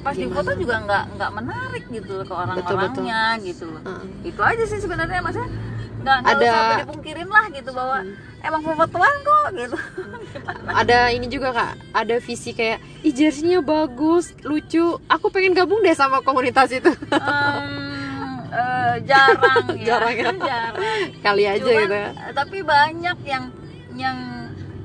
pas 0.00 0.12
di 0.12 0.20
Gimana? 0.22 0.36
foto 0.38 0.50
juga 0.54 0.74
nggak 0.80 1.04
nggak 1.14 1.30
menarik 1.34 1.84
gitu 1.90 2.10
loh 2.14 2.24
ke 2.24 2.34
orang-orangnya 2.34 3.20
gitu 3.38 3.64
loh. 3.66 3.80
Heeh. 3.82 4.04
Itu 4.26 4.40
aja 4.40 4.64
sih 4.64 4.78
sebenarnya 4.78 5.20
maksudnya 5.20 5.48
nggak 5.96 6.16
Ada- 6.22 6.40
usah 6.42 6.80
dipungkirin 6.82 7.28
lah 7.30 7.46
gitu 7.50 7.70
bahwa 7.70 7.96
emang 8.38 8.60
fotoan 8.66 9.14
kok 9.22 9.46
gitu. 9.54 9.76
ada 10.80 10.98
ini 11.08 11.26
juga 11.26 11.48
kak 11.50 11.72
ada 11.94 12.16
visi 12.18 12.52
kayak 12.52 12.76
ih 13.00 13.12
jersey-nya 13.12 13.60
bagus 13.60 14.36
lucu 14.42 14.84
aku 15.06 15.26
pengen 15.28 15.52
gabung 15.52 15.80
deh 15.80 15.92
sama 15.92 16.20
komunitas 16.20 16.68
itu 16.70 16.92
Em, 17.08 17.72
eh, 18.50 18.94
jarang 19.02 19.64
ya. 19.80 19.96
Jarang 19.96 20.14
ya. 20.14 20.32
jarang. 20.50 20.76
kali 21.22 21.44
aja 21.46 21.62
Cuman, 21.62 21.80
gitu 21.80 21.96
ya. 21.96 22.10
eh, 22.10 22.32
tapi 22.34 22.58
banyak 22.60 23.18
yang 23.24 23.44
yang 23.94 24.16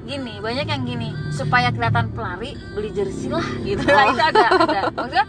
gini 0.10 0.34
banyak 0.38 0.66
yang 0.66 0.84
gini 0.84 1.10
supaya 1.30 1.70
kelihatan 1.70 2.10
pelari 2.10 2.58
beli 2.70 2.90
jersey 2.90 3.30
lah 3.30 3.46
gitu 3.68 3.80
nah, 3.84 4.02
Oh. 4.02 4.12
itu 4.12 4.24
ada 4.24 4.46
ada 4.66 4.82
maksudnya 4.92 5.26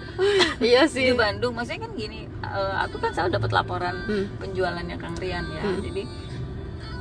iya 0.58 0.82
di 0.82 0.90
sih 0.90 1.12
Bandung 1.12 1.52
maksudnya 1.52 1.80
kan 1.82 1.92
gini 1.94 2.20
eh, 2.26 2.74
aku 2.80 2.96
kan 2.96 3.10
selalu 3.10 3.30
dapat 3.32 3.50
laporan 3.52 3.94
Hmm. 4.02 4.24
penjualannya 4.36 4.96
Kang 4.96 5.14
Rian 5.14 5.44
ya 5.46 5.62
Hmm. 5.62 5.80
jadi 5.80 6.02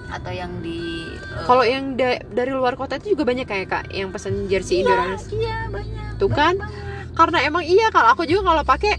atau 0.09 0.31
yang 0.31 0.51
di 0.59 1.05
eh, 1.15 1.43
kalau 1.43 1.63
yang 1.63 1.93
da- 1.93 2.21
dari 2.25 2.51
luar 2.51 2.73
kota 2.73 2.97
itu 2.97 3.13
juga 3.13 3.23
banyak 3.25 3.45
kayak 3.45 3.67
kak 3.67 3.83
yang 3.89 4.09
pesen 4.09 4.45
jersey 4.45 4.77
iya, 4.77 4.83
Indoranes 4.83 5.23
iya 5.29 5.57
banyak 5.67 6.11
Tuh 6.17 6.29
kan? 6.29 6.55
banget. 6.57 7.15
karena 7.15 7.37
emang 7.43 7.63
iya 7.63 7.87
kalau 7.87 8.09
aku 8.09 8.23
juga 8.23 8.49
kalau 8.49 8.63
pakai 8.63 8.93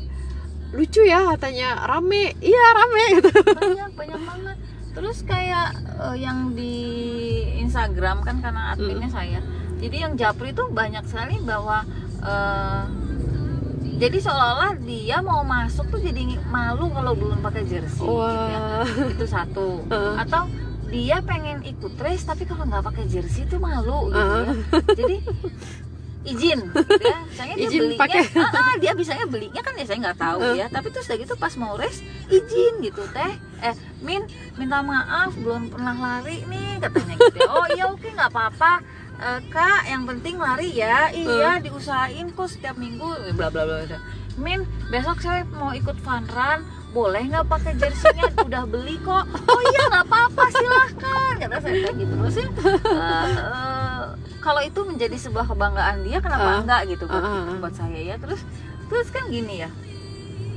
lucu 0.71 1.03
ya 1.03 1.27
katanya 1.29 1.83
rame 1.83 2.31
iya 2.39 2.65
rame 2.73 3.05
gitu 3.17 3.31
banyak 3.45 3.91
banyak 3.93 4.21
banget 4.23 4.57
terus 4.91 5.23
kayak 5.23 5.77
eh, 5.99 6.17
yang 6.19 6.53
di 6.55 6.75
Instagram 7.63 8.27
kan 8.27 8.43
karena 8.43 8.75
adminnya 8.75 9.11
saya 9.11 9.41
jadi 9.81 10.09
yang 10.09 10.13
Japri 10.19 10.53
itu 10.53 10.67
banyak 10.69 11.05
sekali 11.07 11.39
bahwa 11.41 11.87
eh, 12.21 12.83
jadi 14.01 14.17
seolah-olah 14.17 14.81
dia 14.81 15.21
mau 15.21 15.45
masuk 15.45 15.93
tuh 15.93 16.01
jadi 16.01 16.41
malu 16.49 16.89
kalau 16.89 17.13
belum 17.13 17.45
pakai 17.45 17.69
jersey 17.69 18.01
gitu 18.01 18.49
ya. 18.49 18.61
itu 19.13 19.27
satu 19.29 19.85
Heeh. 19.93 20.15
atau 20.25 20.49
dia 20.91 21.23
pengen 21.23 21.63
ikut 21.63 21.95
race 22.01 22.25
tapi 22.27 22.49
kalau 22.49 22.67
nggak 22.67 22.83
pakai 22.83 23.05
jersey 23.07 23.45
tuh 23.47 23.61
malu 23.61 24.09
gitu 24.09 24.17
Heeh. 24.17 24.45
ya 24.49 24.55
jadi 24.97 25.17
izin 26.25 26.61
gitu 26.69 27.01
ya. 27.01 27.19
Misalnya 27.25 27.55
dia 27.57 27.69
Izin 27.69 27.81
belinya 27.81 28.01
pakai. 28.01 28.23
Ah, 28.41 28.53
ah, 28.53 28.75
dia 28.77 28.93
bisanya 28.93 29.25
belinya 29.25 29.61
kan 29.65 29.73
ya 29.77 29.85
saya 29.89 29.99
nggak 30.05 30.19
tahu 30.21 30.41
ya. 30.57 30.67
Tapi 30.69 30.89
terus 30.93 31.07
udah 31.09 31.19
gitu 31.19 31.35
pas 31.41 31.53
mau 31.57 31.75
race 31.81 32.01
izin 32.29 32.75
gitu 32.85 33.03
teh. 33.13 33.33
Eh 33.65 33.75
min 34.05 34.23
minta 34.61 34.85
maaf 34.85 35.33
belum 35.37 35.73
pernah 35.73 35.97
lari 35.97 36.45
nih 36.45 36.81
katanya 36.81 37.15
gitu 37.17 37.39
ya. 37.41 37.51
oh 37.53 37.67
iya 37.73 37.85
oke 37.89 38.09
nggak 38.09 38.31
apa-apa. 38.33 38.73
Eh, 39.21 39.41
kak 39.53 39.83
yang 39.89 40.05
penting 40.09 40.37
lari 40.37 40.69
ya. 40.73 41.09
Iya 41.13 41.61
diusahain 41.65 42.33
kok 42.33 42.49
setiap 42.53 42.77
minggu 42.77 43.33
bla 43.37 43.49
bla 43.49 43.65
bla 43.65 43.85
min 44.41 44.65
besok 44.89 45.21
saya 45.21 45.45
mau 45.57 45.73
ikut 45.73 45.97
fun 46.05 46.25
run. 46.33 46.61
Boleh 46.91 47.23
nggak 47.23 47.47
pakai 47.47 47.79
jerseynya 47.79 48.35
udah 48.35 48.67
beli 48.67 48.99
kok. 49.01 49.23
Oh 49.47 49.61
iya 49.63 49.83
nggak 49.89 50.05
apa-apa 50.11 50.45
silahkan 50.51 51.33
kata 51.39 51.57
saya. 51.63 51.77
Kayak 51.87 51.95
gitu 52.03 52.15
maksudnya 52.19 52.51
eh, 52.67 53.31
eh, 53.31 53.80
kalau 54.41 54.61
itu 54.61 54.81
menjadi 54.83 55.17
sebuah 55.17 55.47
kebanggaan 55.47 56.03
dia 56.03 56.19
kenapa 56.19 56.49
Ah. 56.49 56.59
enggak 56.61 56.81
gitu 56.89 57.05
buat, 57.05 57.23
ah, 57.23 57.33
ah. 57.47 57.57
buat 57.61 57.75
saya 57.77 58.01
ya? 58.01 58.17
Terus 58.17 58.41
terus 58.89 59.09
kan 59.09 59.29
gini 59.29 59.63
ya 59.63 59.71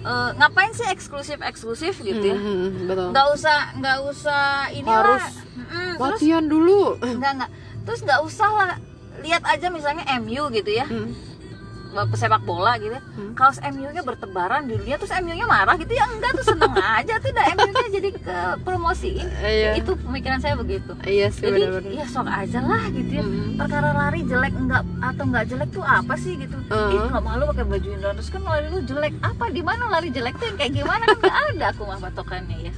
eh, 0.03 0.29
ngapain 0.35 0.71
sih 0.73 0.83
eksklusif 0.87 1.39
eksklusif 1.39 1.95
gitu 1.99 2.23
ya? 2.23 2.35
Hmm, 2.35 2.87
betul. 2.87 3.07
Nggak 3.11 3.27
usah 3.35 3.59
nggak 3.77 3.97
usah 4.03 4.43
ini 4.71 4.83
Harus 4.83 5.23
terus 5.23 5.99
latihan 5.99 6.43
dulu. 6.43 6.99
Nggak 6.99 7.31
nggak. 7.39 7.49
Terus 7.83 7.99
nggak 8.03 8.19
usah 8.23 8.49
lah. 8.51 8.71
Lihat 9.23 9.43
aja 9.47 9.67
misalnya 9.71 10.03
MU 10.19 10.51
gitu 10.51 10.71
ya. 10.71 10.83
Hmm. 10.83 11.15
Pesepak 12.07 12.41
bola 12.41 12.75
gitu. 12.75 12.97
Hmm. 13.13 13.33
kaos 13.33 13.57
MU-nya 13.63 14.01
bertebaran 14.01 14.63
di 14.63 14.73
dunia 14.75 14.95
terus 14.95 15.13
MU-nya 15.15 15.45
marah 15.45 15.73
gitu. 15.75 15.89
Ya 15.89 16.05
enggak 16.05 16.33
tuh 16.33 16.45
seneng 16.45 16.73
aja. 16.97 17.13
Tuh 17.17 17.29
dah 17.29 17.45
MU-nya 17.51 17.87
jadi 17.91 18.09
ke 18.11 18.35
promosiin 18.61 19.27
iya. 19.39 19.71
Itu 19.73 19.93
pemikiran 19.95 20.37
saya 20.37 20.53
begitu. 20.53 20.93
Iya 21.01 21.29
sih 21.29 21.41
jadi 21.43 21.69
benar-benar. 21.69 21.91
ya 21.93 22.05
sok 22.05 22.25
aja 22.25 22.59
lah 22.59 22.83
gitu 22.89 23.11
ya. 23.11 23.23
Hmm. 23.23 23.55
perkara 23.55 23.89
lari 23.91 24.21
jelek 24.23 24.53
enggak 24.53 24.81
atau 24.99 25.23
enggak 25.23 25.45
jelek 25.47 25.69
tuh 25.69 25.83
apa 25.83 26.13
sih 26.15 26.33
gitu? 26.35 26.57
Uh-huh. 26.63 26.89
Ih 26.91 27.05
nggak 27.07 27.23
malu 27.23 27.43
pakai 27.47 27.65
baju 27.65 27.87
Indonesia 27.91 28.31
kan 28.31 28.41
lari 28.43 28.65
lu 28.67 28.79
jelek 28.83 29.13
apa? 29.19 29.45
Di 29.49 29.61
mana 29.61 29.83
lari 29.87 30.09
jelek 30.09 30.33
tuh? 30.35 30.45
Yang 30.45 30.57
kayak 30.59 30.71
gimana? 30.75 31.03
Kan 31.03 31.17
nggak 31.19 31.37
ada 31.51 31.65
aku 31.69 31.81
mah 31.83 31.99
patokannya 31.99 32.57
ya. 32.63 32.73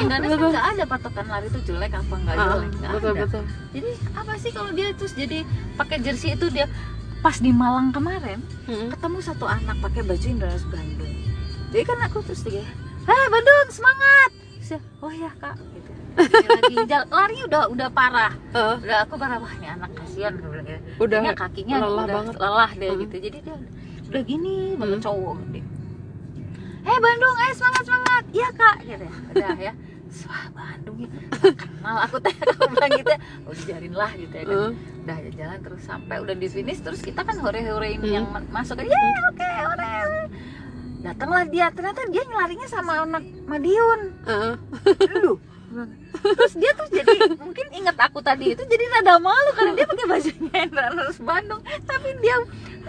Indonesia 0.00 0.18
kan 0.28 0.38
Betul. 0.38 0.50
nggak 0.50 0.66
ada 0.68 0.84
patokan 0.84 1.26
lari 1.26 1.46
tuh 1.48 1.62
jelek 1.64 1.92
apa 1.92 2.14
enggak 2.16 2.34
Ah, 2.34 2.46
jelek. 2.48 2.70
Nggak 2.72 2.90
betul 2.92 3.10
ada. 3.10 3.20
betul. 3.22 3.42
Jadi 3.70 3.90
apa 4.12 4.32
sih 4.36 4.50
kalau 4.50 4.70
dia 4.70 4.86
terus 4.92 5.12
jadi 5.14 5.38
pakai 5.76 5.96
jersey 6.00 6.30
itu 6.32 6.46
dia 6.48 6.66
pas 7.20 7.36
di 7.36 7.50
Malang 7.50 7.90
kemarin 7.90 8.40
Hmm. 8.64 8.88
ketemu 8.88 9.18
satu 9.20 9.44
anak 9.44 9.76
pakai 9.78 10.02
baju 10.02 10.26
Indonesia 10.26 10.66
Bandung 10.66 11.12
jadi 11.68 11.84
kan 11.84 11.98
aku 12.02 12.18
terus 12.22 12.42
dia 12.42 12.64
Hei 13.02 13.26
Bandung 13.28 13.68
semangat 13.68 14.30
Terus 14.60 14.80
oh 14.98 15.10
ya 15.10 15.30
kak 15.34 15.56
gitu 15.58 15.90
lagi 16.46 16.76
lari 17.12 17.38
udah 17.44 17.62
udah 17.68 17.88
parah 17.90 18.32
Heeh. 18.50 18.76
udah 18.80 18.98
aku 19.02 19.14
parah 19.14 19.36
wah 19.36 19.52
ini 19.52 19.66
anak 19.68 19.90
kasihan 19.92 20.32
gitu. 20.32 20.46
udah 20.98 21.18
Kayaknya 21.18 21.32
kakinya 21.34 21.76
lelah 21.78 21.90
udah 22.00 22.16
banget. 22.16 22.34
lelah 22.36 22.70
deh 22.72 22.88
Hmm. 22.88 23.00
gitu 23.00 23.16
jadi 23.20 23.38
dia 23.40 23.56
udah 24.06 24.22
gini 24.22 24.54
banget 24.74 24.96
Hmm. 24.96 25.04
cowok 25.04 25.34
gede 25.42 25.60
Hei 26.80 26.98
Bandung 26.98 27.36
eh 27.38 27.52
semangat 27.52 27.82
semangat 27.84 28.22
iya 28.30 28.48
kak 28.50 28.76
gitu 28.80 29.04
ya 29.04 29.12
udah 29.34 29.56
ya 29.60 29.72
Wah 30.20 30.46
Bandung 30.50 30.96
ya 30.98 31.10
kenal 31.54 31.96
aku 32.02 32.16
teh 32.18 32.34
aku 32.50 32.66
bilang 32.68 32.90
gitu 32.92 33.08
ya 33.08 33.18
oh 33.40 33.52
dijarin 33.52 33.94
lah 33.94 34.10
gitu 34.12 34.30
ya 34.32 34.42
kan 34.42 34.56
Heeh. 34.56 34.72
udah 35.00 35.16
jalan 35.32 35.58
terus 35.60 35.82
sampai 35.82 36.16
udah 36.18 36.34
di 36.34 36.46
finish 36.46 36.80
terus 36.80 37.00
kita 37.00 37.20
kan 37.20 37.36
hore-horein 37.36 38.00
Hmm. 38.00 38.10
yang 38.12 38.26
ma- 38.26 38.50
masuk 38.52 38.78
ya 38.80 38.90
oke 39.28 39.50
hore 39.64 39.94
datanglah 41.00 41.42
dia 41.46 41.66
ternyata 41.68 42.04
dia 42.06 42.22
larinya 42.28 42.66
sama 42.66 42.92
anak 43.00 43.24
Madiun 43.44 44.00
Heeh. 44.22 44.54
Aduh. 45.10 45.38
Terus 45.70 46.52
dia 46.54 46.72
tuh 46.72 46.86
jadi 46.88 47.14
mungkin 47.36 47.66
inget 47.70 47.96
aku 47.96 48.18
tadi 48.20 48.52
itu 48.52 48.62
jadi 48.62 48.84
rada 48.90 49.16
malu 49.16 49.50
karena 49.52 49.72
dia 49.72 49.86
pakai 49.86 50.06
bajunya 50.06 50.58
Endranus 50.60 51.18
Bandung 51.18 51.58
tapi 51.84 52.08
dia 52.18 52.36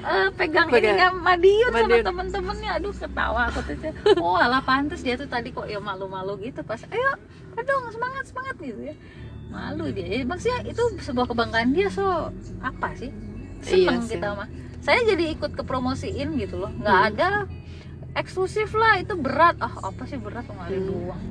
eh, 0.02 0.30
pegang 0.34 0.66
Pegang. 0.66 0.98
ininya 0.98 1.08
Madiun, 1.16 1.70
sama 1.70 1.80
Madiun. 1.86 2.06
temen-temennya 2.06 2.72
aduh 2.76 2.90
ketawa 2.92 3.42
aku 3.48 3.60
tuh 3.64 3.78
oh 4.18 4.34
alah 4.34 4.62
pantes 4.62 5.00
dia 5.00 5.14
tuh 5.14 5.26
tadi 5.26 5.50
kok 5.50 5.66
ya 5.66 5.78
malu-malu 5.78 6.42
gitu 6.42 6.62
pas 6.62 6.82
ayo 6.84 7.12
aduh 7.54 7.90
semangat 7.90 8.24
semangat 8.26 8.56
gitu 8.58 8.82
ya 8.82 8.96
malu 9.48 9.92
dia 9.92 10.08
ya, 10.08 10.24
maksudnya 10.24 10.64
itu 10.64 10.82
sebuah 11.02 11.28
kebanggaan 11.28 11.70
dia 11.72 11.88
so 11.88 12.34
apa 12.60 12.96
sih 12.96 13.12
Iya 13.62 13.94
seneng 13.94 14.02
sih. 14.02 14.18
kita 14.18 14.34
mah 14.34 14.50
saya 14.82 15.06
jadi 15.06 15.38
ikut 15.38 15.54
kepromosiin 15.54 16.34
gitu 16.36 16.58
loh 16.58 16.72
nggak 16.74 16.98
Hmm. 16.98 17.10
ada 17.14 17.30
eksklusif 18.12 18.74
lah 18.74 18.98
itu 18.98 19.14
berat 19.14 19.54
ah 19.60 19.72
apa 19.86 20.04
sih 20.04 20.18
berat 20.18 20.44
ada 20.44 20.66
Hmm. 20.68 20.84
doang. 20.84 21.22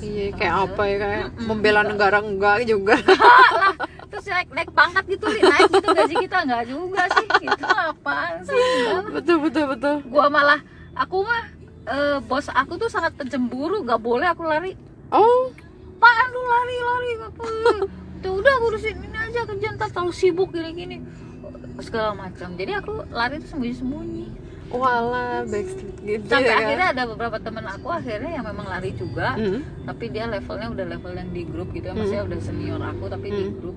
Iya 0.00 0.26
kayak 0.32 0.54
apa 0.70 0.82
ya 0.88 0.96
kayak 0.96 1.24
Mm-mm. 1.28 1.46
membela 1.50 1.82
negara 1.84 2.18
enggak 2.24 2.64
juga. 2.64 2.96
Terus 4.12 4.24
naik 4.28 4.48
naik 4.52 4.70
pangkat 4.72 5.04
gitu 5.08 5.26
naik 5.28 5.68
gitu 5.68 5.88
gaji 5.92 6.14
kita 6.24 6.38
nggak 6.48 6.64
juga 6.70 7.02
sih. 7.18 7.26
Itu 7.44 7.66
apaan 7.68 8.34
sih? 8.46 8.56
Enggak. 8.56 9.12
Betul 9.20 9.36
betul 9.44 9.64
betul. 9.76 9.94
Gua 10.08 10.26
malah 10.32 10.60
aku 10.96 11.24
mah 11.24 11.44
eh, 11.88 12.18
bos 12.24 12.46
aku 12.48 12.80
tuh 12.80 12.88
sangat 12.88 13.12
pencemburu 13.18 13.84
nggak 13.84 14.00
boleh 14.00 14.26
aku 14.30 14.42
lari. 14.48 14.72
Oh. 15.12 15.52
Apaan 16.02 16.26
lu 16.34 16.42
lari 16.42 16.76
lari 16.82 17.10
apa 17.22 17.44
tuh 18.22 18.38
udah 18.42 18.54
urusin 18.66 18.98
ini 19.02 19.18
aja 19.18 19.46
kerja 19.46 19.74
ntar 19.78 19.90
terlalu 19.90 20.14
sibuk 20.14 20.50
gini 20.50 20.70
gini 20.74 20.96
segala 21.78 22.10
macam. 22.14 22.58
Jadi 22.58 22.72
aku 22.74 23.06
lari 23.10 23.38
tuh 23.38 23.54
sembunyi 23.54 23.74
sembunyi 23.74 24.26
wala 24.68 25.42
backstreet 25.44 25.96
gitu 26.00 26.24
sampai 26.26 26.48
ya. 26.48 26.58
akhirnya 26.58 26.86
ada 26.90 27.02
beberapa 27.04 27.36
teman 27.36 27.66
aku 27.66 27.88
akhirnya 27.88 28.30
yang 28.32 28.46
memang 28.46 28.66
lari 28.66 28.90
juga. 28.92 29.34
Hmm. 29.34 29.60
tapi 29.82 30.04
dia 30.08 30.24
levelnya 30.24 30.68
udah 30.68 30.86
level 30.88 31.12
yang 31.12 31.30
di 31.30 31.42
grup 31.42 31.68
gitu 31.70 31.86
ya. 31.86 31.94
Maksudnya 31.94 32.24
udah 32.24 32.38
senior 32.38 32.80
aku 32.80 33.04
tapi 33.06 33.26
di 33.28 33.42
Hmm. 33.42 33.54
grup. 33.54 33.76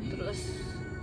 Terus 0.00 0.40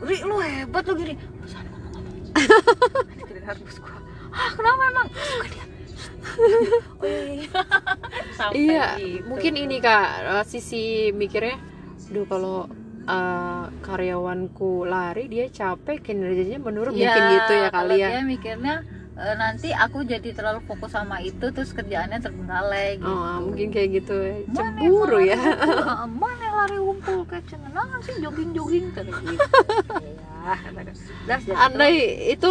Ri 0.02 0.18
lu 0.22 0.36
hebat 0.36 0.84
lu 0.84 0.94
gini. 0.96 1.14
Perusahaan 1.14 1.68
ngomong-ngomong 1.68 2.14
nanti 3.08 3.24
kedengar 3.24 3.56
bos 3.56 3.78
gua. 3.78 3.94
Ah 4.32 4.50
kenapa 4.52 4.82
emang? 4.88 5.08
Suka 5.12 5.48
dia. 5.48 5.66
Oh 6.96 7.06
iya, 7.06 7.22
iya. 7.36 7.50
Sampai 8.32 8.58
Iya, 8.64 8.86
gitu. 8.96 9.26
mungkin 9.28 9.54
ini 9.56 9.78
kak 9.78 10.06
eh, 10.24 10.44
sisi 10.44 10.84
mikirnya, 11.12 11.60
duh 12.08 12.26
kalau 12.26 12.66
eh, 13.04 13.66
karyawanku 13.82 14.86
lari 14.86 15.28
dia 15.28 15.46
capek 15.48 16.02
kinerjanya 16.02 16.58
menurun. 16.58 16.94
Iya, 16.94 17.06
mungkin 17.06 17.24
gitu 17.32 17.54
ya 17.54 17.68
kalau 17.70 17.90
kali 17.90 18.02
ya. 18.02 18.08
dia 18.10 18.22
mikirnya 18.24 18.76
eh, 19.22 19.36
nanti 19.38 19.70
aku 19.70 20.02
jadi 20.04 20.30
terlalu 20.34 20.60
fokus 20.66 20.92
sama 20.92 21.22
itu 21.22 21.54
terus 21.54 21.72
kerjaannya 21.72 22.18
terbengkalai 22.18 22.98
gitu 22.98 23.06
Oh, 23.08 23.38
mungkin 23.46 23.70
kayak 23.70 23.90
gitu 24.02 24.16
ya. 24.18 24.36
Cemburu 24.52 25.20
ya. 25.32 25.38
mana 26.10 26.48
lari 26.58 26.78
ngumpul 26.78 27.24
kayak 27.26 27.46
cengenangan 27.46 28.00
sih 28.02 28.16
jogging 28.20 28.52
jogging 28.52 28.86
terus 28.92 29.18
gitu 29.22 29.46
ya. 30.02 30.58
Das, 31.30 31.46
Andai 31.48 31.96
itu 32.34 32.50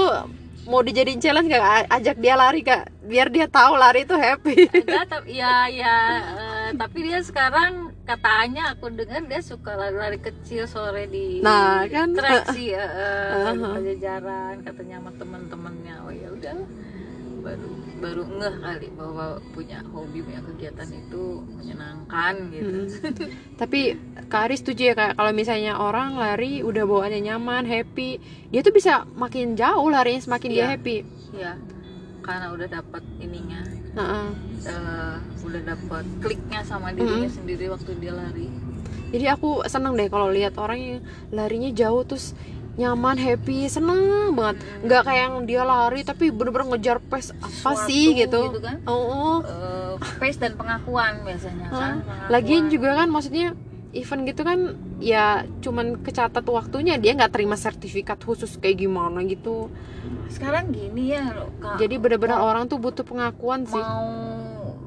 mau 0.62 0.84
dijadiin 0.84 1.18
challenge 1.18 1.50
kak, 1.50 1.58
A- 1.58 1.88
ajak 1.98 2.16
dia 2.16 2.34
lari 2.38 2.62
kak, 2.62 2.86
biar 3.02 3.26
dia 3.26 3.50
tahu 3.50 3.74
lari 3.74 4.06
itu 4.06 4.14
happy. 4.14 4.70
enggak 4.70 5.04
tapi 5.10 5.30
ya 5.34 5.66
ya 5.66 5.96
eh, 6.38 6.68
tapi 6.78 6.98
dia 7.02 7.18
sekarang 7.20 7.89
katanya 8.10 8.62
aku 8.70 8.86
dengar 8.90 9.22
dia 9.22 9.40
suka 9.40 9.72
lari-lari 9.72 10.18
kecil 10.18 10.64
sore 10.64 11.06
di 11.06 11.38
Nah, 11.38 11.86
kan. 11.86 12.10
trek 12.10 12.50
sih 12.50 12.70
eh, 12.70 12.80
eh, 12.80 13.30
di 13.46 13.56
Uh-huh. 13.56 13.74
Pajajaran 13.76 14.54
katanya 14.60 14.96
sama 14.98 15.10
teman-temannya 15.14 15.94
oh 16.00 16.12
ya 16.12 16.28
udah 16.28 16.54
baru 17.40 17.68
baru 17.96 18.22
ngeh 18.30 18.54
kali 18.58 18.88
bahwa 18.92 19.26
punya 19.50 19.78
hobi 19.86 20.20
punya 20.20 20.40
kegiatan 20.42 20.88
itu 20.90 21.24
menyenangkan 21.50 22.34
gitu 22.50 22.78
Hmm. 22.80 23.16
Tapi 23.60 23.80
Kak 24.26 24.42
Aris 24.46 24.60
setuju 24.60 24.82
ya 24.84 24.94
kak, 24.94 25.12
kalau 25.14 25.32
misalnya 25.32 25.76
orang 25.76 26.14
lari 26.14 26.60
udah 26.60 26.82
bawaannya 26.82 27.20
nyaman, 27.22 27.64
happy, 27.64 28.16
dia 28.48 28.60
tuh 28.60 28.70
bisa 28.70 28.92
makin 29.14 29.52
jauh 29.52 29.86
larinya 29.86 30.18
semakin 30.18 30.48
dia 30.48 30.60
Iya. 30.60 30.68
happy. 30.70 30.96
ya 31.32 31.52
karena 32.20 32.46
udah 32.50 32.68
dapat 32.68 33.02
ininya 33.18 33.60
Eh, 33.92 35.14
udah 35.40 35.62
dapat 35.66 36.04
kliknya 36.18 36.60
sama 36.62 36.90
dirinya 36.90 37.24
Mm-mm. 37.24 37.32
sendiri 37.32 37.66
waktu 37.66 37.90
dia 37.96 38.12
lari 38.12 38.46
Jadi 39.10 39.26
aku 39.26 39.66
seneng 39.66 39.94
deh 39.94 40.06
kalau 40.06 40.28
lihat 40.28 40.54
orang 40.54 40.78
yang 40.78 40.98
larinya 41.30 41.66
jauh 41.72 42.04
terus 42.04 42.30
nyaman, 42.72 43.18
happy, 43.18 43.66
seneng 43.66 43.98
banget. 44.30 44.56
Nggak 44.80 45.02
kayak 45.02 45.22
yang 45.26 45.36
dia 45.42 45.62
lari 45.62 46.00
tapi 46.00 46.30
bener-bener 46.30 46.70
ngejar 46.70 47.02
pace 47.02 47.34
apa 47.34 47.50
Sesuatu 47.50 47.84
sih 47.84 48.14
gitu. 48.14 48.40
gitu 48.48 48.62
kan. 48.62 48.78
Oh, 48.84 49.42
Eh, 49.42 49.92
pace 50.16 50.38
dan 50.38 50.54
pengakuan 50.54 51.20
biasanya 51.20 51.66
kan 51.68 51.94
Hah? 52.00 52.30
lagian 52.30 52.70
Pengakuan. 52.70 52.72
juga 52.72 52.90
kan 52.94 53.08
maksudnya 53.10 53.46
event 53.92 54.22
gitu 54.24 54.42
kan 54.42 54.58
ya 54.98 55.24
cuman 55.58 55.98
kecatat 55.98 56.42
waktunya 56.42 56.94
dia 56.94 57.10
nggak 57.12 57.32
terima 57.32 57.54
sertifikat 57.54 58.18
khusus 58.18 58.54
kayak 58.56 58.80
gimana 58.80 59.22
gitu. 59.24 59.66
sekarang 60.28 60.70
gini 60.70 61.10
ya 61.10 61.26
kak 61.58 61.76
Jadi 61.76 61.94
bener-bener 61.96 62.38
orang 62.38 62.64
tuh 62.64 62.78
butuh 62.78 63.02
pengakuan 63.02 63.64
sih. 63.64 63.74
mau 63.74 64.78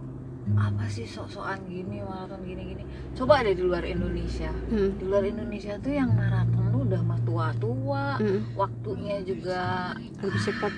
apa 0.55 0.85
sih 0.87 1.03
sok-sokan 1.05 1.59
gini 1.65 1.99
maraton 1.99 2.43
gini-gini 2.43 2.83
coba 3.13 3.39
deh 3.41 3.51
di 3.51 3.61
luar 3.61 3.83
Indonesia 3.83 4.51
Hmm. 4.67 4.91
di 4.93 5.03
luar 5.03 5.23
Indonesia 5.23 5.75
tuh 5.77 5.91
yang 5.91 6.11
maraton 6.11 6.63
tuh 6.65 6.81
udah 6.83 7.01
mah 7.01 7.19
tua-tua 7.21 8.05
Hmm. 8.17 8.39
waktunya 8.53 9.19
juga 9.21 9.93
Lebih 10.17 10.41
cepat. 10.41 10.73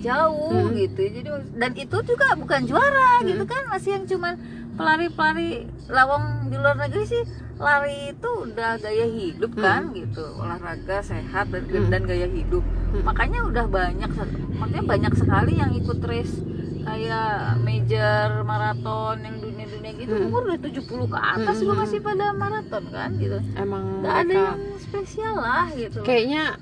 jauh 0.00 0.52
Hmm. 0.64 0.72
gitu 0.74 1.00
jadi 1.02 1.28
dan 1.54 1.72
itu 1.74 1.96
juga 2.02 2.32
bukan 2.34 2.60
juara 2.64 3.20
Hmm. 3.20 3.26
gitu 3.26 3.44
kan 3.44 3.62
masih 3.66 3.90
yang 3.94 4.04
cuman 4.06 4.34
pelari-pelari 4.74 5.50
lawang 5.86 6.24
di 6.46 6.56
luar 6.56 6.76
negeri 6.78 7.04
sih 7.06 7.22
lari 7.60 8.16
itu 8.16 8.30
udah 8.42 8.80
gaya 8.80 9.04
hidup 9.06 9.52
kan 9.54 9.92
gitu 9.92 10.24
olahraga 10.34 11.04
sehat 11.04 11.52
dan, 11.52 11.68
Hmm. 11.68 11.92
dan 11.92 12.02
gaya 12.08 12.24
hidup 12.26 12.64
Hmm. 12.64 13.04
makanya 13.04 13.44
udah 13.44 13.66
banyak 13.68 14.10
makanya 14.56 14.84
banyak 14.88 15.12
sekali 15.14 15.52
yang 15.54 15.70
ikut 15.70 16.00
race 16.02 16.40
kayak 16.80 17.60
major 17.60 18.40
maraton 18.42 19.20
yang 19.20 19.36
dunia-dunia 19.38 19.92
gitu 19.94 20.12
Hmm. 20.16 20.26
umur 20.26 20.48
udah 20.48 20.58
70 20.58 21.04
ke 21.06 21.18
atas 21.20 21.54
Hmm. 21.54 21.62
juga 21.62 21.74
masih 21.84 22.00
pada 22.00 22.26
maraton 22.32 22.84
kan 22.88 23.10
gitu 23.14 23.38
Emang 23.54 24.00
nggak 24.00 24.16
ada 24.18 24.32
yang 24.32 24.60
spesial 24.80 25.34
lah 25.36 25.68
gitu 25.70 26.00
kayaknya 26.00 26.56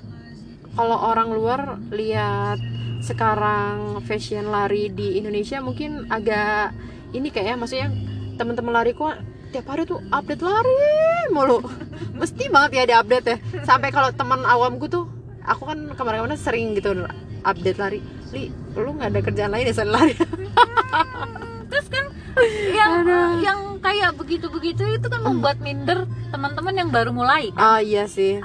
kalau 0.75 0.99
orang 0.99 1.31
luar 1.31 1.59
lihat 1.89 2.59
sekarang 2.99 4.03
fashion 4.03 4.51
lari 4.51 4.91
di 4.91 5.15
Indonesia 5.15 5.63
mungkin 5.63 6.11
agak 6.11 6.75
ini 7.09 7.31
kayak 7.31 7.55
maksudnya 7.55 7.87
teman-teman 8.35 8.75
lari 8.75 8.91
kok 8.91 9.15
tiap 9.49 9.65
hari 9.65 9.83
tuh 9.89 9.99
update 10.13 10.45
lari 10.45 10.77
mulu. 11.33 11.65
Mesti 12.13 12.49
banget 12.53 12.71
ya 12.77 12.81
ada 12.85 12.95
update 13.01 13.25
ya. 13.25 13.37
Sampai 13.65 13.89
kalau 13.89 14.13
teman 14.13 14.45
awamku 14.45 14.85
tuh 14.85 15.09
aku 15.41 15.65
kan 15.65 15.79
kemarin-kemarin 15.97 16.37
sering 16.39 16.77
gitu 16.77 16.93
update 17.43 17.79
lari. 17.81 17.99
Li 18.29 18.53
lu 18.77 18.93
nggak 18.93 19.09
ada 19.09 19.19
kerjaan 19.25 19.51
lain 19.51 19.69
ya 19.69 19.73
selain 19.73 19.93
lari? 19.93 20.13
Terus 21.73 21.87
kan 21.89 22.05
yang 22.71 22.93
yang 23.41 23.59
kayak 23.81 24.15
begitu-begitu 24.15 24.85
itu 24.95 25.07
kan 25.09 25.21
membuat 25.25 25.57
minder 25.59 26.05
teman-teman 26.29 26.73
yang 26.77 26.89
baru 26.93 27.11
mulai 27.11 27.49
kan? 27.51 27.59
Ah 27.59 27.81
iya 27.81 28.05
sih. 28.05 28.39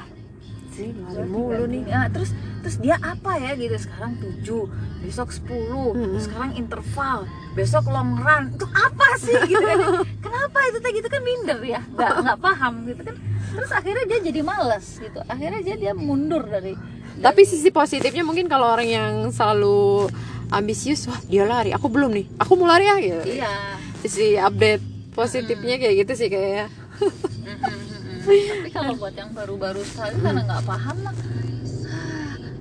Sih 0.73 0.91
lari 0.91 1.29
mulu 1.29 1.69
nih. 1.69 1.85
Ya, 1.87 2.09
terus 2.09 2.33
terus 2.65 2.81
dia 2.81 2.97
apa 3.05 3.37
ya 3.37 3.53
gitu. 3.55 3.77
Sekarang 3.77 4.17
7 4.17 5.05
besok 5.05 5.29
10 5.29 5.45
Mm-mm. 5.53 6.17
sekarang 6.17 6.51
interval 6.57 7.29
besok 7.53 7.85
long 7.93 8.17
run. 8.17 8.57
Itu 8.57 8.65
apa 8.73 9.09
sih 9.21 9.37
gitu 9.45 9.61
kan? 9.61 9.79
Kenapa 10.25 10.59
itu 10.73 10.79
teh 10.81 10.93
gitu 10.97 11.09
kan? 11.13 11.21
Minder 11.21 11.61
ya? 11.61 11.81
Nggak 11.93 12.13
nggak 12.25 12.39
paham 12.41 12.75
gitu 12.89 13.03
kan? 13.05 13.17
Terus 13.55 13.71
akhirnya 13.71 14.05
dia 14.09 14.19
jadi 14.33 14.41
males 14.41 14.87
gitu. 14.97 15.21
Akhirnya 15.29 15.61
dia 15.61 15.77
dia 15.77 15.93
mundur 15.93 16.43
dari 16.49 16.73
Tapi 17.15 17.47
sisi 17.47 17.71
positifnya 17.71 18.27
mungkin 18.27 18.51
kalau 18.51 18.75
orang 18.75 18.91
yang 18.91 19.13
selalu 19.31 20.11
ambisius, 20.51 21.07
wah 21.07 21.21
dia 21.31 21.47
lari, 21.47 21.71
aku 21.71 21.87
belum 21.87 22.11
nih, 22.11 22.27
aku 22.43 22.59
mau 22.59 22.67
lari 22.67 22.91
ya 22.91 22.97
gitu. 22.99 23.39
iya. 23.39 23.79
Sisi 24.03 24.35
update 24.35 24.95
positifnya 25.15 25.79
kayak 25.79 25.95
gitu 26.05 26.13
sih 26.19 26.29
mm, 26.29 26.67
mm. 27.07 28.21
tapi 28.27 28.69
kalau 28.75 28.99
buat 28.99 29.15
yang 29.15 29.31
baru-baru 29.31 29.81
sekali 29.87 30.19
karena 30.19 30.43
nggak 30.43 30.63
paham 30.67 30.97
mah 31.07 31.15
ah, 31.15 31.34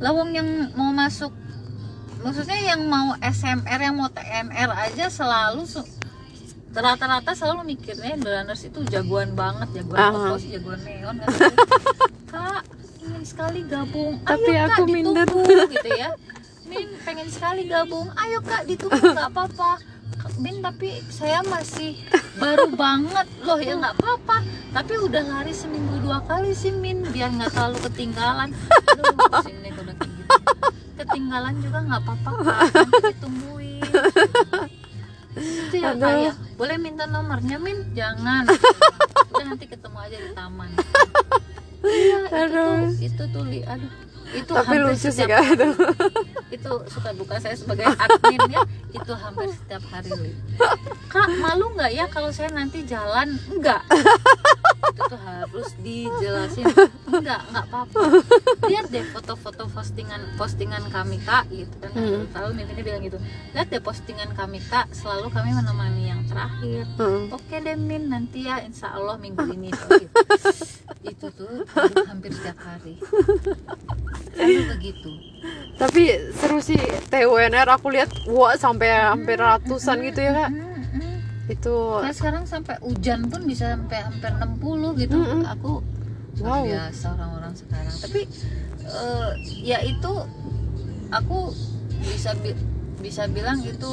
lawang 0.04 0.36
yang 0.36 0.48
mau 0.76 0.92
masuk. 0.92 1.32
Maksudnya 2.20 2.60
yang 2.60 2.84
mau 2.92 3.16
SMR 3.24 3.80
yang 3.80 3.96
mau 3.96 4.12
TMR 4.12 4.70
aja 4.76 5.08
selalu 5.08 5.64
rata-rata 6.74 7.38
selalu 7.38 7.78
mikirnya 7.78 8.18
runners 8.18 8.66
itu 8.66 8.82
jagoan 8.90 9.38
banget 9.38 9.84
jagoan 9.84 10.42
sih 10.42 10.58
jagoan 10.58 10.82
neon. 10.84 11.16
Kak 12.34 12.66
ingin 13.00 13.24
sekali 13.24 13.62
gabung. 13.64 14.18
Ayo 14.26 14.32
Tapi 14.36 14.52
kak 14.52 14.68
aku 14.74 14.84
minder." 14.90 15.28
ditunggu 15.28 15.70
gitu 15.70 15.90
ya. 15.94 16.10
Min 16.66 16.88
pengen 17.06 17.28
sekali 17.30 17.70
gabung. 17.70 18.08
Ayo 18.18 18.42
kak 18.42 18.66
ditunggu 18.66 19.00
nggak 19.00 19.30
apa-apa 19.30 19.93
Min 20.42 20.66
tapi 20.66 21.02
saya 21.14 21.46
masih 21.46 21.98
baru 22.42 22.74
banget 22.74 23.28
loh 23.46 23.60
ya 23.62 23.78
nggak 23.78 23.96
apa-apa. 24.00 24.42
Tapi 24.74 24.94
udah 24.98 25.22
lari 25.22 25.54
seminggu 25.54 26.02
dua 26.02 26.26
kali 26.26 26.52
sih 26.58 26.74
Min 26.74 27.06
biar 27.14 27.30
nggak 27.34 27.54
terlalu 27.54 27.78
ketinggalan. 27.90 28.50
Aduh 28.90 29.14
ketinggalan 30.94 31.54
juga 31.62 31.80
nggak 31.86 32.02
apa-apa 32.02 32.32
ditungguin. 33.14 33.84
Itu 35.34 35.76
ya 35.78 35.98
kayak 35.98 36.34
boleh 36.58 36.78
minta 36.78 37.06
nomornya 37.10 37.58
Min? 37.58 37.94
Jangan. 37.94 38.50
Udah 39.34 39.46
nanti 39.46 39.66
ketemu 39.70 39.98
aja 39.98 40.18
di 40.18 40.30
taman. 40.34 40.70
Iya 41.84 42.20
itu 42.26 42.44
tuh 42.50 42.80
itu 42.98 43.24
tuh 43.30 43.44
li. 43.46 43.60
Aduh 43.66 43.92
itu 44.34 44.52
Tapi 44.54 44.66
hampir 44.66 44.80
lucu 44.82 44.98
sih 44.98 45.12
setiap 45.14 45.30
kan 45.30 45.54
itu. 45.54 45.68
itu 46.58 46.72
suka 46.90 47.10
duka 47.14 47.36
saya 47.38 47.56
sebagai 47.58 47.86
admin 47.86 48.42
ya. 48.50 48.62
Itu 48.94 49.14
hampir 49.14 49.50
setiap 49.54 49.84
hari 49.94 50.12
kak 51.14 51.30
malu 51.38 51.70
nggak 51.78 51.92
ya 51.94 52.06
kalau 52.10 52.34
saya 52.34 52.50
nanti 52.50 52.82
jalan? 52.86 53.38
Enggak 53.50 53.82
itu 54.94 55.02
tuh 55.10 55.22
harus 55.22 55.70
dijelasin. 55.82 56.66
Enggak 57.10 57.42
enggak 57.50 57.66
apa-apa. 57.70 58.00
Lihat 58.70 58.86
deh 58.94 59.06
foto-foto 59.10 59.66
postingan 59.74 60.22
postingan 60.38 60.84
kami 60.94 61.18
kak 61.24 61.50
gitu 61.50 61.74
kan. 61.82 61.92
Hmm. 61.94 62.30
tahu 62.30 62.50
Mimin 62.54 62.78
bilang 62.86 63.02
gitu. 63.02 63.18
Lihat 63.58 63.68
deh 63.74 63.82
postingan 63.82 64.30
kami 64.38 64.62
kak. 64.70 64.94
Selalu 64.94 65.34
kami 65.34 65.50
menemani 65.56 66.04
yang 66.14 66.22
terakhir. 66.30 66.86
Heeh. 67.00 67.22
oke 67.34 67.56
deh 67.58 67.78
Min 67.78 68.14
nanti 68.14 68.46
ya 68.46 68.62
insya 68.62 68.94
Allah 68.94 69.18
minggu 69.18 69.42
ini. 69.50 69.74
Gitu. 69.74 70.08
itu 71.12 71.28
tuh 71.36 71.68
hampir 72.08 72.32
setiap 72.32 72.60
hari 72.64 72.96
begitu 74.70 75.12
tapi 75.76 76.04
seru 76.32 76.64
sih 76.64 76.80
TWNR 77.10 77.68
aku 77.68 77.92
lihat 77.92 78.10
wah 78.30 78.56
sampai 78.56 78.88
hampir 79.10 79.36
ratusan 79.36 80.00
gitu 80.06 80.22
ya 80.22 80.34
kak 80.38 80.52
itu 81.44 81.76
Nah, 82.00 82.14
sekarang 82.16 82.48
sampai 82.48 82.80
hujan 82.80 83.28
pun 83.28 83.44
bisa 83.44 83.76
sampai 83.76 84.00
hampir 84.00 84.32
60 84.32 84.96
gitu. 84.96 85.20
Aku 85.44 85.84
Wow. 86.40 86.64
biasa 86.64 87.14
orang-orang 87.14 87.52
sekarang. 87.52 87.92
Tapi 87.94 88.22
eh, 88.80 89.30
ya 89.60 89.84
itu 89.84 90.14
aku 91.12 91.52
bisa 92.00 92.32
bi- 92.40 92.56
bisa 93.04 93.28
bilang 93.28 93.60
itu 93.60 93.92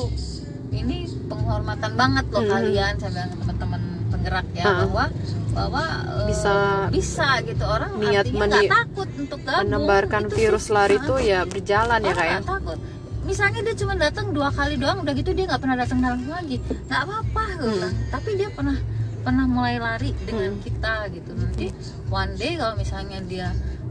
ini 0.70 1.10
penghormatan 1.26 1.98
banget 1.98 2.30
loh 2.30 2.46
kalian 2.46 2.94
ke 2.96 3.08
teman-teman 3.10 3.82
penggerak 4.10 4.46
ya 4.52 4.62
Ah. 4.62 4.76
bahwa 4.82 5.04
bahwa 5.50 5.84
eh, 5.84 6.26
Bisa- 6.26 6.86
bisa 6.90 7.28
gitu 7.42 7.64
orang 7.64 7.90
niat 7.96 8.22
artinya 8.22 8.46
nggak 8.46 8.68
takut 8.68 9.08
untuk 9.16 9.38
gabung 9.40 9.62
menebarkan 9.64 10.22
Itu 10.24 10.34
virus 10.36 10.64
sih. 10.64 10.72
lari 10.72 10.94
Ah, 10.94 11.00
itu 11.00 11.14
ya 11.20 11.40
berjalan 11.44 11.98
ya 11.98 12.06
Orang 12.06 12.18
kak 12.18 12.26
ya 12.28 12.38
takut 12.44 12.78
misalnya 13.20 13.60
dia 13.62 13.74
cuma 13.76 13.94
datang 13.94 14.26
dua 14.30 14.48
kali 14.48 14.74
doang 14.74 14.98
udah 15.00 15.12
gitu 15.12 15.30
dia 15.30 15.44
nggak 15.44 15.60
pernah 15.60 15.76
datang 15.76 15.98
langsung 16.00 16.32
lagi 16.32 16.56
nggak 16.58 17.00
apa-apa 17.00 17.42
gue 17.52 17.62
Hmm. 17.62 17.74
bilang. 17.74 17.94
tapi 18.10 18.30
dia 18.34 18.48
pernah 18.50 18.76
pernah 19.20 19.44
mulai 19.46 19.76
lari 19.76 20.10
dengan 20.18 20.50
Hmm. 20.50 20.62
kita 20.62 20.94
gitu 21.10 21.30
nanti 21.34 21.66
one 22.08 22.32
day 22.34 22.56
kalau 22.56 22.74
misalnya 22.74 23.18
dia 23.22 23.48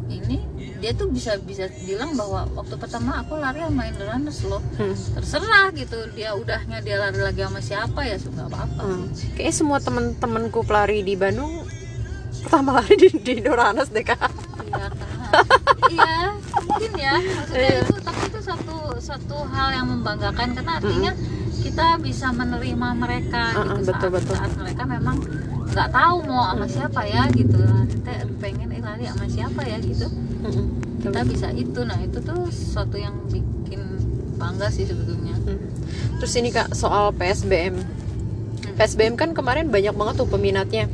ini 0.07 0.41
dia 0.79 0.91
tuh 0.91 1.07
bisa 1.07 1.35
bisa 1.37 1.67
bilang 1.81 2.15
bahwa 2.15 2.47
waktu 2.53 2.75
pertama 2.75 3.19
aku 3.19 3.35
lari 3.35 3.59
sama 3.59 3.83
Indranas 3.85 4.39
loh 4.43 4.63
Hmm. 4.75 4.95
terserah 5.13 5.67
gitu 5.71 5.95
dia 6.09 6.31
udahnya 6.33 6.79
dia 6.79 6.95
lari 6.97 7.19
lagi 7.19 7.41
sama 7.41 7.59
siapa 7.59 8.01
ya 8.01 8.15
suka 8.15 8.47
apa-apa 8.47 8.81
Hmm. 8.81 9.07
Kayaknya 9.33 9.53
semua 9.53 9.77
temen-temenku 9.77 10.59
pelari 10.63 11.01
di 11.01 11.13
Bandung 11.13 11.67
pertama 12.39 12.79
lari 12.79 12.95
di, 12.95 13.07
di 13.13 13.35
Doranas 13.37 13.87
deh 13.89 14.01
kak. 14.01 14.31
Iya, 14.61 14.87
iya 15.89 16.15
mungkin 16.57 16.91
ya 16.95 17.13
maksudnya 17.15 17.67
Iya. 17.69 17.81
itu 17.81 17.95
tapi 17.99 18.21
itu 18.25 18.39
satu 18.39 18.75
satu 18.97 19.37
hal 19.45 19.67
yang 19.73 19.87
membanggakan 19.89 20.47
karena 20.53 20.73
artinya 20.77 21.11
kita 21.59 21.99
bisa 21.99 22.31
menerima 22.31 22.87
mereka 22.95 23.43
Mm-mm, 23.53 23.77
gitu 23.77 23.89
betul, 23.89 24.07
saat, 24.07 24.15
betul. 24.15 24.35
saat 24.37 24.51
mereka 24.55 24.83
memang 24.85 25.17
nggak 25.69 25.89
tahu 25.93 26.15
mau 26.25 26.49
sama 26.49 26.65
siapa 26.65 27.01
ya 27.05 27.29
gitu 27.33 27.61
kita 27.93 28.11
pengen 28.41 28.73
eh 28.73 28.81
lari 28.81 29.05
sama 29.05 29.25
siapa 29.29 29.61
ya 29.63 29.77
gitu 29.79 30.07
kita 30.99 31.19
bisa 31.29 31.47
itu 31.53 31.79
nah 31.85 31.99
itu 32.01 32.17
tuh 32.19 32.49
sesuatu 32.49 32.97
yang 32.97 33.15
bikin 33.29 33.81
bangga 34.35 34.67
sih 34.73 34.89
sebetulnya 34.89 35.29
Hmm. 35.49 35.59
Terus 36.21 36.33
ini 36.37 36.49
kak 36.53 36.75
soal 36.77 37.15
PSBM. 37.15 37.81
PSBM 38.77 39.15
kan 39.17 39.33
kemarin 39.33 39.73
banyak 39.73 39.95
banget 39.95 40.15
tuh 40.21 40.29
peminatnya. 40.29 40.85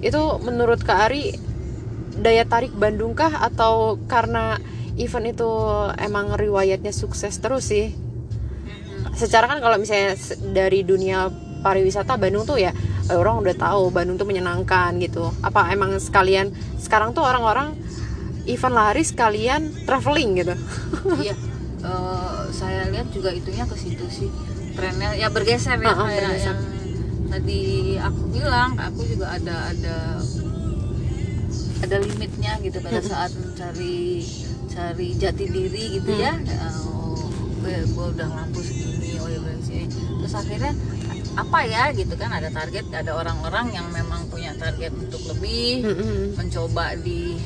Itu 0.00 0.40
menurut 0.42 0.82
Kak 0.82 1.10
Ari 1.10 1.36
daya 2.18 2.42
tarik 2.48 2.74
Bandung 2.74 3.14
kah 3.14 3.30
atau 3.30 4.00
karena 4.10 4.58
event 4.98 5.26
itu 5.30 5.50
emang 6.02 6.34
riwayatnya 6.34 6.90
sukses 6.90 7.38
terus 7.38 7.70
sih? 7.70 7.94
Secara 9.14 9.50
kan 9.50 9.58
kalau 9.62 9.78
misalnya 9.78 10.14
dari 10.54 10.82
dunia 10.82 11.30
pariwisata 11.62 12.18
Bandung 12.18 12.46
tuh 12.46 12.58
ya 12.58 12.70
orang 13.14 13.40
udah 13.40 13.54
tahu 13.56 13.88
Bandung 13.88 14.20
tuh 14.20 14.28
menyenangkan 14.28 14.96
gitu. 15.00 15.32
Apa 15.40 15.72
emang 15.72 15.96
sekalian 15.96 16.52
sekarang 16.76 17.16
tuh 17.16 17.24
orang-orang 17.24 17.72
event 18.48 18.74
lari 18.74 19.02
sekalian 19.04 19.72
traveling 19.84 20.30
gitu? 20.40 20.54
iya 21.24 21.36
eh, 21.84 22.40
saya 22.50 22.88
lihat 22.90 23.08
juga 23.12 23.30
itunya 23.30 23.64
ke 23.68 23.76
situ 23.76 24.04
sih 24.08 24.28
trennya 24.78 25.10
ya 25.18 25.28
bergeser 25.28 25.78
ya 25.82 25.90
ah, 25.90 26.06
kayak 26.06 26.22
bergeser. 26.22 26.54
yang 26.54 26.60
tadi 27.28 27.62
aku 27.98 28.22
bilang 28.30 28.70
aku 28.78 29.00
juga 29.04 29.26
ada 29.34 29.56
ada 29.74 29.96
ada 31.78 31.96
limitnya 32.02 32.58
gitu 32.62 32.78
pada 32.80 33.02
saat 33.02 33.30
mencari 33.34 34.22
cari 34.70 35.08
jati 35.18 35.44
diri 35.50 35.84
gitu 35.98 36.10
ya 36.14 36.38
oh, 36.86 37.18
gue, 37.62 37.74
gue 37.84 38.06
udah 38.14 38.28
mampu 38.30 38.62
segini 38.62 39.18
oh 39.18 39.28
ya 39.28 39.40
terus 40.22 40.34
akhirnya 40.34 40.72
apa 41.38 41.62
ya 41.62 41.94
gitu 41.94 42.18
kan 42.18 42.34
ada 42.34 42.50
target 42.50 42.90
ada 42.90 43.14
orang-orang 43.14 43.70
yang 43.70 43.86
memang 43.94 44.26
punya 44.26 44.50
target 44.58 44.90
untuk 44.90 45.22
lebih 45.30 45.86
Mm-mm. 45.86 46.34
mencoba 46.34 46.98
di 46.98 47.38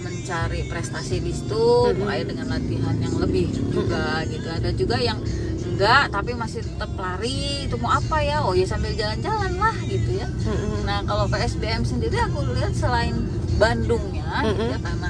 mencari 0.00 0.64
prestasi 0.68 1.20
di 1.20 1.32
situ 1.32 1.92
mulai 2.00 2.24
dengan 2.24 2.48
latihan 2.48 2.96
yang 2.96 3.12
lebih 3.20 3.52
juga 3.52 4.24
gitu 4.24 4.48
ada 4.48 4.72
juga 4.72 4.96
yang 4.96 5.20
enggak 5.64 6.08
tapi 6.08 6.32
masih 6.32 6.64
tetap 6.64 6.96
lari 6.96 7.68
itu 7.68 7.76
mau 7.76 7.92
apa 7.92 8.24
ya 8.24 8.40
oh 8.40 8.56
ya 8.56 8.64
sambil 8.64 8.96
jalan-jalan 8.96 9.52
lah 9.58 9.76
gitu 9.84 10.10
ya 10.16 10.24
Mm-mm. 10.24 10.88
nah 10.88 11.04
kalau 11.04 11.28
PSBM 11.28 11.84
sendiri 11.84 12.16
aku 12.16 12.40
lihat 12.56 12.72
selain 12.72 13.16
Bandungnya 13.54 14.42
gitu 14.48 14.64
ya, 14.66 14.78
karena 14.80 15.08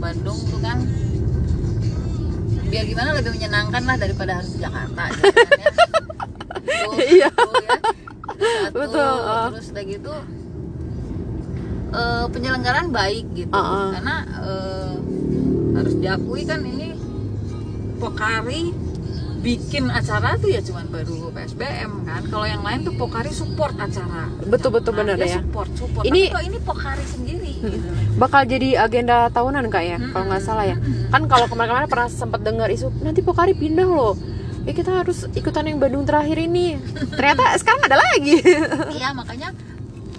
Bandung 0.00 0.38
tuh 0.48 0.58
kan 0.58 0.80
biar 2.68 2.84
gimana 2.84 3.16
lebih 3.16 3.32
menyenangkan 3.32 3.82
lah 3.84 3.96
daripada 3.96 4.32
harus 4.40 4.52
Jakarta 4.56 5.02
gitu 5.12 5.28
kan 5.30 5.60
ya. 5.60 5.72
Itu, 6.68 6.90
Iya. 7.00 7.30
itu 7.32 7.58
ya. 7.64 7.76
Satu, 8.38 8.67
Betul, 8.78 9.02
ah. 9.20 9.48
terus 9.50 9.68
udah 9.68 9.84
gitu 9.84 10.14
eh, 11.90 12.24
penyelenggaraan 12.28 12.88
baik 12.90 13.26
gitu. 13.34 13.50
Ah, 13.50 13.58
ah. 13.58 13.88
karena 13.92 14.16
eh, 14.40 14.94
harus 15.74 15.94
diakui 15.96 16.42
kan 16.44 16.60
ini 16.62 16.94
Pokari 17.98 18.70
bikin 19.38 19.86
acara 19.88 20.34
tuh 20.34 20.50
ya 20.50 20.58
cuman 20.60 20.86
baru 20.86 21.30
PSBM 21.30 21.90
kan. 22.04 22.22
Kalau 22.26 22.42
yang 22.44 22.62
lain 22.62 22.82
tuh 22.82 22.94
Pokari 22.94 23.30
support 23.30 23.74
acara. 23.74 24.30
Betul 24.44 24.70
betul 24.72 24.92
Nah, 24.92 24.98
benar 25.00 25.16
ya. 25.16 25.38
support 25.38 25.70
support. 25.74 26.04
Ini- 26.04 26.26
Tapi 26.26 26.36
kok 26.36 26.44
ini 26.44 26.58
Pokari 26.60 27.04
sendiri 27.04 27.52
gitu. 27.56 27.86
bakal 28.16 28.42
jadi 28.44 28.78
agenda 28.80 29.26
tahunan 29.28 29.66
kak 29.66 29.82
ya? 29.84 29.98
Kalau 30.04 30.24
nggak 30.26 30.42
salah 30.42 30.64
ya. 30.64 30.76
Kan 31.08 31.26
kalau 31.26 31.46
kemarin-kemarin 31.46 31.86
pernah 31.86 32.08
sempat 32.08 32.40
dengar 32.40 32.66
isu 32.68 32.90
nanti 33.00 33.18
Pokari 33.18 33.54
pindah 33.54 33.86
loh 33.86 34.14
ya 34.68 34.72
kita 34.76 34.90
harus 35.00 35.24
ikutan 35.32 35.64
yang 35.64 35.80
Bandung 35.80 36.04
terakhir 36.04 36.36
ini. 36.36 36.76
Ternyata 37.16 37.56
sekarang 37.56 37.82
ada 37.88 37.96
lagi. 37.96 38.36
Iya 38.98 39.16
makanya 39.16 39.48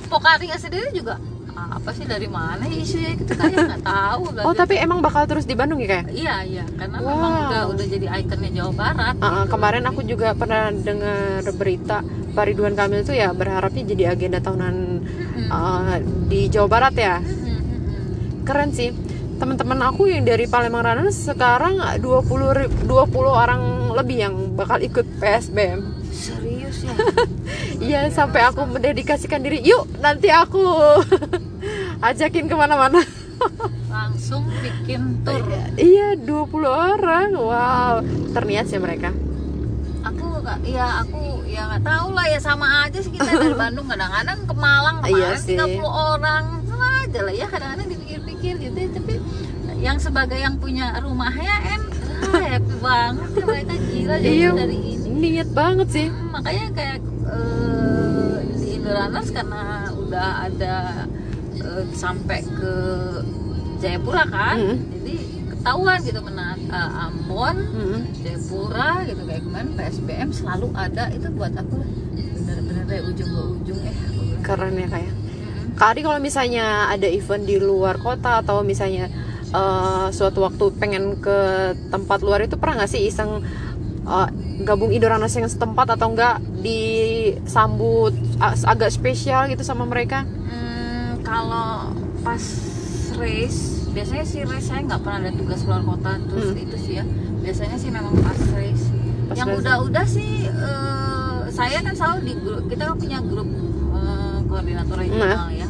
Pokarinya 0.09 0.57
sendiri 0.57 0.89
juga 0.89 1.21
apa 1.59 1.91
sih 1.91 2.07
dari 2.07 2.25
mana 2.31 2.63
isunya 2.65 3.19
itu 3.19 3.27
kayak 3.35 3.51
nggak 3.51 3.83
tahu 3.83 4.31
oh 4.47 4.55
tapi 4.55 4.79
emang 4.79 5.03
bakal 5.03 5.27
terus 5.27 5.43
di 5.43 5.59
Bandung 5.59 5.83
ya 5.83 5.99
kak? 5.99 6.07
Iya 6.07 6.35
iya 6.47 6.63
karena 6.63 6.97
Wow. 7.03 7.11
memang 7.11 7.33
udah 7.45 7.61
udah 7.75 7.85
jadi 7.85 8.07
ikonnya 8.23 8.51
Jawa 8.55 8.71
Barat 8.71 9.15
ah, 9.19 9.43
gitu. 9.43 9.51
kemarin 9.51 9.83
aku 9.85 10.01
juga 10.07 10.27
pernah 10.33 10.71
dengar 10.71 11.43
berita 11.51 11.99
Pak 12.31 12.43
Ridwan 12.47 12.79
Kamil 12.79 13.03
tuh 13.03 13.11
ya 13.11 13.35
berharapnya 13.35 13.83
jadi 13.85 14.03
agenda 14.15 14.39
tahunan 14.39 14.75
ah, 15.51 15.99
di 16.31 16.47
Jawa 16.47 16.67
Barat 16.71 16.95
ya? 16.95 17.15
Mm-mm. 17.19 18.47
keren 18.47 18.71
sih 18.71 18.95
teman-teman 19.39 19.79
aku 19.81 20.05
yang 20.05 20.27
dari 20.27 20.45
Palembang 20.45 20.83
Ranan 20.83 21.07
sekarang 21.09 21.79
20 21.79 22.03
ri- 22.51 22.71
20 22.83 22.91
orang 23.25 23.61
lebih 23.95 24.17
yang 24.19 24.33
bakal 24.53 24.77
ikut 24.77 25.07
PSBM 25.17 25.79
serius 26.11 26.83
ya? 26.83 26.93
Iya 27.79 27.99
sampai 28.11 28.43
aku 28.43 28.67
mendedikasikan 28.67 29.39
diri. 29.39 29.63
Yuk 29.63 29.87
nanti 29.97 30.27
aku 30.27 30.59
Ajakin 32.05 32.51
ke 32.51 32.55
mana-mana. 32.55 32.99
Langsung 33.87 34.43
bikin 34.59 35.23
tour. 35.23 35.39
Iya 35.79 36.19
20 36.19 36.27
orang. 36.67 37.31
Wow 37.31 38.03
Terniat 38.35 38.67
sih 38.67 38.77
mereka. 38.77 39.15
Aku 40.03 40.43
ya 40.67 40.99
aku 40.99 41.47
ya 41.47 41.71
nggak 41.71 41.83
tahu 41.87 42.07
lah 42.11 42.27
ya 42.27 42.39
sama 42.43 42.83
aja 42.83 42.99
sih 42.99 43.15
kita. 43.15 43.23
Dari 43.23 43.55
Bandung 43.63 43.87
kadang-kadang 43.87 44.43
ke 44.43 44.53
Malang 44.53 44.97
Iya 45.07 45.39
kemarin 45.39 45.39
sih. 45.39 45.55
30 45.55 45.87
orang. 45.87 46.45
Aja 46.79 47.25
lah 47.25 47.33
ya 47.33 47.47
kadang-kadang 47.49 47.89
dipikir-pikir 48.39 48.55
gitu 48.61 48.77
ya. 48.79 48.89
tapi 48.95 49.13
yang 49.79 49.97
sebagai 49.97 50.39
yang 50.39 50.55
punya 50.57 50.95
rumahnya 50.99 51.55
ah, 52.25 52.41
happy 52.41 52.75
banget 52.79 53.29
ya 53.31 53.43
mereka 53.45 53.73
gila 53.77 54.15
jadi 54.17 54.31
Iya 54.33 54.49
dari 54.53 54.77
ini 54.97 55.27
Niat 55.29 55.49
banget 55.51 55.87
sih 55.89 56.07
Hmm, 56.07 56.31
makanya 56.31 56.65
kayak 56.73 56.97
eh, 57.27 58.33
di 58.53 58.67
Indoranas 58.77 59.27
karena 59.29 59.61
udah 59.91 60.29
ada 60.45 60.75
eh, 61.53 61.83
sampai 61.93 62.39
ke 62.41 62.73
Jayapura 63.79 64.23
kan 64.25 64.57
Mm. 64.59 64.75
jadi 64.93 65.15
ketahuan 65.49 65.99
gitu 66.01 66.19
menat 66.21 66.59
eh, 66.61 66.89
Ambon 67.01 67.55
Mm-mm. 67.57 67.99
Jayapura 68.17 68.91
gitu 69.05 69.21
kayak 69.25 69.43
kemarin 69.43 69.69
PSBM 69.73 70.29
selalu 70.31 70.67
ada 70.73 71.03
itu 71.09 71.27
buat 71.29 71.53
aku 71.53 71.77
bener-bener 72.39 72.83
dari 72.85 73.03
ujung 73.05 73.29
ke 73.29 73.41
ujung 73.57 73.79
eh 73.81 73.95
aku. 73.95 74.21
Keren 74.41 74.73
ya 74.73 74.87
kayak 74.89 75.11
Mm-mm. 75.11 75.18
Kak 75.79 75.87
Ari 75.89 76.01
kalau 76.03 76.19
misalnya 76.19 76.65
ada 76.87 77.07
event 77.07 77.41
di 77.41 77.55
luar 77.57 77.95
kota 77.97 78.43
Atau 78.43 78.61
misalnya 78.61 79.07
eh, 79.49 80.07
suatu 80.11 80.43
waktu 80.43 80.75
pengen 80.75 81.15
ke 81.17 81.39
tempat 81.87 82.19
luar 82.19 82.43
itu 82.43 82.53
pernah 82.53 82.83
nggak 82.83 82.91
sih 82.91 83.07
iseng 83.07 83.39
eh, 84.03 84.27
gabung 84.61 84.91
Idoranas 84.91 85.31
yang 85.31 85.47
setempat 85.47 85.95
atau 85.95 86.11
enggak 86.11 86.43
disambut 86.59 88.11
ag- 88.37 88.67
agak 88.67 88.91
spesial 88.91 89.47
gitu 89.47 89.63
sama 89.63 89.87
mereka? 89.87 90.27
Hmm, 90.27 91.23
kalau 91.23 91.95
pas 92.19 92.43
race 93.15 93.87
biasanya 93.89 94.21
sih 94.23 94.43
race 94.43 94.67
saya 94.67 94.83
nggak 94.83 94.99
pernah 94.99 95.23
ada 95.23 95.31
tugas 95.31 95.63
keluar 95.63 95.81
kota 95.81 96.19
terus 96.21 96.51
Hmm. 96.51 96.59
itu 96.59 96.75
sih 96.77 96.93
ya. 96.93 97.05
Biasanya 97.39 97.77
sih 97.77 97.89
memang 97.89 98.11
pas 98.19 98.35
race. 98.51 98.85
Pas 99.25 99.35
yang 99.37 99.55
udah-udah 99.55 100.05
sih 100.05 100.43
eh, 100.43 101.37
saya 101.49 101.79
kan 101.79 101.95
selalu 101.95 102.19
di 102.21 102.33
grup 102.35 102.63
kita 102.67 102.83
kan 102.83 102.97
punya 102.99 103.19
grup 103.23 103.47
eh, 103.95 104.37
koordinator 104.43 104.95
regional 104.99 105.23
Nah. 105.39 105.55
ya 105.55 105.67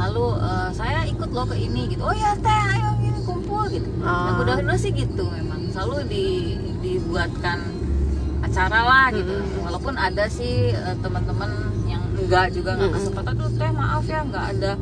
halo 0.00 0.26
eh, 0.36 0.68
saya 0.72 1.04
ikut 1.04 1.28
loh 1.30 1.44
ke 1.44 1.56
ini 1.56 1.92
gitu 1.92 2.02
oh 2.02 2.14
ya 2.14 2.32
teh 2.36 2.48
ayo 2.72 2.96
ini 2.98 3.20
kumpul 3.22 3.68
gitu 3.68 3.88
Ah. 4.00 4.32
udah-udah 4.40 4.76
sih 4.76 4.90
gitu 4.90 5.28
memang 5.28 5.68
selalu 5.70 6.08
di, 6.08 6.24
dibuatkan 6.80 7.60
acara 8.40 8.80
lah 8.80 9.06
gitu 9.12 9.28
Mm-mm. 9.30 9.60
walaupun 9.62 9.94
ada 9.94 10.24
sih 10.26 10.72
eh, 10.72 10.96
teman-teman 10.98 11.52
yang 11.84 12.00
enggak 12.16 12.48
juga 12.50 12.74
nggak 12.74 12.88
Mm-mm. 12.88 12.96
kesempatan 13.04 13.32
tuh 13.36 13.48
teh 13.54 13.70
maaf 13.70 14.04
ya 14.08 14.20
nggak 14.24 14.44
ada 14.56 14.72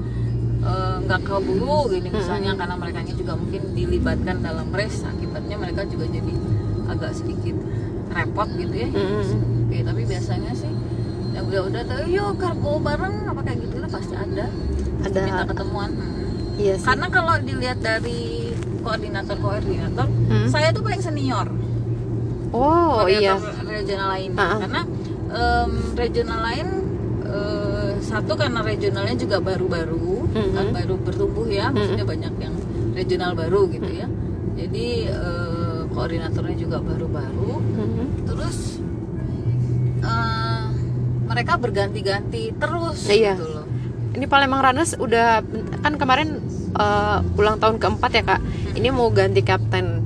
eh, 0.62 0.96
nggak 1.02 1.20
keburu 1.26 1.90
gini 1.90 2.08
misalnya 2.08 2.54
Mm-mm. 2.54 2.60
karena 2.62 2.76
mereka 2.78 3.00
juga 3.10 3.32
mungkin 3.34 3.62
dilibatkan 3.74 4.36
dalam 4.38 4.70
race 4.70 5.02
akibatnya 5.02 5.56
mereka 5.58 5.82
juga 5.84 6.06
jadi 6.06 6.32
agak 6.88 7.10
sedikit 7.12 7.56
repot 8.08 8.48
gitu 8.54 8.74
ya 8.76 8.88
Mm-mm. 8.88 9.66
Oke, 9.68 9.84
tapi 9.84 10.02
biasanya 10.06 10.52
sih 10.54 10.72
yang 11.34 11.44
udah-udah 11.44 11.82
tuh 11.84 12.06
yuk 12.08 12.40
karbo 12.40 12.80
bareng 12.80 13.28
apa 13.28 13.40
kayak 13.44 13.58
gitu 13.66 13.76
lah 13.78 13.90
pasti 13.90 14.14
ada 14.16 14.46
ada 15.00 15.18
minta 15.20 15.44
ketemuan 15.44 15.90
Mm. 15.90 16.58
iya 16.58 16.74
sih 16.74 16.84
karena 16.84 17.06
kalau 17.08 17.34
dilihat 17.38 17.78
dari 17.80 18.50
koordinator 18.80 19.36
koordinator 19.36 20.06
Hmm. 20.26 20.48
saya 20.48 20.70
tuh 20.70 20.82
paling 20.82 20.98
senior 20.98 21.46
oh 22.50 23.04
iya 23.06 23.36
regional 23.64 24.08
lain 24.10 24.30
ah. 24.34 24.58
karena 24.58 24.82
em, 25.28 25.70
regional 25.94 26.40
lain 26.42 26.68
eh, 27.22 27.90
satu 28.00 28.32
karena 28.34 28.60
regionalnya 28.60 29.16
juga 29.16 29.38
baru-baru 29.38 30.08
Mhm. 30.28 30.52
kan 30.52 30.66
baru 30.72 30.94
bertumbuh 30.98 31.46
ya 31.46 31.68
maksudnya 31.68 32.04
banyak 32.04 32.34
yang 32.38 32.54
regional 32.92 33.32
baru 33.32 33.68
gitu 33.68 33.90
ya 33.92 34.06
jadi 34.54 34.86
eh, 35.10 35.80
koordinatornya 35.88 36.56
juga 36.56 36.78
baru-baru 36.80 37.52
Mhm. 37.54 38.04
terus 38.24 38.58
eh, 40.00 40.64
mereka 41.24 41.52
berganti-ganti 41.56 42.54
terus 42.54 42.98
Iya. 43.06 43.34
gitu 43.34 43.46
loh 43.52 43.57
ini 44.18 44.26
Palembang 44.26 44.66
Runners 44.66 44.98
udah 44.98 45.46
kan 45.78 45.94
kemarin 45.94 46.42
eh, 46.74 47.18
ulang 47.38 47.62
tahun 47.62 47.78
keempat 47.78 48.10
ya 48.10 48.22
kak. 48.26 48.40
Ini 48.74 48.90
mau 48.90 49.14
ganti 49.14 49.46
kapten 49.46 50.02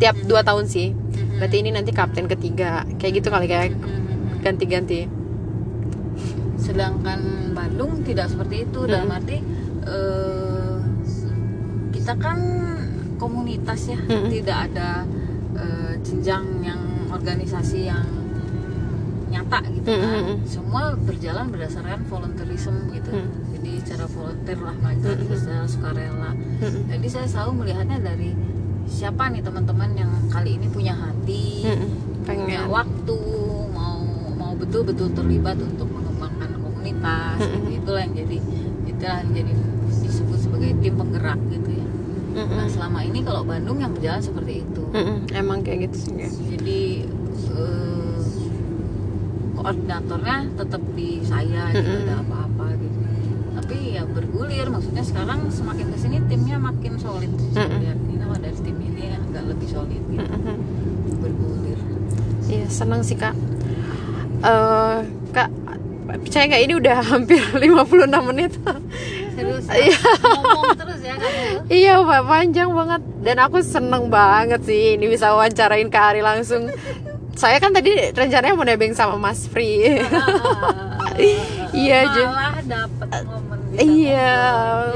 tiap 0.00 0.16
dua 0.24 0.40
tahun 0.40 0.64
sih. 0.64 0.96
Berarti 1.36 1.60
ini 1.60 1.70
nanti 1.76 1.92
kapten 1.92 2.24
ketiga. 2.26 2.88
Kayak 2.96 3.12
gitu 3.20 3.28
kali 3.28 3.46
kayak 3.46 3.76
ganti-ganti. 4.40 5.04
Sedangkan 6.56 7.52
Bandung 7.52 8.00
tidak 8.00 8.32
seperti 8.32 8.64
itu. 8.64 8.88
Dalam 8.88 9.12
Mm. 9.12 9.16
arti 9.20 9.36
eh, 9.84 10.76
kita 11.92 12.16
kan 12.16 12.38
komunitas 13.20 13.92
ya. 13.92 14.00
Mm. 14.00 14.28
tidak 14.32 14.58
ada 14.72 15.04
eh, 15.52 15.92
jenjang 16.00 16.64
yang 16.64 16.80
organisasi 17.12 17.92
yang 17.92 18.21
nyata 19.32 19.58
gitu 19.66 19.88
Mm, 19.88 19.98
kan 19.98 20.12
mm, 20.12 20.28
mm. 20.28 20.38
semua 20.44 20.82
berjalan 20.94 21.46
berdasarkan 21.48 22.00
volunteerism 22.06 22.74
gitu 22.90 23.10
Mm. 23.10 23.28
jadi 23.52 23.70
cara 23.82 24.04
volunteer 24.06 24.58
lah 24.58 24.76
maju 24.76 25.08
Mm, 25.08 25.18
mm. 25.18 25.32
secara 25.32 25.64
sukarela 25.64 26.30
Mm-mm. 26.32 26.82
jadi 26.86 27.06
saya 27.08 27.26
selalu 27.26 27.52
melihatnya 27.58 27.98
dari 27.98 28.30
siapa 28.84 29.30
nih 29.30 29.40
teman-teman 29.40 29.90
yang 29.94 30.12
kali 30.28 30.56
ini 30.56 30.66
punya 30.68 30.92
hati 30.92 31.64
Mm-mm. 31.64 31.88
punya 32.22 32.28
pengen 32.28 32.62
waktu 32.68 33.18
mau 33.70 33.98
mau 34.32 34.52
betul-betul 34.52 35.10
terlibat 35.10 35.56
untuk 35.56 35.88
mengembangkan 35.88 36.50
komunitas 36.56 37.38
Mm-mm. 37.40 37.66
gitu. 37.66 37.88
itulah 37.88 38.00
yang 38.00 38.14
jadi 38.14 38.38
itulah 38.84 39.16
yang 39.18 39.32
jadi 39.32 39.52
disebut 39.98 40.38
sebagai 40.38 40.70
tim 40.78 40.94
penggerak 40.94 41.40
gitu 41.48 41.70
ya 41.72 41.86
Mm-mm. 42.32 42.54
nah 42.54 42.66
selama 42.66 43.00
ini 43.02 43.20
kalau 43.20 43.42
Bandung 43.42 43.76
yang 43.76 43.90
berjalan 43.90 44.20
seperti 44.20 44.62
itu 44.62 44.82
Mm-mm. 44.90 45.18
emang 45.32 45.60
kayak 45.60 45.88
gitu 45.88 45.96
sih 45.98 46.12
ya. 46.16 46.28
jadi 46.28 46.80
koordinatornya 49.62 50.36
tetap 50.54 50.82
di 50.92 51.08
saya 51.22 51.62
gitu 51.70 51.86
Mm-mm. 51.86 52.04
ada 52.04 52.14
apa-apa 52.20 52.64
gitu 52.76 52.98
tapi 53.52 53.76
ya 53.92 54.02
bergulir 54.04 54.66
maksudnya 54.66 55.02
sekarang 55.02 55.46
semakin 55.48 55.86
ke 55.88 55.98
sini 55.98 56.16
timnya 56.26 56.58
makin 56.58 56.92
solid 56.96 57.30
saya 57.50 57.64
Mm-mm. 57.64 57.80
lihat 57.80 57.98
ini 58.02 58.16
kalau 58.18 58.36
dari 58.36 58.58
tim 58.58 58.76
ini 58.78 59.02
agak 59.12 59.44
lebih 59.46 59.68
solid 59.68 60.02
gitu 60.04 60.26
Mm-mm. 60.28 60.56
bergulir 61.18 61.78
Iya 62.44 62.68
senang 62.68 63.00
sih 63.00 63.16
kak. 63.16 63.32
Eh 64.42 64.96
kak 65.32 65.48
percaya 66.04 66.44
nggak 66.44 66.62
ini 66.62 66.74
udah 66.76 66.96
hampir 67.00 67.40
56 67.64 68.28
menit. 68.28 68.52
Serius 69.32 69.64
Iya. 69.72 69.96
ngomong 70.20 70.76
terus 70.76 71.00
ya 71.00 71.14
kamu. 71.16 71.48
iya 71.72 71.94
pak 71.98 72.22
panjang 72.22 72.68
banget 72.68 73.02
dan 73.24 73.36
aku 73.40 73.58
seneng 73.64 74.12
banget 74.12 74.60
sih 74.62 75.00
ini 75.00 75.08
bisa 75.08 75.32
wawancarain 75.32 75.88
Kak 75.88 76.12
Ari 76.12 76.20
langsung. 76.20 76.68
Saya 77.32 77.56
kan 77.58 77.72
tadi 77.72 78.12
rencananya 78.12 78.54
mau 78.54 78.66
nebeng 78.66 78.92
sama 78.92 79.16
Mas 79.16 79.48
Free. 79.48 79.84
Iya. 81.72 82.08
Malah 82.08 82.56
momen 83.28 83.58
bisa 83.68 83.84
Iya, 83.84 84.32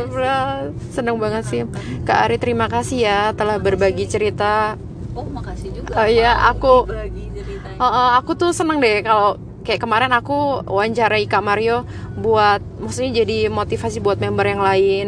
bro. 0.08 0.40
seneng 0.88 1.16
banget 1.20 1.44
sih. 1.44 1.60
Kak 2.08 2.28
Ari 2.28 2.36
terima 2.40 2.72
kasih 2.72 2.98
ya 3.04 3.20
telah 3.36 3.60
berbagi 3.60 4.08
cerita. 4.08 4.80
Oh, 5.12 5.24
makasih 5.28 5.72
juga. 5.76 5.92
Oh, 5.92 6.08
iya, 6.08 6.32
aku-. 6.48 6.88
Oh, 7.76 7.84
oh, 7.84 8.08
aku 8.16 8.32
tuh 8.32 8.52
seneng 8.56 8.80
deh 8.80 9.04
kalau 9.04 9.36
kayak 9.60 9.82
kemarin 9.82 10.12
aku 10.14 10.64
wawancarai 10.64 11.28
Kak 11.28 11.44
Mario 11.44 11.84
buat 12.16 12.62
maksudnya 12.80 13.20
jadi 13.26 13.52
motivasi 13.52 13.98
buat 14.00 14.16
member 14.16 14.46
yang 14.46 14.62
lain 14.62 15.06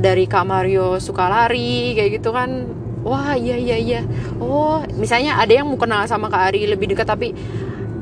dari 0.00 0.24
Kak 0.24 0.46
Mario 0.48 0.96
suka 1.02 1.28
lari 1.28 1.92
kayak 1.98 2.22
gitu 2.22 2.30
kan 2.32 2.64
wah 3.04 3.32
iya 3.36 3.56
iya 3.56 3.76
iya. 3.76 4.00
Oh 4.40 4.84
misalnya 4.96 5.40
ada 5.40 5.52
yang 5.52 5.68
mau 5.68 5.80
kenal 5.80 6.04
sama 6.04 6.28
Kak 6.28 6.52
Ari 6.52 6.68
lebih 6.68 6.92
dekat 6.92 7.08
tapi 7.08 7.32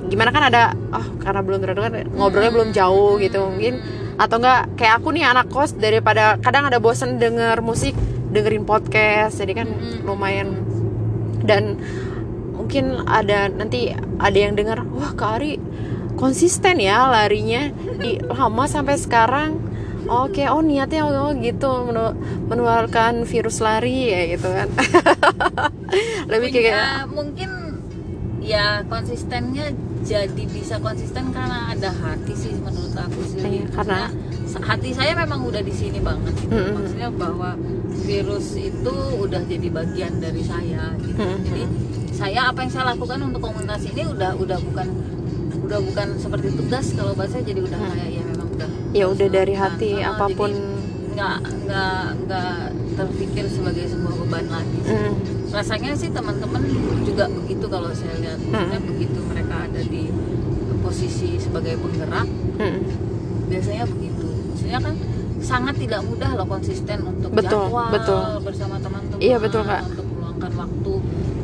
gimana 0.08 0.32
kan 0.32 0.48
ada 0.48 0.72
oh 0.94 1.06
karena 1.20 1.44
belum 1.44 1.58
terlalu 1.60 1.80
kan 1.84 1.92
ngobrolnya 2.16 2.52
belum 2.52 2.70
jauh 2.74 3.18
gitu 3.22 3.44
mungkin. 3.46 3.80
Atau 4.18 4.42
enggak 4.42 4.74
kayak 4.74 4.94
aku 4.98 5.14
nih 5.14 5.24
anak 5.30 5.46
kos 5.52 5.78
daripada 5.78 6.36
kadang 6.42 6.66
ada 6.66 6.82
bosen 6.82 7.22
denger 7.22 7.62
musik 7.62 7.94
dengerin 8.28 8.66
podcast 8.66 9.38
jadi 9.38 9.64
kan 9.64 9.68
Mm-mm. 9.70 10.04
lumayan. 10.04 10.48
Dan 11.42 11.78
mungkin 12.58 13.06
ada 13.06 13.46
nanti 13.48 13.94
ada 13.94 14.38
yang 14.38 14.58
dengar 14.58 14.82
wah 14.82 15.14
Kak 15.14 15.38
Ari 15.38 15.56
konsisten 16.18 16.82
ya 16.82 17.06
larinya 17.06 17.70
di 18.02 18.18
lama 18.18 18.66
sampai 18.66 18.98
sekarang 18.98 19.62
oke 20.08 20.42
oh 20.46 20.60
niatnya 20.60 21.04
oh 21.04 21.30
gitu 21.34 21.68
menu- 21.84 22.16
menularkan 22.44 23.22
virus 23.22 23.60
lari 23.60 24.08
ya 24.08 24.22
gitu 24.30 24.48
kan 24.48 24.68
lebih 26.32 26.48
Punya- 26.50 26.64
kayak 26.64 27.04
mungkin 27.08 27.50
ya 28.40 28.80
konsistennya 28.84 29.68
jadi 30.00 30.42
bisa 30.46 30.80
konsisten 30.80 31.28
karena 31.30 31.68
ada 31.68 31.92
hati 31.92 32.32
sih 32.32 32.54
menurut 32.56 32.96
aku 32.96 33.20
sih. 33.26 33.44
Iya, 33.44 33.64
karena- 33.68 34.08
hati 34.58 34.90
saya 34.90 35.12
memang 35.14 35.44
udah 35.44 35.60
di 35.60 35.68
sini 35.70 36.00
banget 36.00 36.32
gitu. 36.38 36.48
Mm-mm. 36.50 36.72
Maksudnya 36.72 37.08
bahwa 37.12 37.50
virus 38.00 38.56
itu 38.56 38.94
udah 39.18 39.42
jadi 39.44 39.68
bagian 39.68 40.16
dari 40.16 40.40
saya 40.40 40.96
gitu. 40.96 41.18
Mm-mm. 41.18 41.44
Jadi 41.44 41.62
saya 42.16 42.48
apa 42.48 42.64
yang 42.64 42.72
saya 42.72 42.84
lakukan 42.88 43.20
untuk 43.22 43.40
komunitas 43.42 43.84
ini 43.84 44.02
udah 44.02 44.32
udah 44.34 44.56
bukan 44.62 44.86
udah 45.68 45.80
bukan 45.84 46.08
seperti 46.16 46.48
tugas 46.56 46.86
kalau 46.96 47.12
bahasa 47.12 47.36
jadi 47.38 47.60
udah 47.60 47.76
Mm. 47.76 47.90
kayak 47.92 48.08
ya 48.10 48.24
udah 48.58 48.68
ya 48.92 49.04
udah 49.06 49.28
dari 49.28 49.54
melakukan. 49.54 49.72
hati 49.72 49.90
Oh, 49.96 50.08
apa 50.08 50.26
pun 50.30 50.50
jadi 50.50 50.66
nggak 51.08 51.36
nggak 51.64 52.02
nggak 52.20 52.52
terpikir 52.94 53.44
sebagai 53.46 53.84
sebuah 53.86 54.14
beban 54.18 54.46
lagi 54.48 54.78
sih 54.80 54.94
Mm. 54.94 55.14
rasanya 55.48 55.92
sih 55.94 56.10
teman-teman 56.10 56.62
juga 57.02 57.24
begitu 57.26 57.64
kalau 57.66 57.90
saya 57.90 58.14
lihat 58.18 58.38
maksudnya 58.40 58.78
Hmm. 58.78 58.88
begitu 58.88 59.18
mereka 59.24 59.54
ada 59.64 59.80
di 59.80 60.02
posisi 60.78 61.28
sebagai 61.36 61.74
penggerak 61.76 62.28
Mm. 62.56 62.78
biasanya 63.46 63.84
begitu 63.88 64.26
maksudnya 64.46 64.78
kan 64.80 64.94
sangat 65.40 65.74
tidak 65.76 66.00
mudah 66.02 66.30
loh 66.34 66.46
konsisten 66.46 66.98
untuk 67.00 67.30
Betul, 67.30 67.66
jadwal 67.66 67.88
betul. 67.88 68.22
bersama 68.42 68.74
teman-teman 68.76 69.18
Iya, 69.18 69.36
betul, 69.38 69.62
Kak. 69.64 69.82
untuk 69.86 70.06
meluangkan 70.08 70.52
waktu 70.56 70.92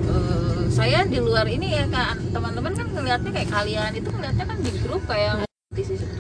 Eh, 0.05 0.62
saya 0.69 1.01
di 1.03 1.17
luar 1.17 1.49
ini 1.49 1.73
ya 1.73 1.89
kan 1.89 2.21
teman-teman 2.29 2.71
kan 2.71 2.87
ngelihatnya 2.87 3.31
kayak 3.33 3.49
kalian 3.49 3.91
itu 3.91 4.05
ngelihatnya 4.07 4.45
kan 4.45 4.59
di 4.61 4.71
grup 4.77 5.03
kayak 5.05 5.49
semua 5.73 6.14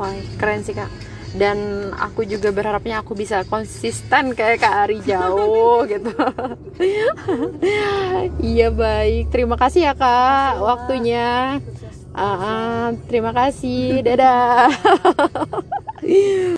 Wah, 0.00 0.16
keren 0.40 0.64
sih 0.64 0.72
kak. 0.72 0.88
Dan 1.36 1.92
aku 1.94 2.24
juga 2.24 2.50
berharapnya 2.50 3.04
aku 3.04 3.12
bisa 3.14 3.44
konsisten 3.46 4.34
kayak 4.34 4.64
Kak 4.64 4.74
Ari 4.88 4.98
jauh 5.04 5.84
gitu. 5.92 6.10
iya 8.42 8.72
baik, 8.72 9.30
terima 9.30 9.54
kasih 9.54 9.92
ya 9.92 9.94
kak 9.94 10.58
waktunya. 10.58 11.60
Ah, 12.16 12.90
terima 13.06 13.30
kasih, 13.30 14.02
dadah. 14.02 14.72